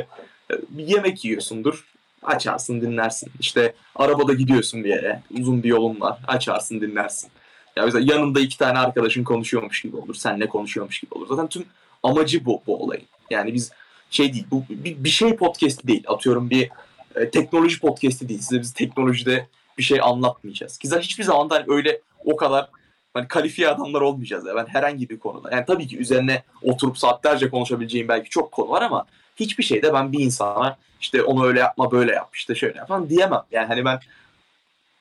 e, 0.52 0.54
bir 0.70 0.88
yemek 0.88 1.26
yiyorsundur, 1.26 1.86
açarsın 2.24 2.82
dinlersin. 2.82 3.32
İşte 3.40 3.74
arabada 3.96 4.34
gidiyorsun 4.34 4.84
bir 4.84 4.90
yere, 4.90 5.22
uzun 5.40 5.64
bir 5.64 5.70
yolun 5.70 6.02
var, 6.02 6.20
açarsın 6.28 6.82
dinlersin. 6.82 7.32
Ya 7.76 7.86
mesela 7.86 8.14
yanında 8.14 8.40
iki 8.40 8.58
tane 8.58 8.80
arkadaşın 8.80 9.24
konuşuyormuş 9.24 9.82
gibi 9.82 9.98
olur, 9.98 10.16
senle 10.16 10.48
konuşuyormuş 10.48 11.00
gibi 11.00 11.14
olur. 11.14 11.28
Zaten 11.30 11.48
tüm 11.48 11.66
amacı 12.04 12.46
bu 12.46 12.62
bu 12.68 12.84
olayın. 12.84 13.04
Yani 13.30 13.54
biz 13.54 13.72
şey 14.10 14.34
değil, 14.34 14.46
bu 14.52 14.64
bir, 14.70 15.04
bir 15.04 15.10
şey 15.10 15.36
podcast 15.36 15.88
değil. 15.88 16.04
Atıyorum 16.08 16.50
bir 16.50 16.70
e, 17.16 17.30
teknoloji 17.30 17.80
podcast'i 17.80 18.30
değil. 18.30 18.42
Size 18.42 18.62
biz 18.62 18.74
teknolojide 18.74 19.48
bir 19.78 19.84
şey 19.84 20.02
anlatmayacağız. 20.02 20.78
Ki 20.78 20.88
zaten 20.88 21.04
hiçbir 21.04 21.24
zaman 21.24 21.50
hani 21.50 21.66
öyle 21.68 22.02
o 22.26 22.36
kadar 22.36 22.70
hani 23.14 23.28
kalifiye 23.28 23.70
adamlar 23.70 24.02
olmayacağız. 24.02 24.46
Ya. 24.46 24.56
Ben 24.56 24.66
herhangi 24.66 25.10
bir 25.10 25.20
konuda. 25.20 25.52
Yani 25.52 25.66
tabii 25.66 25.88
ki 25.88 25.98
üzerine 25.98 26.44
oturup 26.62 26.98
saatlerce 26.98 27.50
konuşabileceğim 27.50 28.08
belki 28.08 28.30
çok 28.30 28.52
konu 28.52 28.70
var 28.70 28.82
ama 28.82 29.06
hiçbir 29.36 29.64
şeyde 29.64 29.94
ben 29.94 30.12
bir 30.12 30.20
insana 30.20 30.78
işte 31.02 31.24
onu 31.24 31.46
öyle 31.46 31.60
yapma 31.60 31.92
böyle 31.92 32.12
yap 32.12 32.30
işte 32.34 32.56
şöyle 32.56 32.78
yap 32.78 32.88
falan 32.88 33.10
diyemem. 33.10 33.42
Yani 33.52 33.68
hani 33.68 33.86
ben 33.86 34.00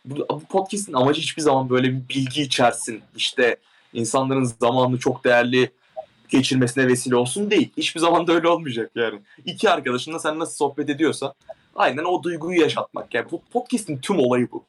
bu, 0.05 0.27
bu 0.31 0.45
podcast'in 0.45 0.93
amacı 0.93 1.21
hiçbir 1.21 1.43
zaman 1.43 1.71
böyle 1.71 1.89
bir 1.93 2.09
bilgi 2.09 2.43
içersin. 2.43 3.03
İşte 3.17 3.57
insanların 3.93 4.45
zamanını 4.45 4.99
çok 4.99 5.25
değerli 5.25 5.71
geçirmesine 6.29 6.89
vesile 6.89 7.17
olsun 7.17 7.51
değil. 7.51 7.71
Hiçbir 7.77 8.01
zaman 8.01 8.27
da 8.27 8.33
öyle 8.33 8.49
olmayacak 8.49 8.91
yani. 8.95 9.21
İki 9.47 9.71
arkadaşınla 9.71 10.19
sen 10.19 10.39
nasıl 10.39 10.55
sohbet 10.57 10.91
ediyorsan 10.91 11.35
aynen 11.75 12.05
o 12.05 12.23
duyguyu 12.23 12.61
yaşatmak. 12.61 13.15
Yani 13.15 13.27
bu 13.31 13.43
podcast'in 13.53 13.99
tüm 13.99 14.19
olayı 14.19 14.49
bu. 14.53 14.65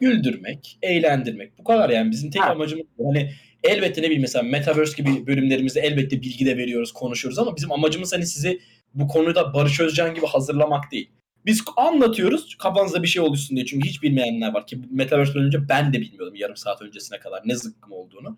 güldürmek, 0.00 0.78
eğlendirmek. 0.82 1.58
Bu 1.58 1.64
kadar 1.64 1.90
yani 1.90 2.10
bizim 2.10 2.30
tek 2.30 2.42
Ha. 2.42 2.50
amacımız 2.50 2.86
hani 3.04 3.32
elbette 3.62 4.00
ne 4.00 4.06
bileyim 4.06 4.22
mesela 4.22 4.42
Metaverse 4.42 5.02
gibi 5.02 5.26
bölümlerimizde 5.26 5.80
elbette 5.80 6.22
bilgi 6.22 6.46
de 6.46 6.56
veriyoruz, 6.56 6.92
konuşuyoruz 6.92 7.38
ama 7.38 7.56
bizim 7.56 7.72
amacımız 7.72 8.12
hani 8.12 8.26
sizi 8.26 8.60
bu 8.94 9.08
konuda 9.08 9.54
Barış 9.54 9.80
Özcan 9.80 10.14
gibi 10.14 10.26
hazırlamak 10.26 10.92
değil. 10.92 11.10
Biz 11.46 11.62
anlatıyoruz 11.76 12.54
kafanızda 12.58 13.02
bir 13.02 13.08
şey 13.08 13.22
oluşsun 13.22 13.56
diye. 13.56 13.66
Çünkü 13.66 13.88
hiç 13.88 14.02
bilmeyenler 14.02 14.54
var 14.54 14.66
ki 14.66 14.78
Metaverse'den 14.90 15.42
önce 15.42 15.68
ben 15.68 15.92
de 15.92 16.00
bilmiyordum 16.00 16.34
yarım 16.34 16.56
saat 16.56 16.82
öncesine 16.82 17.18
kadar 17.18 17.42
ne 17.44 17.54
zıkkım 17.56 17.92
olduğunu. 17.92 18.36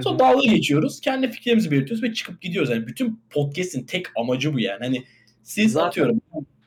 Sonra 0.00 0.18
dalga 0.18 0.46
geçiyoruz. 0.46 1.00
Kendi 1.00 1.30
fikirlerimizi 1.30 1.70
belirtiyoruz 1.70 2.02
ve 2.02 2.14
çıkıp 2.14 2.40
gidiyoruz. 2.40 2.70
Yani 2.70 2.86
bütün 2.86 3.20
podcast'in 3.30 3.86
tek 3.86 4.06
amacı 4.16 4.54
bu 4.54 4.60
yani. 4.60 4.84
Hani 4.84 5.04
siz 5.42 5.72
Zaten. 5.72 5.88
atıyorum. 5.88 6.20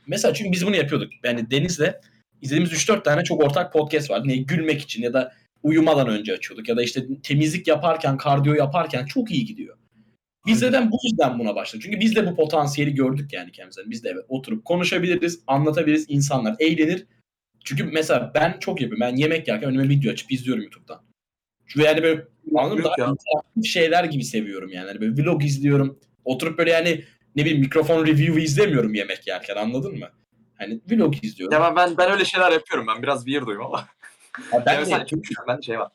Mesela 0.08 0.34
çünkü 0.34 0.52
biz 0.52 0.66
bunu 0.66 0.76
yapıyorduk. 0.76 1.12
Yani 1.24 1.52
Deniz'le 1.52 1.94
izlediğimiz 2.42 2.74
3-4 2.74 3.04
tane 3.04 3.24
çok 3.24 3.44
ortak 3.44 3.74
podcast 3.74 4.10
var. 4.10 4.28
Ne 4.28 4.36
gülmek 4.36 4.82
için 4.82 5.04
ya 5.04 5.14
da 5.14 5.34
uyumadan 5.64 6.08
önce 6.08 6.34
açıyorduk. 6.34 6.70
Ya 6.70 6.78
da 6.78 6.84
işte 6.84 7.02
temizlik 7.24 7.68
yaparken, 7.68 8.18
kardiyo 8.18 8.56
yaparken 8.56 9.06
çok 9.06 9.32
iyi 9.32 9.46
gidiyor. 9.46 9.78
Biz 10.46 10.62
neden 10.62 10.92
bu 10.92 10.98
yüzden 11.04 11.40
buna 11.40 11.56
başladık? 11.56 11.84
Çünkü 11.86 12.00
biz 12.00 12.16
de 12.16 12.28
bu 12.28 12.36
potansiyeli 12.36 12.96
gördük 12.96 13.34
yani 13.34 13.52
kendimizden. 13.52 13.92
Biz 13.92 14.04
de 14.04 14.10
evet 14.10 14.26
oturup 14.28 14.66
konuşabiliriz, 14.66 15.40
anlatabiliriz. 15.48 16.06
insanlar 16.10 16.56
eğlenir. 16.60 17.06
Çünkü 17.64 17.84
mesela 17.84 18.32
ben 18.36 18.58
çok 18.60 18.82
yapıyorum. 18.82 19.08
Ben 19.08 19.16
yemek 19.16 19.48
yerken 19.48 19.70
önüme 19.70 19.90
video 19.90 20.12
açıp 20.12 20.32
izliyorum 20.32 20.64
YouTube'dan. 20.64 21.02
Ve 21.78 21.84
yani 21.84 22.04
böyle 22.04 22.22
anladın 22.56 22.84
Daha 22.84 22.96
ya. 22.98 23.16
şeyler 23.64 24.04
gibi 24.04 24.24
seviyorum 24.24 24.70
yani. 24.74 24.88
Hani 24.88 25.02
böyle 25.02 25.24
vlog 25.24 25.46
izliyorum. 25.46 26.00
Oturup 26.26 26.58
böyle 26.58 26.72
yani 26.72 27.04
ne 27.36 27.46
bileyim 27.46 27.62
mikrofon 27.62 28.08
review 28.08 28.42
izlemiyorum 28.42 28.94
yemek 28.94 29.28
yerken 29.28 29.56
anladın 29.56 30.00
mı? 30.00 30.10
Hani 30.56 30.82
vlog 30.92 31.24
izliyorum. 31.24 31.54
Ya 31.54 31.62
ben, 31.62 31.76
ben, 31.76 31.98
ben 31.98 32.12
öyle 32.12 32.26
şeyler 32.26 32.52
yapıyorum. 32.52 32.88
Ben 32.88 33.04
biraz 33.04 33.26
weirdo'yum 33.26 33.62
ama. 33.62 33.78
Ya 33.80 33.86
ben 34.54 34.66
Ben 34.66 34.76
de 34.76 34.80
mesela 34.80 35.06
çünkü 35.06 35.34
bende 35.48 35.62
şey 35.62 35.80
var. 35.80 35.92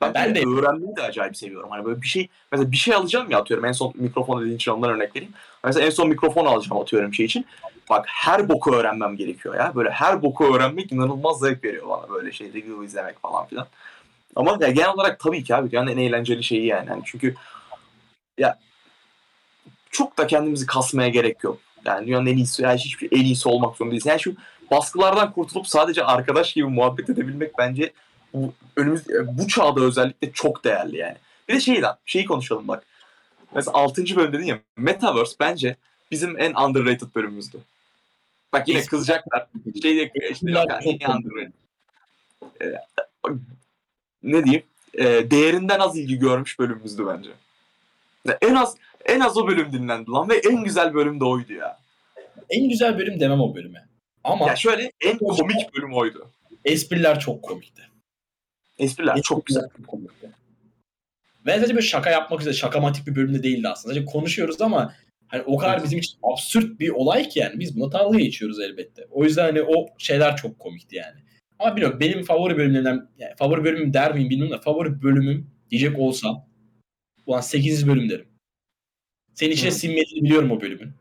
Ben, 0.00 0.14
Ben 0.14 0.34
de 0.34 0.40
öğrenmeyi 0.40 0.96
de 0.96 1.02
acayip 1.02 1.36
seviyorum. 1.36 1.70
Hani 1.70 1.84
böyle 1.84 2.02
bir 2.02 2.06
şey 2.06 2.28
mesela 2.52 2.72
bir 2.72 2.76
şey 2.76 2.94
alacağım 2.94 3.30
ya 3.30 3.38
atıyorum 3.38 3.64
en 3.64 3.72
son 3.72 3.92
mikrofon 3.94 4.40
dediğin 4.40 4.56
için 4.56 4.70
ondan 4.70 4.90
örnek 4.90 5.16
vereyim. 5.16 5.34
Mesela 5.64 5.86
en 5.86 5.90
son 5.90 6.08
mikrofon 6.08 6.46
alacağım 6.46 6.82
atıyorum 6.82 7.14
şey 7.14 7.26
için. 7.26 7.46
Bak 7.90 8.04
her 8.08 8.48
boku 8.48 8.74
öğrenmem 8.74 9.16
gerekiyor 9.16 9.54
ya. 9.54 9.72
Böyle 9.74 9.90
her 9.90 10.22
boku 10.22 10.54
öğrenmek 10.54 10.92
inanılmaz 10.92 11.38
zevk 11.38 11.64
veriyor 11.64 11.88
bana 11.88 12.10
böyle 12.10 12.32
şey 12.32 12.48
review 12.48 12.84
izlemek 12.84 13.22
falan 13.22 13.46
filan. 13.46 13.66
Ama 14.36 14.58
ya 14.60 14.70
genel 14.70 14.94
olarak 14.94 15.20
tabii 15.20 15.44
ki 15.44 15.54
abi 15.54 15.70
dünyanın 15.70 15.90
en 15.90 15.98
eğlenceli 15.98 16.44
şeyi 16.44 16.66
yani. 16.66 16.88
Hani 16.88 17.02
çünkü 17.04 17.34
ya 18.38 18.58
çok 19.90 20.18
da 20.18 20.26
kendimizi 20.26 20.66
kasmaya 20.66 21.08
gerek 21.08 21.44
yok. 21.44 21.58
Yani 21.84 22.06
dünyanın 22.06 22.26
en 22.26 22.36
iyisi, 22.36 22.62
yani 22.62 22.78
hiçbir 22.78 23.12
en 23.12 23.24
iyisi 23.24 23.48
olmak 23.48 23.76
zorunda 23.76 23.92
değilsin. 23.92 24.10
Yani 24.10 24.20
şu 24.20 24.34
baskılardan 24.70 25.32
kurtulup 25.32 25.66
sadece 25.66 26.04
arkadaş 26.04 26.52
gibi 26.52 26.66
muhabbet 26.66 27.10
edebilmek 27.10 27.58
bence 27.58 27.92
bu, 28.34 28.54
önümüz 28.76 29.06
bu 29.32 29.48
çağda 29.48 29.80
özellikle 29.80 30.32
çok 30.32 30.64
değerli 30.64 30.96
yani. 30.96 31.16
Bir 31.48 31.54
de 31.54 31.60
şey 31.60 31.82
lan, 31.82 31.98
şeyi 32.06 32.24
konuşalım 32.24 32.68
bak. 32.68 32.86
Mesela 33.54 33.74
6. 33.76 34.16
bölüm 34.16 34.32
dedin 34.32 34.44
ya, 34.44 34.60
Metaverse 34.76 35.36
bence 35.40 35.76
bizim 36.10 36.40
en 36.40 36.54
underrated 36.54 37.08
bölümümüzdü. 37.14 37.58
Bak 38.52 38.68
yine 38.68 38.84
kızacaklar. 38.84 39.46
Şey 39.82 39.96
de 39.96 40.10
işte 40.30 40.50
en 40.50 41.10
underrated. 41.10 41.52
Ee, 42.62 42.74
ne 44.22 44.44
diyeyim? 44.44 44.62
Ee, 44.94 45.30
değerinden 45.30 45.78
az 45.80 45.98
ilgi 45.98 46.18
görmüş 46.18 46.58
bölümümüzdü 46.58 47.06
bence. 47.06 47.30
En 48.40 48.54
az 48.54 48.76
en 49.04 49.20
az 49.20 49.36
o 49.38 49.46
bölüm 49.48 49.72
dinlendi 49.72 50.10
lan 50.10 50.28
ve 50.28 50.34
en 50.34 50.64
güzel 50.64 50.94
bölüm 50.94 51.20
de 51.20 51.24
oydu 51.24 51.52
ya. 51.52 51.78
En 52.50 52.68
güzel 52.68 52.98
bölüm 52.98 53.20
demem 53.20 53.40
o 53.40 53.54
bölüme. 53.54 53.86
Ama 54.24 54.46
Ya 54.46 54.56
şöyle 54.56 54.92
en 55.00 55.18
komik 55.18 55.74
bölüm 55.76 55.94
oydu. 55.94 56.30
espriler 56.64 57.20
çok 57.20 57.42
komikti. 57.42 57.82
Espriler 58.80 59.22
çok 59.22 59.46
güzel. 59.46 59.64
Komikti. 59.86 60.30
Ve 61.46 61.54
sadece 61.56 61.74
böyle 61.74 61.86
şaka 61.86 62.10
yapmak 62.10 62.40
üzere 62.40 62.54
şakamatik 62.54 63.06
bir 63.06 63.16
bölümde 63.16 63.42
değildi 63.42 63.68
aslında. 63.68 63.94
Sadece 63.94 64.12
konuşuyoruz 64.12 64.60
ama 64.60 64.94
hani 65.28 65.42
o 65.42 65.56
kadar 65.56 65.84
bizim 65.84 65.98
için 65.98 66.18
absürt 66.22 66.80
bir 66.80 66.88
olay 66.88 67.28
ki 67.28 67.38
yani 67.38 67.60
biz 67.60 67.76
buna 67.76 67.92
dalga 67.92 68.18
geçiyoruz 68.18 68.60
elbette. 68.60 69.06
O 69.10 69.24
yüzden 69.24 69.44
hani 69.44 69.62
o 69.62 69.86
şeyler 69.98 70.36
çok 70.36 70.58
komikti 70.58 70.96
yani. 70.96 71.20
Ama 71.58 71.76
bilmiyorum 71.76 72.00
benim 72.00 72.22
favori 72.22 72.56
bölümlerimden 72.56 73.08
yani 73.18 73.34
favori 73.38 73.64
bölümüm 73.64 73.94
der 73.94 74.14
miyim 74.14 74.30
bilmiyorum 74.30 74.56
da 74.56 74.60
favori 74.60 75.02
bölümüm 75.02 75.50
diyecek 75.70 75.98
olsam 75.98 76.46
ulan 77.26 77.40
8. 77.40 77.86
bölüm 77.86 78.08
derim. 78.08 78.28
Senin 79.34 79.52
içine 79.52 79.70
sinmediğini 79.70 80.24
biliyorum 80.24 80.50
o 80.50 80.60
bölümün. 80.60 80.92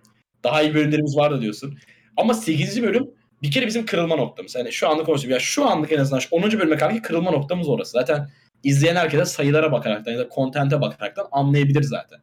Daha 0.44 0.62
iyi 0.62 0.74
bölümlerimiz 0.74 1.18
var 1.18 1.32
da 1.32 1.42
diyorsun. 1.42 1.78
Ama 2.18 2.34
8. 2.34 2.84
bölüm 2.84 3.12
bir 3.42 3.52
kere 3.52 3.68
bizim 3.68 3.86
kırılma 3.86 4.16
noktamız. 4.16 4.56
Yani 4.56 4.72
şu 4.72 4.90
anda 4.90 5.04
konuşuyorum. 5.04 5.34
Ya 5.34 5.40
şu 5.40 5.70
anlık 5.70 5.92
en 5.92 6.00
azından 6.00 6.20
şu 6.20 6.28
10. 6.32 6.44
bölüme 6.44 6.78
kadar 6.78 7.04
kırılma 7.04 7.32
noktamız 7.32 7.70
orası. 7.70 7.92
Zaten 7.92 8.30
izleyen 8.64 8.96
herkese 8.96 9.26
sayılara 9.26 9.72
bakaraktan 9.72 10.12
ya 10.12 10.20
da 10.20 10.30
kontente 10.30 10.82
bakaraktan 10.82 11.28
anlayabilir 11.32 11.84
zaten. 11.84 12.20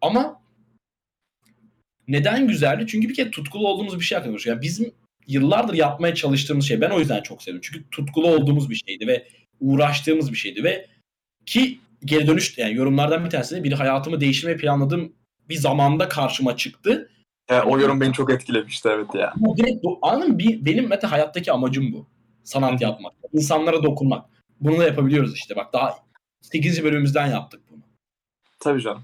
Ama 0.00 0.42
neden 2.08 2.48
güzeldi? 2.48 2.84
Çünkü 2.88 3.08
bir 3.08 3.14
kere 3.14 3.30
tutkulu 3.30 3.68
olduğumuz 3.68 3.98
bir 3.98 4.04
şey 4.04 4.16
hakkında 4.16 4.32
konuşuyor. 4.32 4.56
Yani 4.56 4.62
bizim 4.62 4.92
yıllardır 5.26 5.74
yapmaya 5.74 6.14
çalıştığımız 6.14 6.68
şey. 6.68 6.80
Ben 6.80 6.90
o 6.90 6.98
yüzden 6.98 7.22
çok 7.22 7.42
sevdim. 7.42 7.60
Çünkü 7.62 7.90
tutkulu 7.90 8.28
olduğumuz 8.28 8.70
bir 8.70 8.82
şeydi 8.86 9.06
ve 9.06 9.28
uğraştığımız 9.60 10.32
bir 10.32 10.36
şeydi 10.36 10.64
ve 10.64 10.86
ki 11.46 11.80
geri 12.04 12.26
dönüş 12.26 12.58
yani 12.58 12.74
yorumlardan 12.74 13.24
bir 13.24 13.30
tanesi 13.30 13.56
de 13.56 13.64
bir 13.64 13.72
hayatımı 13.72 14.20
değiştirmeyi 14.20 14.58
planladığım 14.58 15.12
bir 15.48 15.54
zamanda 15.54 16.08
karşıma 16.08 16.56
çıktı. 16.56 17.10
Ya, 17.50 17.64
o 17.64 17.78
yorum 17.78 18.00
beni 18.00 18.12
çok 18.12 18.30
etkilemişti 18.30 18.88
evet 18.88 19.14
ya. 19.14 19.32
Bu 19.36 19.56
direkt 19.56 19.84
bu 19.84 19.98
anın 20.02 20.38
bir 20.38 20.64
benim 20.64 20.88
mesela 20.88 21.12
hayattaki 21.12 21.52
amacım 21.52 21.92
bu. 21.92 22.06
Sanat 22.44 22.80
yapmak, 22.80 23.12
insanlara 23.32 23.82
dokunmak. 23.82 24.24
Bunu 24.60 24.78
da 24.78 24.84
yapabiliyoruz 24.84 25.34
işte. 25.34 25.56
Bak 25.56 25.72
daha 25.72 25.98
8. 26.40 26.84
bölümümüzden 26.84 27.26
yaptık 27.26 27.60
bunu. 27.70 27.80
Tabii 28.60 28.82
canım. 28.82 29.02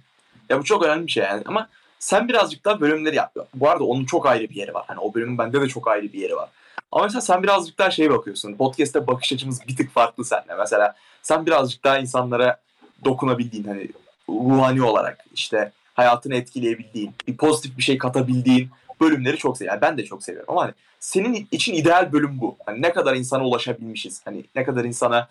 Ya 0.49 0.59
bu 0.59 0.64
çok 0.64 0.82
önemli 0.82 1.07
bir 1.07 1.12
şey 1.12 1.24
yani 1.24 1.43
ama 1.47 1.68
sen 1.99 2.28
birazcık 2.28 2.64
daha 2.64 2.80
bölümleri 2.80 3.16
yap. 3.16 3.36
Bu 3.55 3.70
arada 3.70 3.84
onun 3.84 4.05
çok 4.05 4.26
ayrı 4.26 4.51
bir 4.51 4.55
yeri 4.55 4.74
var. 4.74 4.84
Hani 4.86 4.99
o 4.99 5.14
bölümün 5.14 5.38
bende 5.38 5.61
de 5.61 5.68
çok 5.68 5.88
ayrı 5.88 6.12
bir 6.12 6.18
yeri 6.18 6.36
var. 6.36 6.49
Ama 6.93 7.05
mesela 7.05 7.20
sen 7.20 7.43
birazcık 7.43 7.78
daha 7.78 7.90
şeye 7.90 8.11
bakıyorsun. 8.11 8.55
Podcast'te 8.55 9.07
bakış 9.07 9.32
açımız 9.32 9.68
bir 9.68 9.76
tık 9.76 9.90
farklı 9.90 10.24
seninle. 10.24 10.55
Mesela 10.59 10.95
sen 11.22 11.47
birazcık 11.47 11.84
daha 11.84 11.99
insanlara 11.99 12.61
dokunabildiğin 13.05 13.64
hani 13.64 13.88
ruhani 14.28 14.82
olarak 14.82 15.24
işte 15.34 15.72
hayatını 15.95 16.34
etkileyebildiğin, 16.34 17.14
bir 17.28 17.36
pozitif 17.36 17.78
bir 17.78 17.82
şey 17.82 17.99
katabildiğin 17.99 18.70
bölümleri 19.01 19.36
çok 19.36 19.59
seviyorum. 19.59 19.80
Yani 19.82 19.90
ben 19.90 19.99
de 19.99 20.05
çok 20.05 20.24
seviyorum 20.24 20.51
ama 20.51 20.62
hani 20.62 20.72
senin 21.01 21.49
için 21.51 21.74
ideal 21.74 22.12
bölüm 22.12 22.40
bu. 22.40 22.57
Hani 22.66 22.82
ne 22.82 22.93
kadar 22.93 23.16
insana 23.16 23.45
ulaşabilmişiz. 23.45 24.20
Hani 24.24 24.45
ne 24.55 24.64
kadar 24.64 24.84
insana 24.84 25.28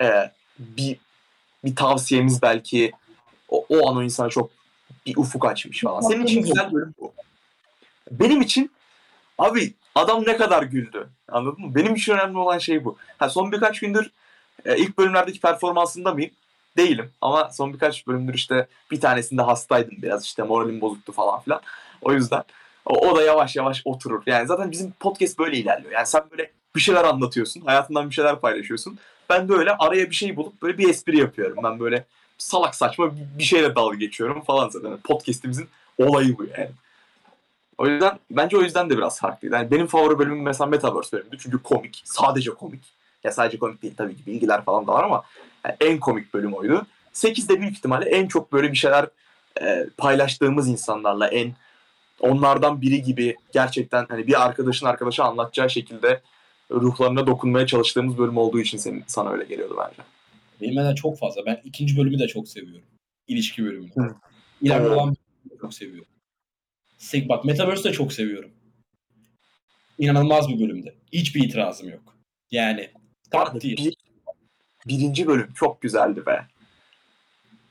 e, 0.00 0.30
bir 0.58 0.96
bir 1.64 1.76
tavsiyemiz 1.76 2.42
belki 2.42 2.92
o, 3.48 3.66
o 3.68 3.90
an 3.90 3.96
o 3.96 4.02
insana 4.02 4.28
çok 4.28 4.50
bir 5.06 5.16
ufuk 5.16 5.46
açmış 5.46 5.80
falan. 5.80 6.00
Senin 6.00 6.24
için 6.24 6.42
güzel 6.42 6.72
bölüm 6.72 6.94
bu. 7.00 7.12
Benim 8.10 8.40
için 8.40 8.70
abi 9.38 9.74
adam 9.94 10.24
ne 10.26 10.36
kadar 10.36 10.62
güldü. 10.62 11.08
Anladın 11.28 11.66
mı? 11.66 11.74
Benim 11.74 11.94
için 11.94 12.12
önemli 12.12 12.38
olan 12.38 12.58
şey 12.58 12.84
bu. 12.84 12.96
Ha, 13.18 13.28
son 13.28 13.52
birkaç 13.52 13.80
gündür 13.80 14.10
e, 14.64 14.76
ilk 14.76 14.98
bölümlerdeki 14.98 15.40
performansında 15.40 16.14
mıyım? 16.14 16.30
Değilim. 16.76 17.10
Ama 17.20 17.50
son 17.52 17.72
birkaç 17.72 18.06
bölümdür 18.06 18.34
işte 18.34 18.66
bir 18.90 19.00
tanesinde 19.00 19.42
hastaydım 19.42 19.94
biraz 20.02 20.24
işte 20.24 20.42
moralim 20.42 20.80
bozuktu 20.80 21.12
falan 21.12 21.40
filan. 21.40 21.60
O 22.02 22.12
yüzden 22.12 22.42
o, 22.86 23.08
o 23.08 23.16
da 23.16 23.22
yavaş 23.22 23.56
yavaş 23.56 23.82
oturur. 23.84 24.22
Yani 24.26 24.46
zaten 24.46 24.70
bizim 24.70 24.92
podcast 24.92 25.38
böyle 25.38 25.56
ilerliyor. 25.56 25.92
Yani 25.92 26.06
sen 26.06 26.22
böyle 26.30 26.50
bir 26.76 26.80
şeyler 26.80 27.04
anlatıyorsun. 27.04 27.60
Hayatından 27.60 28.10
bir 28.10 28.14
şeyler 28.14 28.40
paylaşıyorsun. 28.40 28.98
Ben 29.30 29.48
de 29.48 29.52
öyle 29.52 29.76
araya 29.76 30.10
bir 30.10 30.14
şey 30.14 30.36
bulup 30.36 30.62
böyle 30.62 30.78
bir 30.78 30.88
espri 30.88 31.18
yapıyorum. 31.18 31.58
Ben 31.64 31.80
böyle 31.80 32.04
salak 32.38 32.74
saçma 32.74 33.10
bir 33.38 33.44
şeyle 33.44 33.74
dalga 33.74 33.96
geçiyorum 33.96 34.42
falan 34.42 34.68
zaten. 34.68 34.96
Podcast'imizin 34.96 35.68
olayı 35.98 36.38
bu 36.38 36.44
yani. 36.44 36.70
O 37.78 37.86
yüzden 37.86 38.18
bence 38.30 38.56
o 38.56 38.62
yüzden 38.62 38.90
de 38.90 38.96
biraz 38.96 39.20
farklıydı. 39.20 39.54
Yani 39.54 39.70
benim 39.70 39.86
favori 39.86 40.18
bölümüm 40.18 40.42
mesela 40.42 40.66
Metaverse 40.66 41.12
bölümüydü. 41.12 41.38
Çünkü 41.38 41.62
komik. 41.62 42.02
Sadece 42.04 42.50
komik. 42.50 42.84
Ya 43.26 43.32
sadece 43.32 43.58
komik 43.58 43.82
değil 43.82 43.94
tabii 43.96 44.16
ki 44.16 44.26
bilgiler 44.26 44.64
falan 44.64 44.86
da 44.86 44.92
var 44.92 45.04
ama 45.04 45.22
yani 45.64 45.76
en 45.80 46.00
komik 46.00 46.34
bölüm 46.34 46.54
oydu. 46.54 46.86
8'de 47.12 47.60
büyük 47.60 47.72
ihtimalle 47.72 48.10
en 48.10 48.26
çok 48.26 48.52
böyle 48.52 48.72
bir 48.72 48.76
şeyler 48.76 49.08
e, 49.62 49.86
paylaştığımız 49.96 50.68
insanlarla 50.68 51.28
en 51.28 51.52
onlardan 52.20 52.82
biri 52.82 53.02
gibi 53.02 53.36
gerçekten 53.52 54.06
hani 54.08 54.26
bir 54.26 54.44
arkadaşın 54.46 54.86
arkadaşa 54.86 55.24
anlatacağı 55.24 55.70
şekilde 55.70 56.20
ruhlarına 56.70 57.26
dokunmaya 57.26 57.66
çalıştığımız 57.66 58.18
bölüm 58.18 58.36
olduğu 58.36 58.60
için 58.60 58.78
senin, 58.78 59.04
sana 59.06 59.30
öyle 59.30 59.44
geliyordu 59.44 59.76
bence. 59.78 60.02
Benim 60.60 60.74
mesela 60.74 60.94
çok 60.94 61.18
fazla. 61.18 61.46
Ben 61.46 61.60
ikinci 61.64 61.96
bölümü 61.96 62.18
de 62.18 62.28
çok 62.28 62.48
seviyorum. 62.48 62.84
İlişki 63.28 63.64
bölümünü. 63.64 63.90
Hı. 63.94 64.14
İleride 64.62 64.88
olan 64.88 65.16
bölümü 65.44 65.60
çok 65.60 65.74
seviyorum. 65.74 66.12
Sek- 66.98 67.28
Bak 67.28 67.44
Metaverse'ü 67.44 67.84
de 67.84 67.92
çok 67.92 68.12
seviyorum. 68.12 68.50
İnanılmaz 69.98 70.48
bir 70.48 70.60
bölümde. 70.60 70.94
Hiçbir 71.12 71.44
itirazım 71.44 71.88
yok. 71.88 72.16
Yani 72.50 72.90
Değil. 73.32 73.76
bir, 73.76 73.96
birinci 74.86 75.26
bölüm 75.26 75.52
çok 75.52 75.80
güzeldi 75.80 76.26
be. 76.26 76.46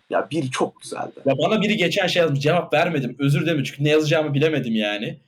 Ya 0.09 0.27
bir 0.31 0.51
çok 0.51 0.81
güzeldi. 0.81 1.11
Ya 1.25 1.37
bana 1.37 1.61
biri 1.61 1.77
geçen 1.77 2.07
şey 2.07 2.21
yazmış. 2.21 2.39
Cevap 2.39 2.73
vermedim. 2.73 3.15
Özür 3.19 3.41
dilerim 3.41 3.63
çünkü 3.63 3.83
ne 3.83 3.89
yazacağımı 3.89 4.33
bilemedim 4.33 4.75
yani. 4.75 5.19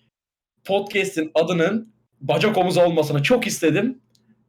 Podcast'in 0.65 1.31
adının 1.35 1.93
bacak 2.21 2.57
omuz 2.57 2.77
olmasını 2.77 3.23
çok 3.23 3.47
istedim. 3.47 4.01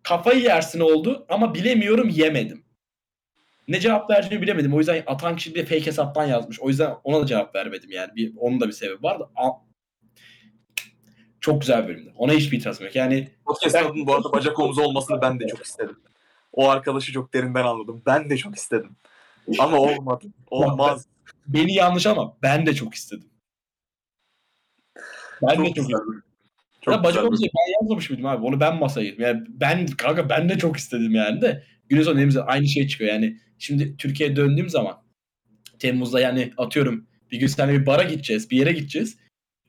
Kafayı 0.02 0.42
yersin 0.42 0.80
oldu 0.80 1.26
ama 1.28 1.54
bilemiyorum 1.54 2.08
yemedim. 2.08 2.62
Ne 3.68 3.80
cevap 3.80 4.10
vereceğimi 4.10 4.42
bilemedim. 4.42 4.74
O 4.74 4.78
yüzden 4.78 5.02
atan 5.06 5.36
kişi 5.36 5.54
bir 5.54 5.62
fake 5.62 5.86
hesaptan 5.86 6.26
yazmış. 6.26 6.60
O 6.60 6.68
yüzden 6.68 6.94
ona 7.04 7.22
da 7.22 7.26
cevap 7.26 7.54
vermedim 7.54 7.90
yani. 7.90 8.16
Bir, 8.16 8.32
onun 8.36 8.60
da 8.60 8.66
bir 8.66 8.72
sebebi 8.72 9.02
var 9.02 9.20
da. 9.20 9.30
A- 9.36 9.67
Çok 11.40 11.60
güzel 11.60 11.82
bir 11.84 11.88
bölümdü. 11.88 12.12
Ona 12.16 12.32
hiçbir 12.32 12.58
itirazım 12.58 12.86
yok. 12.86 12.96
Yani 12.96 13.28
Podcast'ın 13.44 13.80
Ben- 13.96 14.06
bu 14.06 14.14
arada 14.14 14.32
bacak 14.32 14.58
omuzu 14.58 14.82
olmasını 14.82 15.20
ben 15.22 15.40
de 15.40 15.46
çok 15.46 15.64
istedim. 15.66 15.96
O 16.52 16.68
arkadaşı 16.68 17.12
çok 17.12 17.34
derinden 17.34 17.64
anladım. 17.64 18.02
Ben 18.06 18.30
de 18.30 18.36
çok 18.36 18.56
istedim. 18.56 18.96
Ama 19.58 19.76
olmadı. 19.78 20.26
Olmaz. 20.50 21.06
beni 21.46 21.74
yanlış 21.74 22.06
ama 22.06 22.36
ben 22.42 22.66
de 22.66 22.74
çok 22.74 22.94
istedim. 22.94 23.28
Ben 25.42 25.50
de 25.50 25.56
Çok 25.56 25.66
çok 25.66 25.74
güzel. 25.76 25.88
istedim. 25.90 26.22
Çok 26.80 26.94
ya 26.94 27.04
bacak 27.04 27.24
omuzu 27.24 27.42
ben 27.42 27.72
yazmamış 27.82 28.10
mıydım 28.10 28.26
abi? 28.26 28.46
Onu 28.46 28.60
ben 28.60 28.76
masaya 28.76 29.06
yedim. 29.06 29.20
Yani 29.24 29.42
ben 29.48 29.86
kanka 29.86 30.28
ben 30.28 30.48
de 30.48 30.58
çok 30.58 30.76
istedim 30.76 31.14
yani 31.14 31.40
de. 31.40 31.64
Günün 31.88 32.02
sonunda 32.02 32.20
elimizde 32.20 32.42
aynı 32.42 32.66
şey 32.66 32.88
çıkıyor. 32.88 33.12
Yani 33.12 33.38
şimdi 33.58 33.96
Türkiye'ye 33.96 34.36
döndüğüm 34.36 34.68
zaman 34.68 35.02
Temmuz'da 35.78 36.20
yani 36.20 36.52
atıyorum 36.56 37.06
bir 37.30 37.38
gün 37.38 37.46
seninle 37.46 37.80
bir 37.80 37.86
bara 37.86 38.02
gideceğiz. 38.02 38.50
Bir 38.50 38.56
yere 38.56 38.72
gideceğiz. 38.72 39.18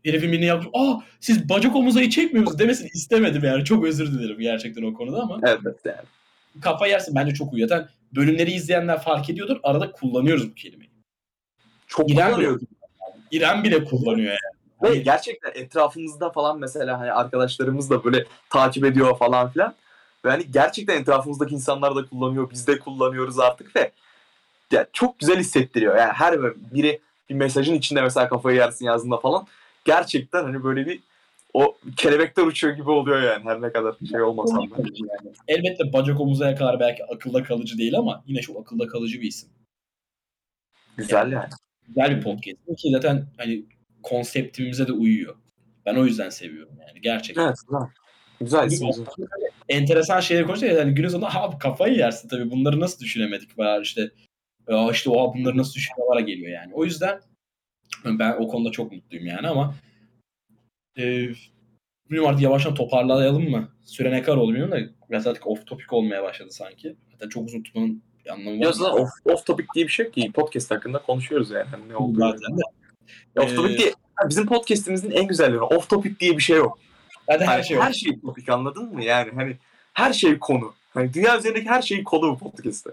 Herifin 0.05 0.31
birini 0.31 0.45
yapmış. 0.45 0.67
Aa 0.73 0.99
siz 1.19 1.49
bacak 1.49 1.75
omuzayı 1.75 2.09
çekmiyor 2.09 2.43
musunuz 2.43 2.59
demesini 2.59 2.87
istemedim 2.87 3.43
yani. 3.43 3.63
Çok 3.65 3.85
özür 3.85 4.11
dilerim 4.11 4.39
gerçekten 4.39 4.83
o 4.83 4.93
konuda 4.93 5.21
ama. 5.21 5.39
Evet 5.43 5.77
yani. 5.85 6.07
Kafa 6.61 6.87
yersin 6.87 7.15
bence 7.15 7.33
çok 7.33 7.53
uyuyor. 7.53 7.69
Zaten 7.69 7.89
bölümleri 8.15 8.51
izleyenler 8.51 9.01
fark 9.01 9.29
ediyordur. 9.29 9.57
Arada 9.63 9.91
kullanıyoruz 9.91 10.51
bu 10.51 10.55
kelimeyi. 10.55 10.89
Çok 11.87 12.11
İrem 12.11 12.27
bile, 12.27 12.35
kullanıyoruz. 12.35 12.61
İrem 13.31 13.63
bile 13.63 13.83
kullanıyor 13.83 14.29
yani. 14.29 14.59
Ve 14.83 14.95
gerçekten 14.95 15.51
etrafımızda 15.55 16.29
falan 16.29 16.59
mesela 16.59 16.99
hani 16.99 17.11
arkadaşlarımız 17.11 17.89
da 17.89 18.03
böyle 18.03 18.25
takip 18.49 18.85
ediyor 18.85 19.17
falan 19.17 19.51
filan. 19.51 19.75
Ve 20.25 20.29
hani 20.29 20.51
gerçekten 20.51 21.01
etrafımızdaki 21.01 21.55
insanlar 21.55 21.95
da 21.95 22.05
kullanıyor. 22.05 22.51
Biz 22.51 22.67
de 22.67 22.79
kullanıyoruz 22.79 23.39
artık 23.39 23.75
ve 23.75 23.91
ya 24.71 24.87
çok 24.93 25.19
güzel 25.19 25.39
hissettiriyor. 25.39 25.97
Yani 25.97 26.13
her 26.13 26.41
biri 26.55 26.99
bir 27.29 27.35
mesajın 27.35 27.73
içinde 27.73 28.01
mesela 28.01 28.29
kafayı 28.29 28.57
yersin 28.57 28.85
yazdığında 28.85 29.17
falan 29.17 29.47
gerçekten 29.89 30.43
hani 30.43 30.63
böyle 30.63 30.85
bir 30.85 30.99
o 31.53 31.77
kelebekler 31.97 32.43
uçuyor 32.43 32.75
gibi 32.75 32.89
oluyor 32.89 33.21
yani 33.21 33.43
her 33.43 33.61
ne 33.61 33.71
kadar 33.71 33.95
şey 34.09 34.21
olmasam 34.21 34.71
da. 34.71 34.75
Yani. 34.77 35.35
Elbette 35.47 35.93
bacak 35.93 36.19
omuza 36.19 36.55
kadar 36.55 36.79
belki 36.79 37.03
akılda 37.03 37.43
kalıcı 37.43 37.77
değil 37.77 37.97
ama 37.97 38.23
yine 38.27 38.41
çok 38.41 38.61
akılda 38.61 38.87
kalıcı 38.87 39.21
bir 39.21 39.27
isim. 39.27 39.49
Güzel 40.97 41.31
yani. 41.31 41.49
Güzel 41.87 42.17
bir 42.17 42.23
podcast. 42.23 42.57
Ki 42.77 42.89
zaten 42.91 43.25
hani 43.37 43.65
konseptimize 44.03 44.87
de 44.87 44.91
uyuyor. 44.91 45.35
Ben 45.85 45.95
o 45.95 46.05
yüzden 46.05 46.29
seviyorum 46.29 46.73
yani 46.87 47.01
gerçekten. 47.01 47.45
Evet 47.45 47.57
güzel. 47.67 47.87
Güzel 48.39 48.67
isim. 48.67 48.87
güzel. 48.87 49.27
Enteresan 49.69 50.19
şeyleri 50.19 50.45
konuşuyor. 50.45 50.77
Yani 50.77 50.93
günün 50.93 51.07
sonunda 51.07 51.35
abi 51.35 51.57
kafayı 51.57 51.97
yersin 51.97 52.29
tabii. 52.29 52.51
Bunları 52.51 52.79
nasıl 52.79 52.99
düşünemedik? 52.99 53.59
Veya 53.59 53.81
işte 53.81 54.11
işte 54.91 55.09
o 55.09 55.33
bunları 55.33 55.57
nasıl 55.57 55.73
düşünüyorlara 55.73 56.19
geliyor 56.19 56.51
yani. 56.51 56.73
O 56.73 56.85
yüzden 56.85 57.19
ben 58.05 58.35
o 58.39 58.47
konuda 58.47 58.71
çok 58.71 58.91
mutluyum 58.91 59.25
yani 59.25 59.47
ama 59.47 59.75
e, 60.97 61.03
bilmiyorum 62.05 62.29
artık 62.29 62.41
yavaştan 62.41 62.73
toparlayalım 62.75 63.49
mı? 63.49 63.69
Süre 63.85 64.11
ne 64.11 64.21
kadar 64.23 64.41
bilmiyorum 64.41 64.71
da 64.71 64.77
biraz 65.09 65.27
artık 65.27 65.47
off 65.47 65.65
topic 65.67 65.85
olmaya 65.91 66.23
başladı 66.23 66.51
sanki. 66.51 66.95
Zaten 67.11 67.29
çok 67.29 67.47
uzun 67.47 67.63
tutmanın 67.63 68.03
bir 68.25 68.29
anlamı 68.29 68.59
var. 68.59 68.65
Ya 68.65 68.71
zaten 68.71 69.01
off, 69.01 69.09
off 69.25 69.45
topic 69.45 69.67
diye 69.75 69.85
bir 69.85 69.91
şey 69.91 70.11
ki. 70.11 70.31
Podcast 70.33 70.71
hakkında 70.71 71.01
konuşuyoruz 71.01 71.51
yani. 71.51 71.67
Hani 71.71 71.89
ne 71.89 71.95
oldu? 71.95 72.19
Zaten 72.19 72.57
de. 72.57 72.61
Off 73.39 73.55
topic 73.55 73.73
Ee, 73.73 73.77
diye 73.77 73.93
bizim 74.29 74.45
podcast'imizin 74.45 75.11
en 75.11 75.27
güzelleri. 75.27 75.61
Off 75.61 75.89
topic 75.89 76.19
diye 76.19 76.37
bir 76.37 76.43
şey 76.43 76.57
yok. 76.57 76.79
Zaten 77.31 77.45
her 77.45 77.53
Hani 77.53 77.65
şey 77.65 77.77
var. 77.77 77.85
her 77.87 77.93
şey 77.93 78.19
topik 78.21 78.49
anladın 78.49 78.93
mı? 78.93 79.03
Yani 79.03 79.31
hani 79.35 79.57
her 79.93 80.13
şey 80.13 80.39
konu. 80.39 80.73
Hani 80.93 81.13
dünya 81.13 81.37
üzerindeki 81.37 81.69
her 81.69 81.81
şey 81.81 82.03
konu 82.03 82.21
bu 82.31 82.37
podcast'te. 82.37 82.89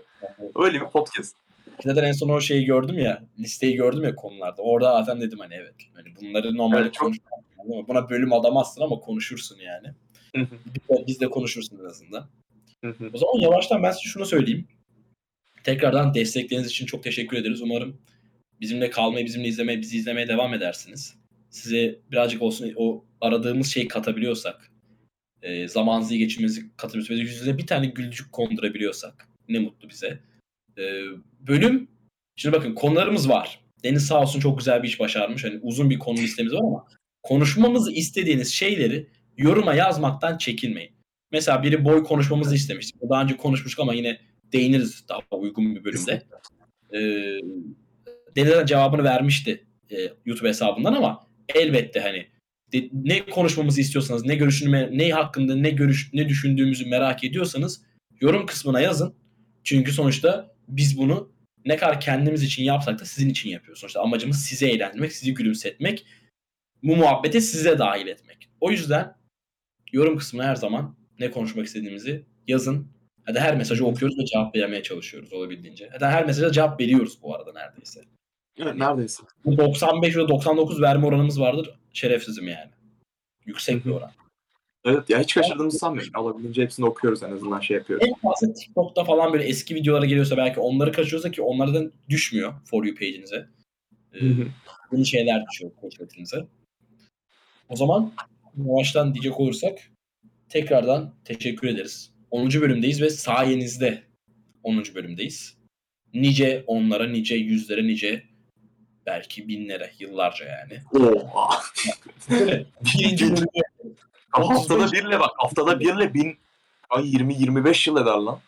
Öyle 0.57 0.81
bir 0.81 0.87
podcast. 0.87 1.37
Zaten 1.85 2.05
en 2.05 2.13
son 2.13 2.29
o 2.29 2.41
şeyi 2.41 2.65
gördüm 2.65 2.99
ya, 2.99 3.23
listeyi 3.39 3.77
gördüm 3.77 4.05
ya 4.05 4.15
konularda. 4.15 4.63
Orada 4.63 5.05
zaten 5.05 5.21
dedim 5.21 5.39
hani 5.39 5.55
evet. 5.55 5.75
Hani 5.95 6.09
bunları 6.21 6.57
normalde 6.57 6.83
Evet, 6.83 6.95
çok- 6.95 7.13
Buna 7.89 8.11
bölüm 8.11 8.33
adamazsın 8.33 8.81
ama 8.83 9.01
konuşursun 9.01 9.59
yani. 9.59 9.89
Biz 10.35 10.89
de, 10.89 11.05
biz 11.07 11.21
de 11.21 11.31
konuşursun 11.31 11.79
en 11.81 11.85
azından. 11.85 12.29
O 13.13 13.19
zaman 13.19 13.41
yavaştan 13.41 13.83
ben 13.83 13.91
size 13.91 14.03
şunu 14.03 14.27
söyleyeyim. 14.27 14.69
Tekrardan 15.65 16.15
destekleriniz 16.15 16.69
için 16.71 16.87
çok 16.87 17.03
teşekkür 17.03 17.37
ederiz. 17.37 17.63
Umarım 17.63 17.99
bizimle 18.61 18.91
kalmayı, 18.91 19.27
bizimle 19.27 19.49
izlemeye, 19.49 19.81
bizi 19.81 19.97
izlemeye 19.97 20.29
devam 20.29 20.55
edersiniz. 20.55 21.15
Size 21.51 21.99
birazcık 22.11 22.43
olsun 22.43 22.73
o 22.77 23.05
aradığımız 23.21 23.67
şeyi 23.67 23.89
katabiliyorsak, 23.89 24.71
e, 25.43 25.69
zamanınızı 25.69 26.15
iyi 26.15 26.19
geçirmenizi 26.19 26.77
katabiliyorsak, 26.77 27.19
yüzünüze 27.19 27.59
bir 27.59 27.67
tane 27.67 27.87
gülücük 27.87 28.33
kondurabiliyorsak 28.33 29.29
ne 29.49 29.59
mutlu 29.59 29.89
bize. 29.89 30.19
E, 30.79 30.83
bölüm, 31.41 31.89
şimdi 32.37 32.57
bakın 32.57 32.75
konularımız 32.75 33.29
var. 33.29 33.61
Deniz 33.85 34.07
sağ 34.07 34.23
olsun 34.23 34.41
çok 34.41 34.59
güzel 34.59 34.83
bir 34.83 34.89
iş 34.89 35.01
başarmış. 35.01 35.45
Hani 35.45 35.59
uzun 35.63 35.91
bir 35.91 35.99
konu 35.99 36.19
listemiz 36.19 36.53
var 36.53 36.59
ama 36.59 36.85
konuşmamızı 37.23 37.93
istediğiniz 37.93 38.53
şeyleri 38.55 39.07
yoruma 39.37 39.75
yazmaktan 39.75 40.39
çekinmeyin. 40.39 40.91
Mesela 41.33 41.63
biri 41.63 41.85
boy 41.85 42.05
konuşmamızı 42.05 42.55
istemişti. 42.55 42.99
Daha 43.11 43.23
önce 43.23 43.37
konuşmuştuk 43.37 43.81
ama 43.81 43.95
yine 43.95 44.21
değiniriz 44.53 45.05
daha 45.09 45.21
uygun 45.31 45.77
bir 45.77 45.85
bölümde. 45.85 46.23
Ee, 46.93 47.39
Deniz'e 48.37 48.67
cevabını 48.67 49.05
vermişti 49.05 49.65
e, 49.91 49.97
YouTube 50.25 50.49
hesabından 50.49 50.93
ama 50.95 51.27
elbette 51.55 52.01
hani 52.01 52.27
de- 52.73 52.91
ne 52.93 53.27
konuşmamızı 53.27 53.81
istiyorsanız, 53.81 54.25
ne 54.25 54.35
görüşünü, 54.35 54.99
ne 54.99 55.11
hakkında 55.11 55.57
ne 55.57 55.71
görüş, 55.71 56.11
ne 56.13 56.29
düşündüğümüzü 56.29 56.87
merak 56.87 57.25
ediyorsanız 57.25 57.83
yorum 58.21 58.47
kısmına 58.47 58.81
yazın. 58.81 59.15
Çünkü 59.65 59.93
sonuçta 59.93 60.56
biz 60.69 60.99
bunu 60.99 61.33
ne 61.65 61.77
kadar 61.77 62.01
kendimiz 62.01 62.43
için 62.43 62.65
yapsak 62.65 63.01
da 63.01 63.05
sizin 63.05 63.29
için 63.29 63.51
yapıyoruz. 63.51 63.81
Sonuçta 63.81 64.01
amacımız 64.01 64.45
sizi 64.45 64.67
eğlendirmek, 64.67 65.13
sizi 65.13 65.35
gülümsetmek, 65.35 66.07
bu 66.83 66.97
muhabbete 66.97 67.41
size 67.41 67.79
dahil 67.79 68.07
etmek. 68.07 68.49
O 68.61 68.71
yüzden 68.71 69.17
yorum 69.93 70.19
kısmına 70.19 70.47
her 70.47 70.57
zaman 70.57 70.97
ne 71.19 71.31
konuşmak 71.31 71.67
istediğimizi 71.67 72.27
yazın. 72.47 72.89
Hadi 73.25 73.41
her 73.41 73.57
mesajı 73.57 73.87
okuyoruz 73.87 74.19
ve 74.19 74.25
cevap 74.25 74.57
vermeye 74.57 74.83
çalışıyoruz 74.83 75.33
olabildiğince. 75.33 75.89
Hatta 75.93 76.11
her 76.11 76.27
mesaja 76.27 76.53
cevap 76.53 76.81
veriyoruz 76.81 77.19
bu 77.23 77.35
arada 77.35 77.53
neredeyse. 77.53 78.01
Evet, 78.59 78.75
neredeyse. 78.75 79.23
Bu 79.45 79.59
95 79.59 80.17
ve 80.17 80.29
99 80.29 80.83
verme 80.83 81.07
oranımız 81.07 81.41
vardır. 81.41 81.71
Şerefsizim 81.93 82.49
yani. 82.49 82.71
Yüksek 83.47 83.85
bir 83.87 83.91
oran. 83.91 84.11
Evet 84.87 85.11
ya 85.11 85.21
hiç 85.21 85.35
kaçırdığımızı 85.35 85.79
sanmıyorum. 85.79 86.13
Olabildiğince 86.17 86.63
hepsini 86.63 86.87
okuyoruz 86.87 87.23
en 87.23 87.33
azından 87.33 87.61
şey 87.61 87.77
yapıyoruz. 87.77 88.09
En 88.09 88.15
fazla 88.15 88.53
TikTok'ta 88.53 89.05
falan 89.05 89.33
böyle 89.33 89.45
eski 89.45 89.75
videolara 89.75 90.05
geliyorsa 90.05 90.37
belki 90.37 90.61
onları 90.61 90.93
kaçırıyorsa 90.93 91.31
ki 91.31 91.43
onlardan 91.43 91.93
düşmüyor 92.09 92.55
For 92.65 92.85
You 92.85 92.95
page'inize. 92.95 93.49
Ee, 94.15 94.19
yeni 94.93 95.07
şeyler 95.07 95.45
düşüyor 95.47 95.73
keşfetinize. 95.81 96.47
O 97.69 97.77
zaman 97.77 98.13
yavaştan 98.67 99.15
diyecek 99.15 99.41
olursak 99.41 99.79
tekrardan 100.49 101.15
teşekkür 101.25 101.69
ederiz. 101.69 102.11
10. 102.31 102.51
bölümdeyiz 102.51 103.03
ve 103.03 103.11
sayenizde 103.11 104.03
10. 104.63 104.83
bölümdeyiz. 104.95 105.57
Nice 106.15 106.65
onlara, 106.67 107.07
nice 107.07 107.35
yüzlere, 107.35 107.87
nice 107.87 108.23
belki 109.07 109.49
binlere, 109.49 109.91
yıllarca 109.99 110.45
yani. 110.45 111.05
Oha. 111.05 111.63
Birinci 112.81 113.25
bölümde 113.25 113.63
haftada 114.33 114.93
birle 114.93 115.21
bak. 115.21 115.31
Haftada 115.37 115.81
birle 115.81 116.15
bin 116.15 116.39
ay 116.91 117.05
20-25 117.05 117.91
yıl 117.91 117.97
eder 117.97 118.19
lan. 118.19 118.41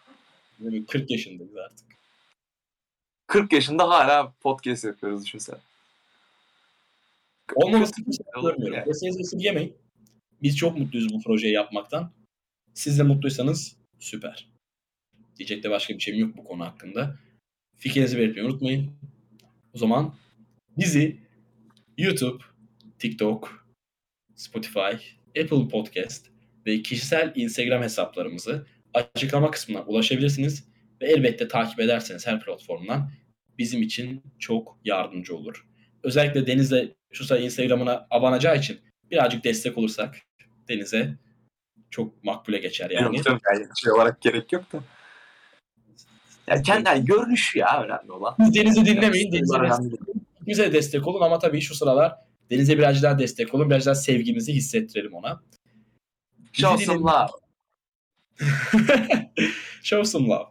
böyle 0.58 0.86
40 0.86 1.10
yaşındayız 1.10 1.56
artık. 1.56 1.86
40 3.26 3.52
yaşında 3.52 3.88
hala 3.88 4.32
podcast 4.40 4.84
yapıyoruz 4.84 5.24
düşünsene. 5.24 5.58
Olmaması 7.54 8.00
için 8.00 8.24
görmüyorum. 8.42 8.86
Desteğinizi 8.86 9.20
esirgemeyin. 9.20 9.76
Biz 10.42 10.56
çok 10.56 10.78
mutluyuz 10.78 11.14
bu 11.14 11.22
projeyi 11.22 11.52
yapmaktan. 11.54 12.12
Siz 12.74 12.98
de 12.98 13.02
mutluysanız 13.02 13.76
süper. 13.98 14.48
Diyecek 15.38 15.64
de 15.64 15.70
başka 15.70 15.94
bir 15.94 16.00
şeyim 16.00 16.20
yok 16.20 16.36
bu 16.36 16.44
konu 16.44 16.64
hakkında. 16.64 17.16
Fikrinizi 17.78 18.18
belirtmeyi 18.18 18.48
unutmayın. 18.48 18.90
O 19.74 19.78
zaman 19.78 20.14
bizi 20.76 21.16
YouTube, 21.98 22.44
TikTok, 22.98 23.66
Spotify, 24.36 24.96
Apple 25.42 25.68
Podcast 25.68 26.26
ve 26.66 26.82
kişisel 26.82 27.32
Instagram 27.34 27.82
hesaplarımızı 27.82 28.66
açıklama 28.94 29.50
kısmına 29.50 29.82
ulaşabilirsiniz 29.82 30.68
ve 31.02 31.06
elbette 31.06 31.48
takip 31.48 31.80
ederseniz 31.80 32.26
her 32.26 32.40
platformdan 32.40 33.10
bizim 33.58 33.82
için 33.82 34.22
çok 34.38 34.78
yardımcı 34.84 35.36
olur. 35.36 35.66
Özellikle 36.02 36.46
Deniz'le 36.46 36.94
şu 37.12 37.24
sıra 37.24 37.38
Instagram'ına 37.38 38.06
abanacağı 38.10 38.58
için 38.58 38.80
birazcık 39.10 39.44
destek 39.44 39.78
olursak 39.78 40.16
Deniz'e 40.68 41.14
çok 41.90 42.24
makbule 42.24 42.58
geçer 42.58 42.90
yani. 42.90 43.16
Yok 43.16 43.24
canım, 43.24 43.40
yani 43.54 43.66
şey 43.82 43.92
olarak 43.92 44.20
gerek 44.20 44.52
yok 44.52 44.72
da. 44.72 44.78
Ya 46.46 46.62
kendi 46.62 46.88
yani 46.88 47.04
görünüşü 47.04 47.58
ya 47.58 47.82
önemli 47.84 48.12
olan. 48.12 48.36
Siz 48.40 48.54
Deniz'i 48.54 48.86
dinlemeyin. 48.86 49.32
Deniz'e 50.46 50.72
destek 50.72 51.06
olun 51.06 51.20
ama 51.20 51.38
tabii 51.38 51.60
şu 51.60 51.74
sıralar 51.74 52.14
Deniz'e 52.50 52.78
biraz 52.78 53.02
daha 53.02 53.18
destek 53.18 53.54
olun. 53.54 53.70
Biraz 53.70 53.86
daha 53.86 53.94
sevgimizi 53.94 54.52
hissettirelim 54.54 55.14
ona. 55.14 55.42
Show 56.52 56.84
some 56.84 57.00
love. 57.00 57.30
Show 59.82 60.04
some 60.04 60.28
love. 60.28 60.46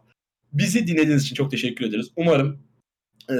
Bizi 0.52 0.86
dinlediğiniz 0.86 1.24
için 1.24 1.34
çok 1.34 1.50
teşekkür 1.50 1.84
ederiz. 1.84 2.10
Umarım 2.16 2.62
e, 3.30 3.34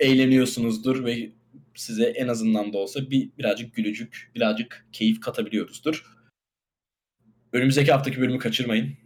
eğleniyorsunuzdur 0.00 1.04
ve 1.04 1.32
size 1.74 2.04
en 2.04 2.28
azından 2.28 2.72
da 2.72 2.78
olsa 2.78 3.10
bir 3.10 3.30
birazcık 3.38 3.74
gülücük, 3.74 4.30
birazcık 4.34 4.86
keyif 4.92 5.20
katabiliyoruzdur. 5.20 6.04
Önümüzdeki 7.52 7.92
haftaki 7.92 8.20
bölümü 8.20 8.38
kaçırmayın. 8.38 8.96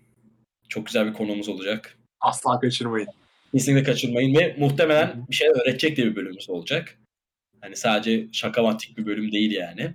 Çok 0.69 0.87
güzel 0.87 1.07
bir 1.07 1.13
konuğumuz 1.13 1.49
olacak. 1.49 1.99
Asla 2.21 2.61
kaçırmayın. 2.61 3.09
Kesinlikle 3.53 3.85
kaçırmayın 3.85 4.35
ve 4.35 4.57
muhtemelen 4.59 5.27
bir 5.31 5.35
şey 5.35 5.49
öğretecek 5.49 5.97
de 5.97 6.05
bir 6.05 6.17
bölümümüz 6.17 6.51
olacak. 6.51 6.99
Hani 7.61 7.77
sadece 7.77 8.27
şakamatik 8.33 8.99
bir 8.99 9.07
bölüm 9.07 9.33
değil 9.33 9.53
yani. 9.53 9.95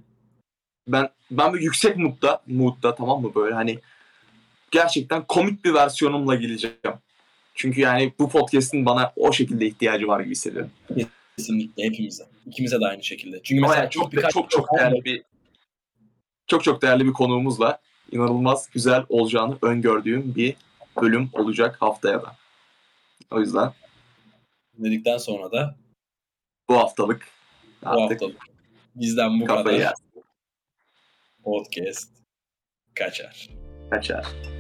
Ben 0.88 1.10
ben 1.32 1.54
bir 1.54 1.62
yüksek 1.62 1.98
moodda, 1.98 2.42
moodda 2.48 2.96
tamam 2.96 3.22
mı 3.22 3.36
böyle 3.36 3.56
hani 3.56 3.80
gerçekten 4.72 5.24
komik 5.28 5.66
bir 5.66 5.74
versiyonumla 5.74 6.36
geleceğim. 6.36 6.98
Çünkü 7.56 7.82
yani 7.82 8.14
bu 8.20 8.30
podcast'in 8.30 8.86
bana 8.86 9.14
o 9.16 9.32
şekilde 9.32 9.68
ihtiyacı 9.68 10.08
var 10.08 10.20
gibi 10.20 10.32
hissediyorum. 10.32 10.72
Kesinlikle 11.38 11.84
hepimize. 11.84 12.24
İkimize 12.46 12.80
de 12.80 12.88
aynı 12.88 13.04
şekilde. 13.04 13.40
Çünkü 13.44 13.62
mesela 13.62 13.80
yani 13.80 13.90
çok 13.90 14.04
çok 14.04 14.12
birkaç 14.12 14.34
çok 14.34 14.52
çok 14.52 14.78
değerli 14.78 15.06
bir 15.06 15.24
çok 16.48 16.64
çok 16.64 16.82
değerli 16.82 17.06
bir 17.06 17.14
konuğumuzla 17.14 17.80
inanılmaz 18.12 18.70
güzel 18.74 19.04
olacağını 19.10 19.58
öngördüğüm 19.62 20.36
bir 20.36 20.56
bölüm 21.02 21.30
olacak 21.34 21.82
haftaya 21.82 22.22
da. 22.22 22.36
O 23.32 23.40
yüzden 23.40 23.72
dedikten 24.74 25.18
sonra 25.18 25.52
da 25.52 25.76
bu 26.70 26.78
haftalık 26.78 27.28
bu 27.86 27.90
artık 27.90 28.22
haftalık 28.22 28.42
bizden 28.96 29.40
bu 29.42 29.46
kadar 29.46 29.74
yersin. 29.74 30.06
podcast 31.44 32.10
kaçar. 32.96 33.50
Kaçar. 33.92 34.51